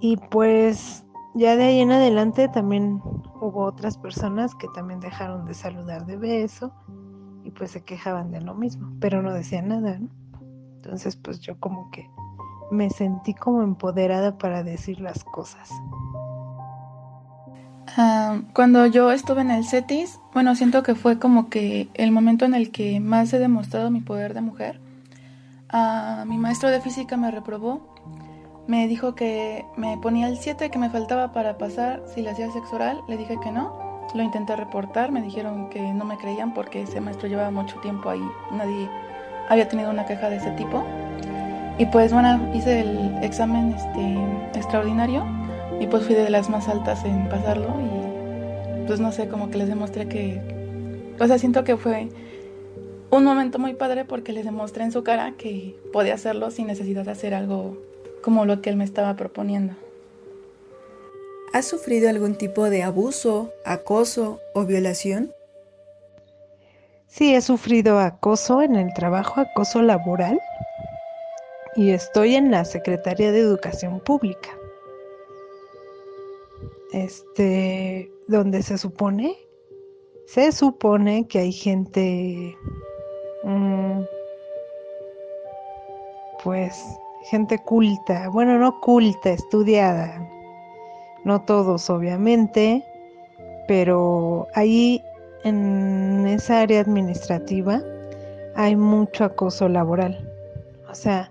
Y 0.01 0.17
pues 0.17 1.05
ya 1.35 1.55
de 1.55 1.65
ahí 1.65 1.81
en 1.81 1.93
adelante 1.93 2.49
también 2.49 3.01
hubo 3.41 3.65
otras 3.65 3.97
personas 3.97 4.55
que 4.57 4.67
también 4.75 4.99
dejaron 4.99 5.47
de 5.47 5.55
saludar 5.55 6.07
de 6.07 6.17
beso 6.17 6.73
y 7.45 7.51
pues 7.51 7.71
se 7.71 7.83
quejaban 7.83 8.33
de 8.33 8.41
lo 8.41 8.55
mismo, 8.55 8.91
pero 9.01 9.23
no 9.23 9.33
decían 9.33 9.69
nada. 9.69 10.01
Entonces 10.77 11.17
pues 11.17 11.41
yo 11.41 11.61
como 11.61 11.91
que 11.91 12.11
me 12.71 12.91
sentí 12.91 13.35
como 13.35 13.63
empoderada 13.63 14.39
para 14.39 14.63
decir 14.63 15.01
las 15.01 15.23
cosas. 15.23 15.71
Ah, 17.97 18.41
cuando 18.55 18.87
yo 18.87 19.13
estuve 19.13 19.43
en 19.43 19.51
el 19.51 19.65
CETIS, 19.65 20.19
bueno, 20.33 20.57
siento 20.57 20.83
que 20.83 20.95
fue 20.95 21.19
como 21.19 21.49
que 21.49 21.89
el 21.95 22.11
momento 22.11 22.45
en 22.45 22.55
el 22.55 22.73
que 22.73 22.99
más 22.99 23.33
he 23.33 23.39
demostrado 23.39 23.91
mi 23.91 24.01
poder 24.01 24.35
de 24.35 24.41
mujer. 24.41 24.81
Uh, 25.73 26.25
mi 26.27 26.39
maestro 26.39 26.71
de 26.71 26.81
física 26.81 27.17
me 27.17 27.31
reprobó, 27.31 27.95
me 28.67 28.89
dijo 28.89 29.15
que 29.15 29.65
me 29.77 29.99
ponía 29.99 30.29
el 30.29 30.39
7 30.39 30.71
que 30.71 30.79
me 30.79 30.91
faltaba 30.91 31.33
para 31.33 31.59
pasar 31.59 32.03
si 32.13 32.23
le 32.23 32.31
hacía 32.31 32.51
sexo 32.51 32.77
oral, 32.77 33.01
le 33.09 33.17
dije 33.17 33.37
que 33.43 33.53
no 33.53 33.94
lo 34.15 34.23
intenté 34.23 34.57
reportar, 34.57 35.11
me 35.13 35.23
dijeron 35.23 35.71
que 35.71 35.81
no 35.81 36.05
me 36.05 36.17
creían 36.17 36.55
porque 36.55 36.83
ese 36.83 37.01
maestro 37.01 37.29
llevaba 37.29 37.51
mucho 37.51 37.77
tiempo 37.81 38.11
ahí, 38.11 38.23
nadie 38.51 38.89
había 39.49 39.69
tenido 39.69 39.91
una 39.91 40.07
queja 40.07 40.31
de 40.31 40.37
ese 40.37 40.51
tipo. 40.53 40.85
Y 41.79 41.87
pues 41.87 42.13
bueno, 42.13 42.51
hice 42.55 42.81
el 42.81 43.19
examen 43.23 43.73
este, 43.73 44.59
extraordinario 44.59 45.25
y 45.81 45.87
pues 45.87 46.05
fui 46.05 46.15
de 46.15 46.31
las 46.31 46.49
más 46.49 46.69
altas 46.69 47.05
en 47.05 47.29
pasarlo 47.29 47.75
y 47.81 48.87
pues 48.87 49.01
no 49.01 49.11
sé, 49.13 49.29
como 49.29 49.51
que 49.51 49.59
les 49.59 49.69
demostré 49.69 50.07
que, 50.07 50.41
o 51.19 51.27
sea, 51.27 51.39
siento 51.39 51.65
que 51.65 51.77
fue 51.77 52.09
un 53.11 53.25
momento 53.25 53.59
muy 53.59 53.75
padre 53.75 54.05
porque 54.05 54.33
les 54.33 54.45
demostré 54.45 54.85
en 54.85 54.93
su 54.93 55.03
cara 55.03 55.33
que 55.33 55.77
podía 55.93 56.15
hacerlo 56.15 56.51
sin 56.51 56.67
necesidad 56.67 57.05
de 57.05 57.11
hacer 57.11 57.35
algo 57.35 57.77
como 58.23 58.45
lo 58.45 58.61
que 58.61 58.71
él 58.71 58.77
me 58.77 58.85
estaba 58.85 59.17
proponiendo. 59.17 59.75
¿Has 61.55 61.67
sufrido 61.67 62.11
algún 62.11 62.35
tipo 62.35 62.69
de 62.69 62.83
abuso, 62.83 63.53
acoso 63.65 64.41
o 64.55 64.65
violación? 64.65 65.33
Sí, 67.07 67.33
he 67.33 67.41
sufrido 67.41 68.01
acoso 68.01 68.61
en 68.61 68.75
el 68.75 68.93
trabajo, 68.93 69.41
acoso 69.41 69.81
laboral, 69.81 70.41
y 71.77 71.91
estoy 71.91 72.35
en 72.35 72.51
la 72.51 72.65
Secretaría 72.65 73.31
de 73.31 73.39
Educación 73.39 74.01
Pública. 74.01 74.51
este, 76.93 78.11
donde 78.27 78.61
se 78.63 78.77
supone, 78.77 79.37
se 80.27 80.51
supone 80.51 81.29
que 81.29 81.39
hay 81.39 81.53
gente, 81.53 82.57
mm, 83.45 84.01
pues, 86.43 86.83
gente 87.31 87.59
culta, 87.65 88.29
bueno, 88.29 88.59
no 88.59 88.81
culta, 88.81 89.31
estudiada, 89.31 90.34
no 91.25 91.43
todos 91.43 91.91
obviamente, 91.91 92.85
pero 93.66 94.47
ahí 94.55 95.03
en 95.45 96.27
esa 96.27 96.61
área 96.61 96.81
administrativa 96.81 97.83
hay 98.55 98.77
mucho 98.77 99.25
acoso 99.25 99.68
laboral. 99.68 100.31
O 100.91 100.95
sea, 100.95 101.31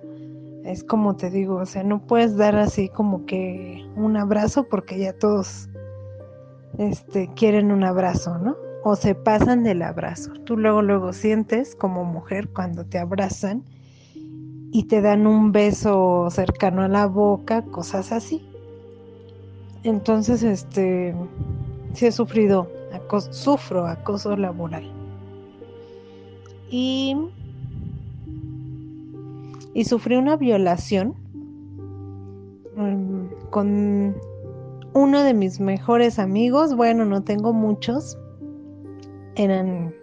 es 0.66 0.84
como 0.84 1.16
te 1.16 1.30
digo, 1.30 1.56
o 1.56 1.66
sea, 1.66 1.84
no 1.84 2.00
puedes 2.06 2.38
dar 2.38 2.56
así 2.56 2.90
como 2.90 3.26
que 3.26 3.86
un 3.96 4.18
abrazo 4.18 4.68
porque 4.70 4.98
ya 4.98 5.14
todos 5.14 5.70
este 6.78 7.30
quieren 7.36 7.72
un 7.72 7.84
abrazo, 7.84 8.38
¿no? 8.38 8.56
O 8.84 8.96
se 8.96 9.16
pasan 9.16 9.64
del 9.64 9.82
abrazo. 9.82 10.32
Tú 10.46 10.58
luego 10.58 10.82
luego 10.82 11.14
sientes 11.14 11.76
como 11.76 12.04
mujer 12.04 12.50
cuando 12.50 12.86
te 12.86 13.00
abrazan 13.00 13.64
y 14.72 14.86
te 14.88 15.02
dan 15.02 15.28
un 15.28 15.52
beso 15.52 16.28
cercano 16.32 16.82
a 16.82 16.88
la 16.88 17.06
boca, 17.06 17.64
cosas 17.64 18.12
así. 18.12 18.53
Entonces, 19.84 20.44
este 20.44 21.14
sí 21.94 22.06
he 22.06 22.12
sufrido 22.12 22.68
acoso, 22.94 23.32
sufro 23.34 23.86
acoso 23.86 24.36
laboral. 24.36 24.90
Y 26.70 27.16
y 29.74 29.86
sufrí 29.86 30.16
una 30.16 30.38
violación 30.38 31.16
um, 32.78 33.28
con 33.50 34.16
uno 34.94 35.24
de 35.24 35.34
mis 35.34 35.60
mejores 35.60 36.20
amigos. 36.20 36.76
Bueno, 36.76 37.06
no 37.06 37.24
tengo 37.24 37.54
muchos, 37.54 38.18
eran 39.36 39.94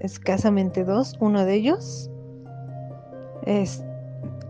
escasamente 0.00 0.84
dos. 0.84 1.16
Uno 1.20 1.44
de 1.44 1.54
ellos, 1.54 2.10
es, 3.46 3.84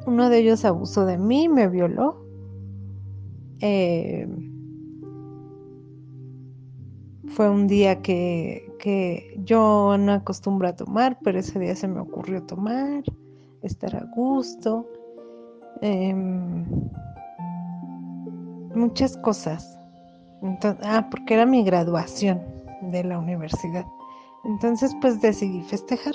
uno 0.07 0.29
de 0.29 0.39
ellos 0.39 0.65
abusó 0.65 1.07
de 1.07 1.19
mí, 1.19 1.49
me 1.49 1.69
violó. 1.69 2.24
Eh, 3.61 4.27
fue 7.29 7.51
un 7.51 7.67
día 7.67 8.03
que, 8.03 8.73
que 8.79 9.41
yo 9.45 9.97
no 9.99 10.13
acostumbro 10.13 10.69
a 10.69 10.77
tomar, 10.77 11.19
pero 11.23 11.39
ese 11.39 11.59
día 11.59 11.75
se 11.75 11.89
me 11.89 12.01
ocurrió 12.01 12.43
tomar 12.43 13.03
estar 13.65 13.97
a 13.97 14.05
gusto, 14.15 14.87
em, 15.81 16.65
muchas 18.75 19.17
cosas. 19.19 19.79
ah, 20.83 21.09
porque 21.11 21.35
era 21.35 21.47
mi 21.47 21.65
graduación 21.65 22.41
de 22.83 23.03
la 23.03 23.19
universidad. 23.19 23.87
Entonces 24.45 24.95
pues 25.01 25.21
decidí 25.23 25.63
festejar, 25.63 26.15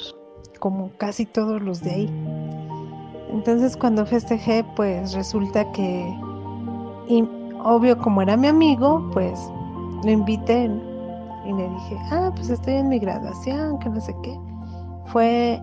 como 0.59 0.91
casi 0.97 1.25
todos 1.25 1.61
los 1.61 1.81
de 1.81 1.91
ahí. 1.91 2.09
Entonces 3.31 3.75
cuando 3.75 4.05
festejé 4.05 4.63
pues 4.75 5.13
resulta 5.13 5.71
que, 5.71 6.15
y 7.09 7.27
obvio 7.63 7.97
como 7.97 8.21
era 8.21 8.37
mi 8.37 8.47
amigo, 8.47 9.09
pues 9.11 9.39
lo 10.03 10.11
invité 10.11 10.65
y 11.45 11.53
le 11.53 11.69
dije, 11.69 11.97
ah, 12.11 12.31
pues 12.35 12.49
estoy 12.49 12.75
en 12.75 12.89
mi 12.89 12.99
graduación, 12.99 13.79
que 13.79 13.89
no 13.89 13.99
sé 13.99 14.15
qué. 14.23 14.39
Fue 15.07 15.59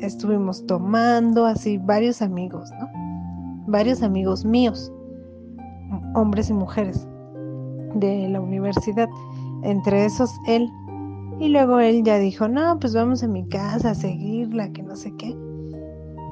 estuvimos 0.00 0.64
tomando, 0.66 1.46
así 1.46 1.78
varios 1.78 2.22
amigos, 2.22 2.70
¿no? 2.78 2.88
Varios 3.68 4.02
amigos 4.02 4.44
míos, 4.44 4.92
hombres 6.14 6.50
y 6.50 6.54
mujeres 6.54 7.06
de 7.94 8.28
la 8.28 8.40
universidad, 8.40 9.08
entre 9.62 10.04
esos 10.04 10.30
él. 10.46 10.68
Y 11.38 11.48
luego 11.48 11.80
él 11.80 12.02
ya 12.02 12.18
dijo, 12.18 12.48
no, 12.48 12.78
pues 12.78 12.94
vamos 12.94 13.22
a 13.22 13.28
mi 13.28 13.46
casa 13.48 13.90
a 13.90 13.94
seguirla, 13.94 14.72
que 14.72 14.82
no 14.82 14.96
sé 14.96 15.12
qué. 15.18 15.36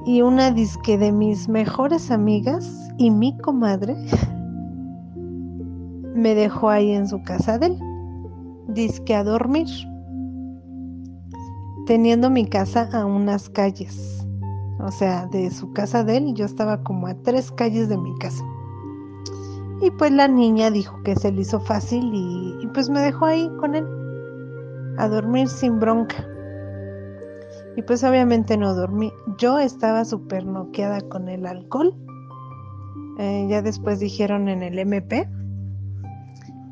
Y 0.05 0.21
una 0.21 0.51
disque 0.51 0.97
de 0.97 1.11
mis 1.11 1.49
mejores 1.49 2.11
amigas 2.11 2.89
y 2.97 3.09
mi 3.11 3.37
comadre 3.39 3.95
me 6.15 6.35
dejó 6.35 6.69
ahí 6.69 6.91
en 6.91 7.07
su 7.07 7.21
casa 7.23 7.57
de 7.57 7.67
él, 7.67 7.79
disque 8.67 9.15
a 9.15 9.23
dormir 9.23 9.67
teniendo 11.85 12.29
mi 12.29 12.45
casa 12.47 12.89
a 12.91 13.05
unas 13.05 13.49
calles. 13.49 14.25
O 14.79 14.91
sea, 14.91 15.27
de 15.27 15.49
su 15.51 15.71
casa 15.73 16.03
de 16.03 16.17
él, 16.17 16.33
yo 16.33 16.45
estaba 16.45 16.83
como 16.83 17.07
a 17.07 17.15
tres 17.15 17.51
calles 17.51 17.89
de 17.89 17.97
mi 17.97 18.13
casa. 18.17 18.43
Y 19.81 19.91
pues 19.91 20.11
la 20.11 20.27
niña 20.27 20.71
dijo 20.71 21.01
que 21.03 21.15
se 21.15 21.31
le 21.31 21.41
hizo 21.41 21.59
fácil 21.59 22.11
y, 22.13 22.67
pues 22.73 22.89
me 22.89 22.99
dejó 22.99 23.25
ahí 23.25 23.49
con 23.59 23.75
él, 23.75 23.85
a 24.97 25.07
dormir 25.07 25.47
sin 25.47 25.79
bronca. 25.79 26.27
Y 27.75 27.81
pues 27.81 28.03
obviamente 28.03 28.57
no 28.57 28.73
dormí. 28.73 29.11
Yo 29.37 29.59
estaba 29.59 30.05
súper 30.05 30.45
noqueada 30.45 31.01
con 31.01 31.27
el 31.27 31.45
alcohol. 31.45 31.93
Eh, 33.17 33.47
ya 33.49 33.61
después 33.61 33.99
dijeron 33.99 34.49
en 34.49 34.63
el 34.63 34.79
MP 34.79 35.27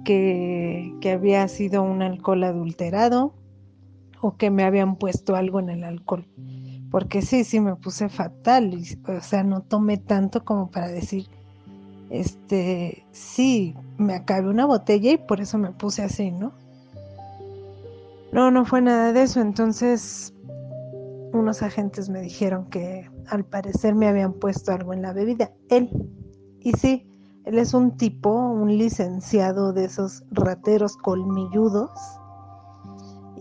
que, 0.05 0.93
que 1.01 1.11
había 1.11 1.47
sido 1.47 1.83
un 1.83 2.01
alcohol 2.01 2.43
adulterado 2.43 3.33
o 4.21 4.37
que 4.37 4.49
me 4.49 4.63
habían 4.63 4.95
puesto 4.95 5.35
algo 5.35 5.59
en 5.59 5.69
el 5.69 5.83
alcohol. 5.83 6.25
Porque 6.89 7.21
sí, 7.21 7.43
sí 7.43 7.59
me 7.59 7.75
puse 7.75 8.07
fatal, 8.07 8.79
o 9.07 9.21
sea, 9.21 9.43
no 9.43 9.61
tomé 9.61 9.97
tanto 9.97 10.45
como 10.45 10.69
para 10.69 10.87
decir, 10.87 11.27
este, 12.09 13.03
sí, 13.11 13.75
me 13.97 14.13
acabé 14.13 14.47
una 14.47 14.65
botella 14.65 15.11
y 15.11 15.17
por 15.17 15.41
eso 15.41 15.57
me 15.57 15.71
puse 15.71 16.03
así, 16.03 16.31
¿no? 16.31 16.53
No, 18.31 18.51
no 18.51 18.65
fue 18.65 18.81
nada 18.81 19.11
de 19.11 19.23
eso, 19.23 19.41
entonces 19.41 20.33
unos 21.34 21.63
agentes 21.63 22.09
me 22.09 22.21
dijeron 22.21 22.69
que 22.69 23.09
al 23.27 23.43
parecer 23.43 23.95
me 23.95 24.07
habían 24.07 24.34
puesto 24.34 24.71
algo 24.71 24.93
en 24.93 25.01
la 25.01 25.13
bebida, 25.13 25.51
él. 25.69 25.89
Y 26.59 26.73
sí, 26.73 27.09
él 27.45 27.57
es 27.57 27.73
un 27.73 27.97
tipo, 27.97 28.29
un 28.29 28.77
licenciado 28.77 29.73
de 29.73 29.86
esos 29.86 30.23
rateros 30.31 30.95
colmilludos 30.97 31.91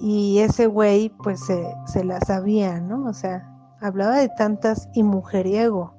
y 0.01 0.41
ese 0.41 0.67
güey 0.67 1.11
pues 1.23 1.41
se, 1.41 2.05
la 2.05 2.21
sabía, 2.21 2.81
¿no? 2.81 3.05
O 3.05 3.13
sea, 3.13 3.49
hablaba 3.81 4.17
de 4.17 4.29
tantas 4.31 4.89
y 4.95 5.05
mujeriego. 5.05 5.95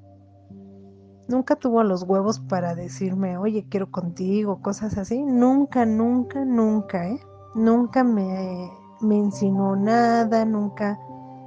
Nunca 1.29 1.55
tuvo 1.55 1.83
los 1.83 2.03
huevos 2.03 2.41
para 2.41 2.75
decirme, 2.75 3.37
oye, 3.37 3.65
quiero 3.69 3.89
contigo, 3.89 4.61
cosas 4.61 4.97
así. 4.97 5.23
Nunca, 5.23 5.85
nunca, 5.85 6.43
nunca, 6.43 7.07
¿eh? 7.07 7.19
Nunca 7.55 8.03
me, 8.03 8.69
me 8.99 9.15
insinuó 9.15 9.77
nada, 9.77 10.43
nunca 10.43 10.99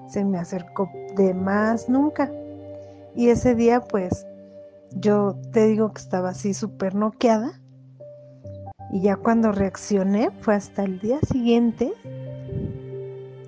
se 0.09 0.25
me 0.25 0.39
acercó 0.39 0.91
de 1.17 1.35
más, 1.35 1.89
nunca. 1.89 2.31
Y 3.15 3.29
ese 3.29 3.55
día, 3.55 3.81
pues, 3.81 4.27
yo 4.93 5.37
te 5.53 5.67
digo 5.67 5.93
que 5.93 6.01
estaba 6.01 6.31
así 6.31 6.55
súper 6.55 6.95
noqueada. 6.95 7.61
Y 8.93 9.01
ya 9.03 9.17
cuando 9.17 9.53
reaccioné 9.53 10.31
fue 10.41 10.55
hasta 10.55 10.85
el 10.85 11.01
día 11.01 11.19
siguiente 11.21 11.93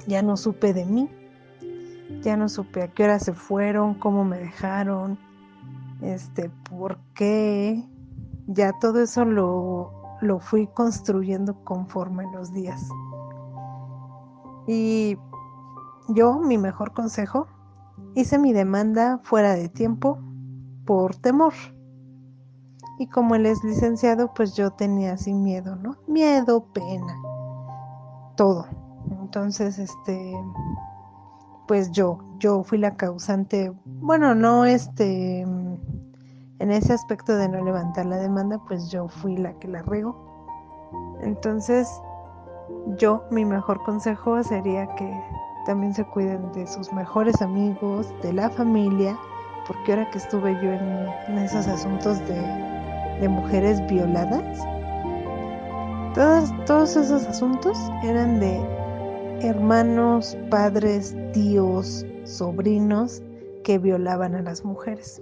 ya 0.08 0.22
no 0.22 0.36
supe 0.36 0.72
de 0.72 0.86
mí, 0.86 1.08
ya 2.22 2.36
no 2.36 2.48
supe 2.48 2.82
a 2.82 2.88
qué 2.88 3.04
hora 3.04 3.18
se 3.18 3.34
fueron, 3.34 3.94
cómo 3.94 4.24
me 4.24 4.38
dejaron, 4.38 5.18
este, 6.00 6.50
por 6.70 6.98
qué, 7.14 7.84
ya 8.46 8.72
todo 8.80 9.02
eso 9.02 9.26
lo, 9.26 9.92
lo 10.22 10.40
fui 10.40 10.66
construyendo 10.68 11.62
conforme 11.64 12.24
los 12.32 12.52
días. 12.52 12.88
Y 14.66 15.18
yo, 16.08 16.38
mi 16.38 16.58
mejor 16.58 16.92
consejo, 16.92 17.46
hice 18.14 18.38
mi 18.38 18.52
demanda 18.52 19.20
fuera 19.22 19.54
de 19.54 19.68
tiempo 19.68 20.18
por 20.84 21.14
temor. 21.16 21.52
Y 22.98 23.06
como 23.06 23.34
él 23.34 23.46
es 23.46 23.62
licenciado, 23.62 24.32
pues 24.34 24.56
yo 24.56 24.70
tenía 24.70 25.12
así 25.12 25.32
miedo, 25.32 25.76
¿no? 25.76 25.96
Miedo, 26.08 26.64
pena, 26.72 27.14
todo. 28.36 28.66
Entonces, 29.20 29.78
este, 29.78 30.34
pues 31.68 31.92
yo, 31.92 32.18
yo 32.38 32.64
fui 32.64 32.78
la 32.78 32.96
causante, 32.96 33.72
bueno, 33.84 34.34
no 34.34 34.64
este, 34.64 35.42
en 35.42 36.70
ese 36.70 36.92
aspecto 36.92 37.36
de 37.36 37.48
no 37.48 37.62
levantar 37.62 38.06
la 38.06 38.16
demanda, 38.16 38.58
pues 38.66 38.90
yo 38.90 39.08
fui 39.08 39.36
la 39.36 39.52
que 39.58 39.68
la 39.68 39.82
regó. 39.82 40.16
Entonces, 41.20 41.88
yo, 42.96 43.24
mi 43.30 43.44
mejor 43.44 43.82
consejo 43.84 44.42
sería 44.42 44.86
que 44.96 45.22
también 45.68 45.92
se 45.92 46.02
cuiden 46.02 46.50
de 46.52 46.66
sus 46.66 46.90
mejores 46.94 47.42
amigos, 47.42 48.06
de 48.22 48.32
la 48.32 48.48
familia, 48.48 49.18
porque 49.66 49.92
ahora 49.92 50.10
que 50.10 50.16
estuve 50.16 50.54
yo 50.54 50.72
en, 50.72 51.38
esos 51.38 51.68
asuntos 51.68 52.18
de, 52.26 53.28
mujeres 53.28 53.86
violadas, 53.86 54.66
todos, 56.14 56.64
todos 56.64 56.96
esos 56.96 57.26
asuntos 57.26 57.76
eran 58.02 58.40
de 58.40 58.58
hermanos, 59.42 60.38
padres, 60.48 61.14
tíos, 61.34 62.06
sobrinos 62.24 63.22
que 63.62 63.76
violaban 63.76 64.36
a 64.36 64.40
las 64.40 64.64
mujeres. 64.64 65.20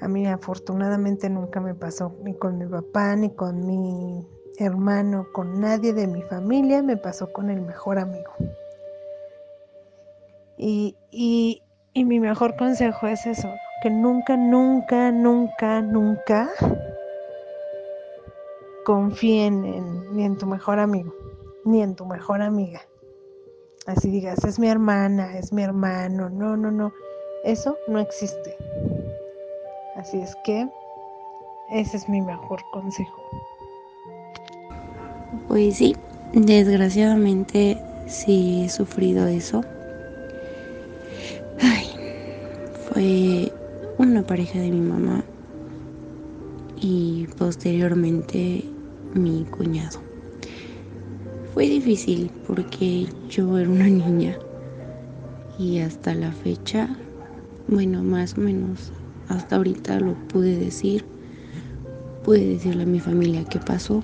A 0.00 0.06
mí 0.06 0.24
afortunadamente 0.24 1.28
nunca 1.28 1.60
me 1.60 1.74
pasó 1.74 2.14
ni 2.22 2.32
con 2.32 2.58
mi 2.58 2.66
papá, 2.66 3.16
ni 3.16 3.30
con 3.30 3.66
mi 3.66 4.24
hermano, 4.58 5.26
con 5.32 5.60
nadie 5.60 5.92
de 5.92 6.06
mi 6.06 6.22
familia, 6.22 6.80
me 6.80 6.96
pasó 6.96 7.32
con 7.32 7.50
el 7.50 7.60
mejor 7.60 7.98
amigo. 7.98 8.30
Y, 10.58 10.96
y, 11.12 11.62
y 11.94 12.04
mi 12.04 12.18
mejor 12.18 12.56
consejo 12.56 13.06
es 13.06 13.26
eso, 13.26 13.48
que 13.80 13.90
nunca, 13.90 14.36
nunca, 14.36 15.12
nunca, 15.12 15.80
nunca 15.80 16.50
confíen 18.84 19.64
en, 19.64 20.16
ni 20.16 20.24
en 20.24 20.36
tu 20.36 20.46
mejor 20.46 20.80
amigo, 20.80 21.14
ni 21.64 21.80
en 21.80 21.94
tu 21.94 22.04
mejor 22.06 22.42
amiga. 22.42 22.80
Así 23.86 24.10
digas, 24.10 24.44
es 24.44 24.58
mi 24.58 24.68
hermana, 24.68 25.38
es 25.38 25.52
mi 25.52 25.62
hermano, 25.62 26.28
no, 26.28 26.56
no, 26.56 26.72
no, 26.72 26.92
eso 27.44 27.78
no 27.86 28.00
existe. 28.00 28.56
Así 29.94 30.20
es 30.20 30.34
que 30.44 30.68
ese 31.70 31.98
es 31.98 32.08
mi 32.08 32.20
mejor 32.20 32.60
consejo. 32.72 33.22
Pues 35.46 35.76
sí, 35.76 35.96
desgraciadamente 36.32 37.80
sí 38.06 38.64
he 38.64 38.68
sufrido 38.68 39.28
eso. 39.28 39.62
Fue 42.98 43.52
una 43.98 44.24
pareja 44.24 44.58
de 44.58 44.72
mi 44.72 44.80
mamá 44.80 45.22
y 46.80 47.28
posteriormente 47.38 48.64
mi 49.14 49.44
cuñado. 49.44 50.00
Fue 51.54 51.68
difícil 51.68 52.28
porque 52.44 53.06
yo 53.30 53.56
era 53.56 53.70
una 53.70 53.86
niña 53.86 54.36
y 55.60 55.78
hasta 55.78 56.12
la 56.12 56.32
fecha, 56.32 56.88
bueno, 57.68 58.02
más 58.02 58.36
o 58.36 58.40
menos 58.40 58.90
hasta 59.28 59.54
ahorita 59.54 60.00
lo 60.00 60.14
pude 60.26 60.58
decir, 60.58 61.04
pude 62.24 62.44
decirle 62.44 62.82
a 62.82 62.86
mi 62.86 62.98
familia 62.98 63.44
qué 63.44 63.60
pasó. 63.60 64.02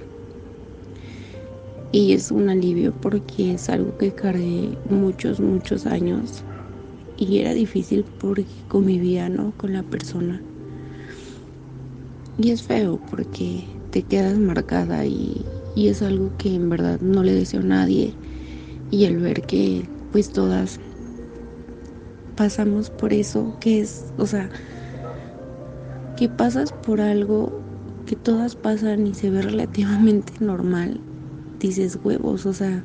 Y 1.91 2.13
es 2.13 2.31
un 2.31 2.49
alivio 2.49 2.93
porque 2.93 3.55
es 3.55 3.69
algo 3.69 3.99
que 3.99 4.13
cargué 4.13 4.79
muchos, 4.89 5.41
muchos 5.41 5.85
años 5.85 6.45
y 7.17 7.39
era 7.39 7.53
difícil 7.55 8.05
porque 8.19 8.47
convivía 8.69 9.29
¿no? 9.29 9.53
con 9.57 9.73
la 9.73 9.83
persona. 9.83 10.41
Y 12.39 12.51
es 12.51 12.63
feo 12.63 13.01
porque 13.11 13.65
te 13.91 14.03
quedas 14.03 14.37
marcada 14.39 15.07
y, 15.07 15.45
y, 15.77 15.89
es 15.89 16.03
algo 16.03 16.37
que 16.37 16.55
en 16.55 16.69
verdad 16.69 17.01
no 17.01 17.23
le 17.23 17.33
deseo 17.33 17.61
a 17.61 17.65
nadie. 17.65 18.13
Y 18.91 19.05
el 19.05 19.19
ver 19.19 19.43
que 19.43 19.89
pues 20.11 20.33
todas 20.33 20.81
pasamos 22.37 22.91
por 22.91 23.13
eso, 23.13 23.57
que 23.61 23.81
es, 23.81 24.05
o 24.19 24.27
sea, 24.27 24.51
que 26.17 26.29
pasas 26.29 26.73
por 26.73 27.01
algo 27.01 27.53
que 28.07 28.17
todas 28.17 28.57
pasan 28.57 29.07
y 29.07 29.15
se 29.15 29.31
ve 29.31 29.43
relativamente 29.43 30.33
normal, 30.41 31.01
dices 31.59 31.99
huevos, 32.03 32.47
o 32.47 32.53
sea, 32.53 32.85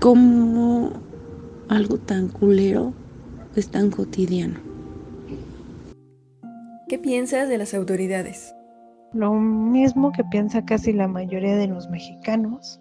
como 0.00 0.92
algo 1.68 1.98
tan 1.98 2.28
culero 2.28 2.92
es 3.54 3.70
tan 3.70 3.90
cotidiano. 3.90 4.60
¿Qué 6.88 6.98
piensas 6.98 7.48
de 7.48 7.58
las 7.58 7.74
autoridades? 7.74 8.54
Lo 9.12 9.32
mismo 9.32 10.12
que 10.12 10.24
piensa 10.24 10.64
casi 10.64 10.92
la 10.92 11.08
mayoría 11.08 11.56
de 11.56 11.66
los 11.66 11.88
mexicanos. 11.88 12.80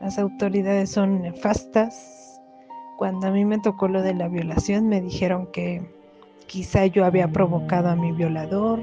Las 0.00 0.18
autoridades 0.18 0.90
son 0.90 1.22
nefastas. 1.22 2.40
Cuando 2.98 3.26
a 3.26 3.30
mí 3.30 3.44
me 3.44 3.58
tocó 3.58 3.88
lo 3.88 4.02
de 4.02 4.14
la 4.14 4.28
violación 4.28 4.88
me 4.88 5.00
dijeron 5.00 5.48
que 5.52 5.82
quizá 6.46 6.86
yo 6.86 7.04
había 7.04 7.32
provocado 7.32 7.88
a 7.88 7.96
mi 7.96 8.12
violador, 8.12 8.80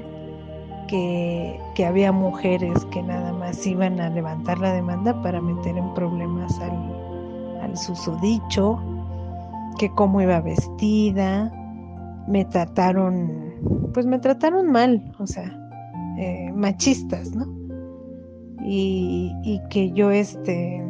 que, 0.88 1.58
que, 1.74 1.86
había 1.86 2.10
mujeres 2.10 2.84
que 2.86 3.02
nada 3.02 3.32
más 3.32 3.64
iban 3.66 4.00
a 4.00 4.10
levantar 4.10 4.58
la 4.58 4.72
demanda 4.72 5.22
para 5.22 5.40
meter 5.40 5.76
en 5.76 5.94
problemas 5.94 6.58
al, 6.58 7.60
al 7.62 7.76
susodicho, 7.76 8.80
que 9.78 9.90
cómo 9.90 10.20
iba 10.20 10.40
vestida, 10.40 11.52
me 12.26 12.44
trataron, 12.44 13.54
pues 13.92 14.06
me 14.06 14.18
trataron 14.18 14.70
mal, 14.70 15.12
o 15.18 15.26
sea, 15.26 15.56
eh, 16.18 16.52
machistas, 16.54 17.34
¿no? 17.34 17.46
Y, 18.62 19.32
y 19.42 19.60
que 19.70 19.90
yo 19.92 20.10
este, 20.10 20.84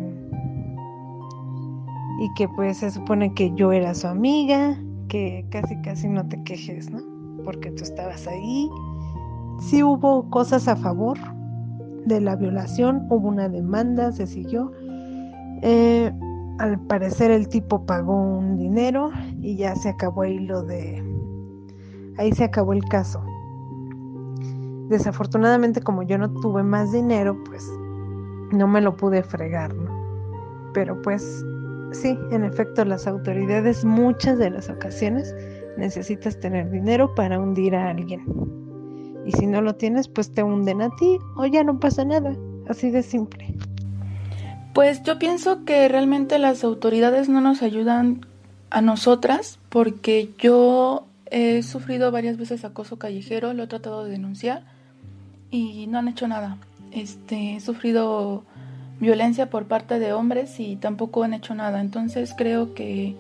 y 2.21 2.35
que 2.35 2.49
pues 2.49 2.79
se 2.79 2.91
supone 2.91 3.33
que 3.33 3.53
yo 3.55 3.73
era 3.73 3.95
su 3.95 4.07
amiga, 4.07 4.77
que 5.09 5.47
casi 5.51 5.77
casi 5.83 6.09
no 6.09 6.27
te 6.29 6.43
quejes, 6.43 6.91
¿no? 6.91 7.01
Porque 7.45 7.71
tú 7.71 7.83
estabas 7.83 8.27
ahí. 8.27 8.69
Sí 9.61 9.83
hubo 9.83 10.29
cosas 10.31 10.69
a 10.69 10.77
favor 10.77 11.19
de 12.05 12.21
la 12.21 12.37
violación, 12.37 13.07
hubo 13.09 13.29
una 13.29 13.49
demanda, 13.49 14.13
se 14.13 14.27
siguió. 14.27 14.73
Eh, 15.63 16.13
al 16.61 16.79
parecer 16.79 17.31
el 17.31 17.49
tipo 17.49 17.87
pagó 17.87 18.15
un 18.15 18.59
dinero 18.59 19.11
y 19.41 19.57
ya 19.57 19.75
se 19.75 19.89
acabó 19.89 20.23
ahí 20.23 20.39
lo 20.39 20.63
de... 20.63 21.03
Ahí 22.19 22.33
se 22.33 22.45
acabó 22.45 22.75
el 22.75 22.85
caso. 22.85 23.25
Desafortunadamente 24.91 25.81
como 25.81 26.03
yo 26.03 26.19
no 26.19 26.31
tuve 26.31 26.63
más 26.63 26.93
dinero, 26.93 27.35
pues 27.45 27.67
no 28.53 28.69
me 28.69 28.83
lo 28.83 28.95
pude 28.95 29.23
fregar, 29.23 29.75
¿no? 29.75 29.91
Pero 30.75 31.01
pues 31.01 31.43
sí, 31.93 32.19
en 32.31 32.45
efecto 32.45 32.85
las 32.85 33.07
autoridades 33.07 33.83
muchas 33.83 34.37
de 34.39 34.51
las 34.51 34.69
ocasiones 34.69 35.35
necesitas 35.79 36.39
tener 36.41 36.71
dinero 36.71 37.15
para 37.15 37.39
hundir 37.39 37.75
a 37.75 37.89
alguien. 37.89 38.23
Y 39.25 39.33
si 39.33 39.47
no 39.47 39.63
lo 39.63 39.75
tienes, 39.77 40.09
pues 40.09 40.31
te 40.31 40.43
hunden 40.43 40.83
a 40.83 40.91
ti 40.97 41.19
o 41.37 41.47
ya 41.47 41.65
no 41.65 41.81
pasa 41.81 42.05
nada. 42.05 42.37
Así 42.69 42.91
de 42.91 43.03
simple. 43.03 43.57
Pues 44.81 45.03
yo 45.03 45.19
pienso 45.19 45.67
que 45.67 45.89
realmente 45.89 46.39
las 46.39 46.65
autoridades 46.65 47.29
no 47.29 47.43
nos 47.43 47.61
ayudan 47.61 48.25
a 48.71 48.81
nosotras 48.81 49.59
porque 49.69 50.31
yo 50.39 51.05
he 51.27 51.63
sufrido 51.63 52.11
varias 52.11 52.39
veces 52.39 52.65
acoso 52.65 52.99
callejero, 52.99 53.53
lo 53.53 53.65
he 53.65 53.67
tratado 53.67 54.05
de 54.05 54.13
denunciar 54.13 54.63
y 55.51 55.87
no 55.87 55.99
han 55.99 56.09
hecho 56.09 56.27
nada. 56.29 56.57
Este, 56.93 57.57
he 57.57 57.61
sufrido 57.61 58.43
violencia 59.01 59.51
por 59.51 59.67
parte 59.67 59.99
de 59.99 60.15
hombres 60.15 60.59
y 60.59 60.77
tampoco 60.77 61.25
han 61.25 61.35
hecho 61.35 61.55
nada. 61.55 61.83
Entonces 61.83 62.33
creo 62.35 62.73
que 62.73 63.17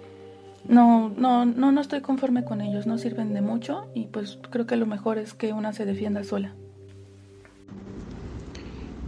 no, 0.66 1.10
no, 1.10 1.44
no, 1.44 1.72
no 1.72 1.80
estoy 1.82 2.00
conforme 2.00 2.42
con 2.42 2.62
ellos, 2.62 2.86
no 2.86 2.96
sirven 2.96 3.34
de 3.34 3.42
mucho 3.42 3.86
y 3.94 4.06
pues 4.06 4.38
creo 4.48 4.66
que 4.66 4.76
lo 4.76 4.86
mejor 4.86 5.18
es 5.18 5.34
que 5.34 5.52
una 5.52 5.74
se 5.74 5.84
defienda 5.84 6.24
sola. 6.24 6.54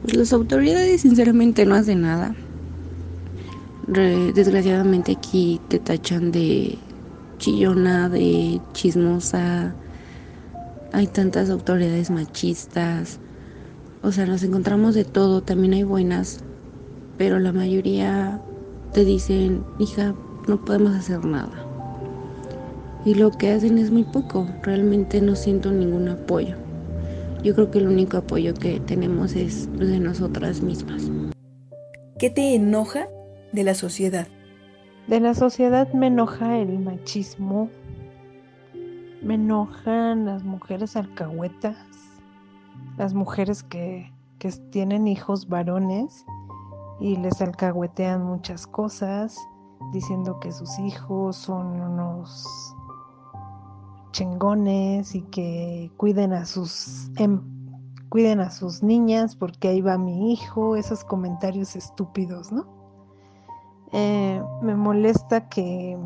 Pues 0.03 0.17
las 0.17 0.33
autoridades 0.33 1.03
sinceramente 1.03 1.65
no 1.65 1.77
hacen 1.77 2.03
nada. 2.03 2.35
desgraciadamente 3.87 5.13
aquí 5.13 5.61
te 5.69 5.79
tachan 5.79 6.33
de 6.33 6.77
chillona, 7.39 8.09
de 8.09 8.61
chismosa. 8.73 9.75
Hay 10.93 11.07
tantas 11.07 11.51
autoridades 11.51 12.11
machistas. 12.11 13.21
O 14.03 14.11
sea, 14.11 14.27
nos 14.27 14.43
encontramos 14.43 14.97
de 14.97 15.05
todo. 15.05 15.43
También 15.43 15.75
hay 15.75 15.85
buenas. 15.85 16.41
Pero 17.17 17.39
la 17.39 17.53
mayoría 17.53 18.41
te 18.93 19.05
dicen, 19.05 19.63
hija, 19.79 20.15
no 20.49 20.65
podemos 20.65 20.97
hacer 20.97 21.25
nada. 21.25 21.65
Y 23.05 23.15
lo 23.15 23.31
que 23.31 23.53
hacen 23.53 23.79
es 23.79 23.93
muy 23.93 24.03
poco. 24.03 24.49
Realmente 24.63 25.21
no 25.21 25.37
siento 25.37 25.71
ningún 25.71 26.09
apoyo. 26.09 26.57
Yo 27.43 27.55
creo 27.57 27.73
que 27.73 27.81
el 27.81 27.89
único 27.89 28.19
apoyo 28.19 28.55
que 28.55 28.79
tenemos 28.79 29.35
es 29.35 29.71
de 29.77 29.99
nosotras 29.99 30.63
mismas. 30.63 31.11
¿Qué 32.17 32.31
te 32.31 32.55
enoja 32.55 33.09
de 33.53 33.65
la 33.65 33.75
sociedad? 33.75 34.29
De 35.09 35.19
la 35.19 35.35
sociedad 35.35 35.93
me 35.93 36.07
enoja 36.07 36.59
el 36.59 36.79
machismo, 36.79 37.69
me 39.21 39.35
enojan 39.35 40.25
las 40.25 40.45
mujeres 40.45 40.95
alcahuetas, 40.95 41.77
las 42.97 43.13
mujeres 43.13 43.65
que, 43.65 44.13
que 44.39 44.53
tienen 44.71 45.09
hijos 45.09 45.49
varones 45.49 46.25
y 47.01 47.17
les 47.17 47.43
alcahuetean 47.43 48.23
muchas 48.23 48.69
cosas, 48.69 49.37
diciendo 49.93 50.39
que 50.39 50.53
sus 50.53 50.79
hijos 50.79 51.35
son 51.35 51.81
unos 51.81 52.72
chingones 54.13 55.15
y 55.15 55.23
que 55.23 55.91
cuiden 55.97 56.33
a 56.33 56.45
sus 56.45 57.11
em, 57.17 57.41
cuiden 58.09 58.41
a 58.41 58.51
sus 58.51 58.83
niñas 58.83 59.37
porque 59.37 59.69
ahí 59.69 59.81
va 59.81 59.99
mi 59.99 60.33
hijo, 60.33 60.77
esos 60.77 61.03
comentarios 61.03 61.75
estúpidos, 61.77 62.53
¿no? 62.53 62.67
Eh, 63.93 64.43
me 64.63 64.75
molesta 64.75 65.49
que 65.49 65.99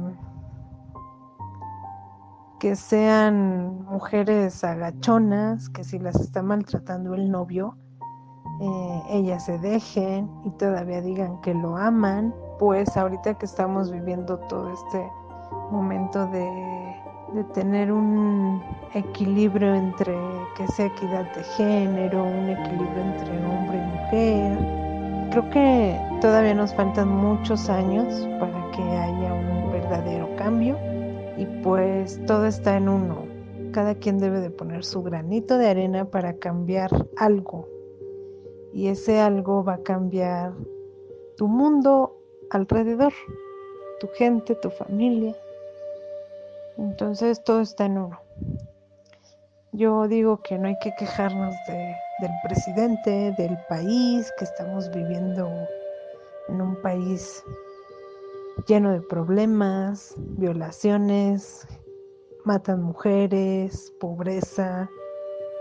que 2.58 2.74
sean 2.74 3.84
mujeres 3.84 4.64
agachonas, 4.64 5.68
que 5.68 5.84
si 5.84 5.98
las 5.98 6.18
está 6.18 6.42
maltratando 6.42 7.14
el 7.14 7.30
novio, 7.30 7.76
eh, 8.60 9.02
ellas 9.10 9.44
se 9.44 9.58
dejen 9.58 10.30
y 10.44 10.50
todavía 10.52 11.02
digan 11.02 11.40
que 11.42 11.52
lo 11.52 11.76
aman, 11.76 12.34
pues 12.58 12.96
ahorita 12.96 13.34
que 13.34 13.44
estamos 13.44 13.90
viviendo 13.90 14.38
todo 14.48 14.72
este 14.72 15.06
momento 15.70 16.26
de 16.28 16.95
de 17.36 17.44
tener 17.44 17.92
un 17.92 18.62
equilibrio 18.94 19.74
entre 19.74 20.14
que 20.56 20.66
sea 20.68 20.86
equidad 20.86 21.30
de 21.34 21.44
género, 21.44 22.24
un 22.24 22.48
equilibrio 22.48 23.02
entre 23.02 23.46
hombre 23.46 23.76
y 23.76 23.96
mujer. 23.96 24.58
Creo 25.30 25.50
que 25.50 26.00
todavía 26.22 26.54
nos 26.54 26.74
faltan 26.74 27.08
muchos 27.08 27.68
años 27.68 28.26
para 28.40 28.70
que 28.70 28.82
haya 28.82 29.34
un 29.34 29.70
verdadero 29.70 30.34
cambio 30.36 30.78
y 31.36 31.44
pues 31.62 32.18
todo 32.26 32.46
está 32.46 32.78
en 32.78 32.88
uno. 32.88 33.26
Cada 33.70 33.94
quien 33.94 34.18
debe 34.18 34.40
de 34.40 34.48
poner 34.48 34.82
su 34.82 35.02
granito 35.02 35.58
de 35.58 35.68
arena 35.68 36.06
para 36.06 36.38
cambiar 36.38 36.90
algo 37.18 37.68
y 38.72 38.88
ese 38.88 39.20
algo 39.20 39.62
va 39.62 39.74
a 39.74 39.82
cambiar 39.82 40.54
tu 41.36 41.48
mundo 41.48 42.16
alrededor, 42.48 43.12
tu 44.00 44.08
gente, 44.16 44.54
tu 44.54 44.70
familia. 44.70 45.36
Entonces 46.78 47.42
todo 47.44 47.60
está 47.60 47.86
en 47.86 47.98
uno. 47.98 48.20
Yo 49.72 50.08
digo 50.08 50.42
que 50.42 50.58
no 50.58 50.68
hay 50.68 50.78
que 50.80 50.94
quejarnos 50.94 51.54
del 51.68 52.30
presidente, 52.42 53.34
del 53.36 53.58
país, 53.68 54.32
que 54.38 54.44
estamos 54.44 54.90
viviendo 54.90 55.50
en 56.48 56.60
un 56.60 56.80
país 56.82 57.42
lleno 58.66 58.92
de 58.92 59.00
problemas, 59.02 60.14
violaciones, 60.16 61.66
matan 62.44 62.82
mujeres, 62.82 63.92
pobreza. 64.00 64.88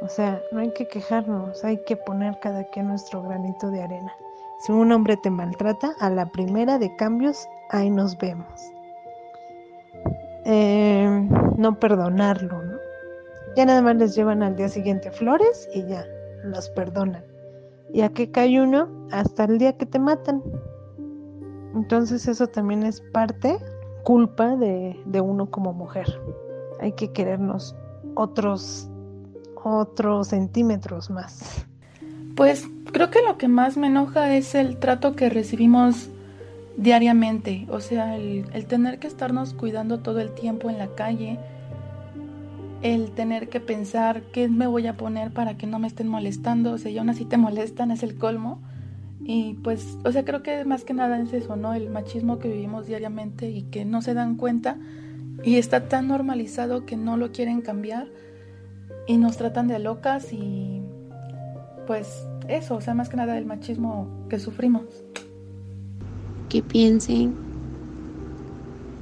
O 0.01 0.07
sea, 0.07 0.41
no 0.51 0.59
hay 0.59 0.71
que 0.71 0.87
quejarnos, 0.87 1.63
hay 1.63 1.83
que 1.85 1.97
poner 1.97 2.39
cada 2.41 2.63
quien 2.69 2.87
nuestro 2.87 3.21
granito 3.23 3.69
de 3.69 3.81
arena. 3.81 4.13
Si 4.59 4.71
un 4.71 4.91
hombre 4.91 5.17
te 5.17 5.29
maltrata, 5.29 5.93
a 5.99 6.09
la 6.09 6.25
primera 6.27 6.79
de 6.79 6.95
cambios, 6.95 7.47
ahí 7.69 7.89
nos 7.89 8.17
vemos. 8.17 8.61
Eh, 10.45 11.04
no 11.57 11.79
perdonarlo, 11.79 12.61
¿no? 12.63 12.77
Ya 13.55 13.65
nada 13.65 13.81
más 13.81 13.95
les 13.95 14.15
llevan 14.15 14.43
al 14.43 14.55
día 14.55 14.69
siguiente 14.69 15.11
flores 15.11 15.69
y 15.73 15.85
ya, 15.85 16.05
los 16.43 16.69
perdonan. 16.69 17.23
Y 17.93 18.01
a 18.01 18.09
qué 18.09 18.31
cae 18.31 18.61
uno 18.61 18.89
hasta 19.11 19.45
el 19.45 19.57
día 19.57 19.77
que 19.77 19.85
te 19.85 19.99
matan. 19.99 20.43
Entonces 21.73 22.27
eso 22.27 22.47
también 22.47 22.83
es 22.83 23.01
parte, 23.13 23.57
culpa 24.03 24.55
de, 24.55 24.99
de 25.05 25.21
uno 25.21 25.49
como 25.49 25.73
mujer. 25.73 26.07
Hay 26.79 26.91
que 26.93 27.11
querernos 27.11 27.75
otros, 28.15 28.89
otros 29.63 30.29
centímetros 30.29 31.09
más. 31.09 31.65
Pues 32.35 32.67
creo 32.91 33.09
que 33.09 33.21
lo 33.21 33.37
que 33.37 33.47
más 33.47 33.77
me 33.77 33.87
enoja 33.87 34.35
es 34.35 34.55
el 34.55 34.77
trato 34.77 35.15
que 35.15 35.29
recibimos 35.29 36.09
diariamente, 36.77 37.65
o 37.69 37.79
sea, 37.79 38.17
el, 38.17 38.65
tener 38.65 38.99
que 38.99 39.07
estarnos 39.07 39.53
cuidando 39.53 39.99
todo 39.99 40.19
el 40.19 40.33
tiempo 40.33 40.69
en 40.69 40.77
la 40.77 40.87
calle, 40.87 41.39
el 42.81 43.11
tener 43.11 43.49
que 43.49 43.59
pensar 43.59 44.23
qué 44.33 44.49
me 44.49 44.67
voy 44.67 44.87
a 44.87 44.97
poner 44.97 45.31
para 45.31 45.57
que 45.57 45.67
no 45.67 45.79
me 45.79 45.87
estén 45.87 46.07
molestando, 46.07 46.73
o 46.73 46.77
sea, 46.77 46.91
y 46.91 46.97
aún 46.97 47.09
así 47.09 47.25
te 47.25 47.37
molestan, 47.37 47.91
es 47.91 48.03
el 48.03 48.15
colmo. 48.15 48.61
Y 49.27 49.55
pues, 49.63 49.97
o 50.03 50.11
sea, 50.11 50.23
creo 50.23 50.43
que 50.43 50.65
más 50.65 50.83
que 50.83 50.93
nada 50.93 51.19
es 51.19 51.33
eso, 51.33 51.55
¿no? 51.55 51.73
El 51.73 51.89
machismo 51.89 52.37
que 52.37 52.47
vivimos 52.47 52.85
diariamente 52.85 53.49
y 53.49 53.63
que 53.63 53.83
no 53.83 54.03
se 54.03 54.13
dan 54.13 54.35
cuenta 54.35 54.77
y 55.43 55.55
está 55.55 55.87
tan 55.87 56.07
normalizado 56.07 56.85
que 56.85 56.95
no 56.95 57.17
lo 57.17 57.31
quieren 57.31 57.61
cambiar 57.61 58.07
y 59.07 59.17
nos 59.17 59.37
tratan 59.37 59.67
de 59.67 59.79
locas 59.79 60.31
y 60.31 60.81
pues 61.87 62.27
eso, 62.47 62.75
o 62.75 62.81
sea, 62.81 62.93
más 62.93 63.09
que 63.09 63.17
nada 63.17 63.35
el 63.37 63.45
machismo 63.45 64.07
que 64.29 64.37
sufrimos 64.37 64.83
que 66.49 66.61
piensen 66.61 67.33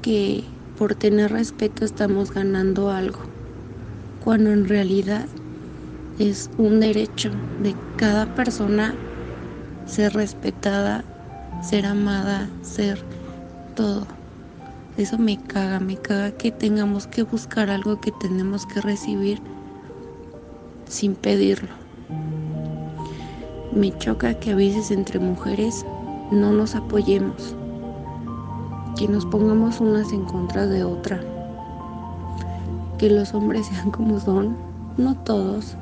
que 0.01 0.43
por 0.77 0.95
tener 0.95 1.31
respeto 1.31 1.85
estamos 1.85 2.33
ganando 2.33 2.89
algo, 2.89 3.19
cuando 4.23 4.51
en 4.51 4.67
realidad 4.67 5.25
es 6.19 6.49
un 6.57 6.79
derecho 6.79 7.31
de 7.61 7.75
cada 7.97 8.25
persona 8.35 8.93
ser 9.85 10.13
respetada, 10.13 11.03
ser 11.61 11.85
amada, 11.85 12.49
ser 12.61 12.99
todo. 13.75 14.05
Eso 14.97 15.17
me 15.17 15.37
caga, 15.37 15.79
me 15.79 15.97
caga 15.97 16.31
que 16.31 16.51
tengamos 16.51 17.07
que 17.07 17.23
buscar 17.23 17.69
algo 17.69 17.99
que 17.99 18.11
tenemos 18.11 18.65
que 18.65 18.81
recibir 18.81 19.39
sin 20.87 21.15
pedirlo. 21.15 21.69
Me 23.75 23.97
choca 23.97 24.35
que 24.35 24.51
a 24.51 24.55
veces 24.55 24.91
entre 24.91 25.17
mujeres 25.17 25.83
no 26.31 26.51
nos 26.51 26.75
apoyemos, 26.75 27.55
que 28.97 29.07
nos 29.07 29.25
pongamos 29.25 29.79
unas 29.79 30.11
en 30.13 30.23
contra 30.25 30.67
de 30.67 30.83
otra, 30.83 31.21
que 32.97 33.09
los 33.09 33.33
hombres 33.33 33.67
sean 33.67 33.91
como 33.91 34.19
son, 34.19 34.55
no 34.97 35.15
todos, 35.23 35.75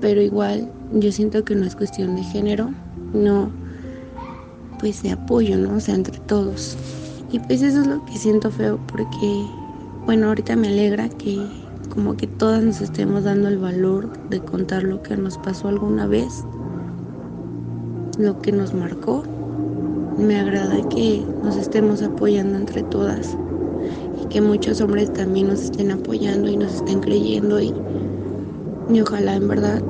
pero 0.00 0.20
igual 0.20 0.70
yo 0.92 1.10
siento 1.10 1.44
que 1.44 1.54
no 1.54 1.64
es 1.64 1.74
cuestión 1.74 2.16
de 2.16 2.22
género, 2.22 2.70
no, 3.12 3.50
pues 4.78 5.02
de 5.02 5.12
apoyo, 5.12 5.56
¿no? 5.56 5.76
O 5.76 5.80
sea, 5.80 5.94
entre 5.94 6.18
todos. 6.20 6.76
Y 7.32 7.38
pues 7.40 7.62
eso 7.62 7.80
es 7.80 7.86
lo 7.86 8.04
que 8.04 8.16
siento 8.16 8.50
feo 8.50 8.78
porque, 8.86 9.46
bueno, 10.04 10.28
ahorita 10.28 10.54
me 10.54 10.68
alegra 10.68 11.08
que 11.08 11.44
como 11.92 12.16
que 12.16 12.26
todas 12.26 12.62
nos 12.62 12.80
estemos 12.80 13.24
dando 13.24 13.48
el 13.48 13.58
valor 13.58 14.12
de 14.28 14.40
contar 14.40 14.82
lo 14.82 15.02
que 15.02 15.16
nos 15.16 15.38
pasó 15.38 15.68
alguna 15.68 16.06
vez 16.06 16.44
lo 18.18 18.40
que 18.40 18.52
nos 18.52 18.74
marcó. 18.74 19.22
Me 20.18 20.38
agrada 20.38 20.88
que 20.88 21.22
nos 21.42 21.56
estemos 21.56 22.02
apoyando 22.02 22.56
entre 22.58 22.82
todas 22.84 23.36
y 24.22 24.26
que 24.28 24.40
muchos 24.40 24.80
hombres 24.80 25.12
también 25.12 25.48
nos 25.48 25.62
estén 25.62 25.90
apoyando 25.90 26.50
y 26.50 26.56
nos 26.56 26.74
estén 26.74 27.00
creyendo 27.00 27.60
y, 27.60 27.74
y 28.90 29.00
ojalá 29.00 29.36
en 29.36 29.48
verdad 29.48 29.82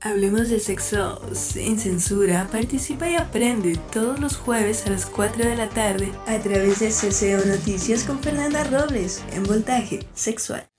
Hablemos 0.04 0.48
de 0.48 0.58
sexo 0.58 1.20
sin 1.32 1.78
censura. 1.78 2.48
Participa 2.50 3.08
y 3.08 3.14
aprende 3.14 3.78
todos 3.92 4.18
los 4.18 4.36
jueves 4.36 4.84
a 4.84 4.90
las 4.90 5.06
4 5.06 5.44
de 5.44 5.54
la 5.54 5.68
tarde 5.68 6.10
a 6.26 6.40
través 6.40 6.80
de 6.80 6.88
CCO 6.88 7.46
Noticias 7.46 8.02
con 8.02 8.18
Fernanda 8.18 8.64
Robles 8.64 9.22
en 9.32 9.44
Voltaje 9.44 10.00
Sexual. 10.12 10.71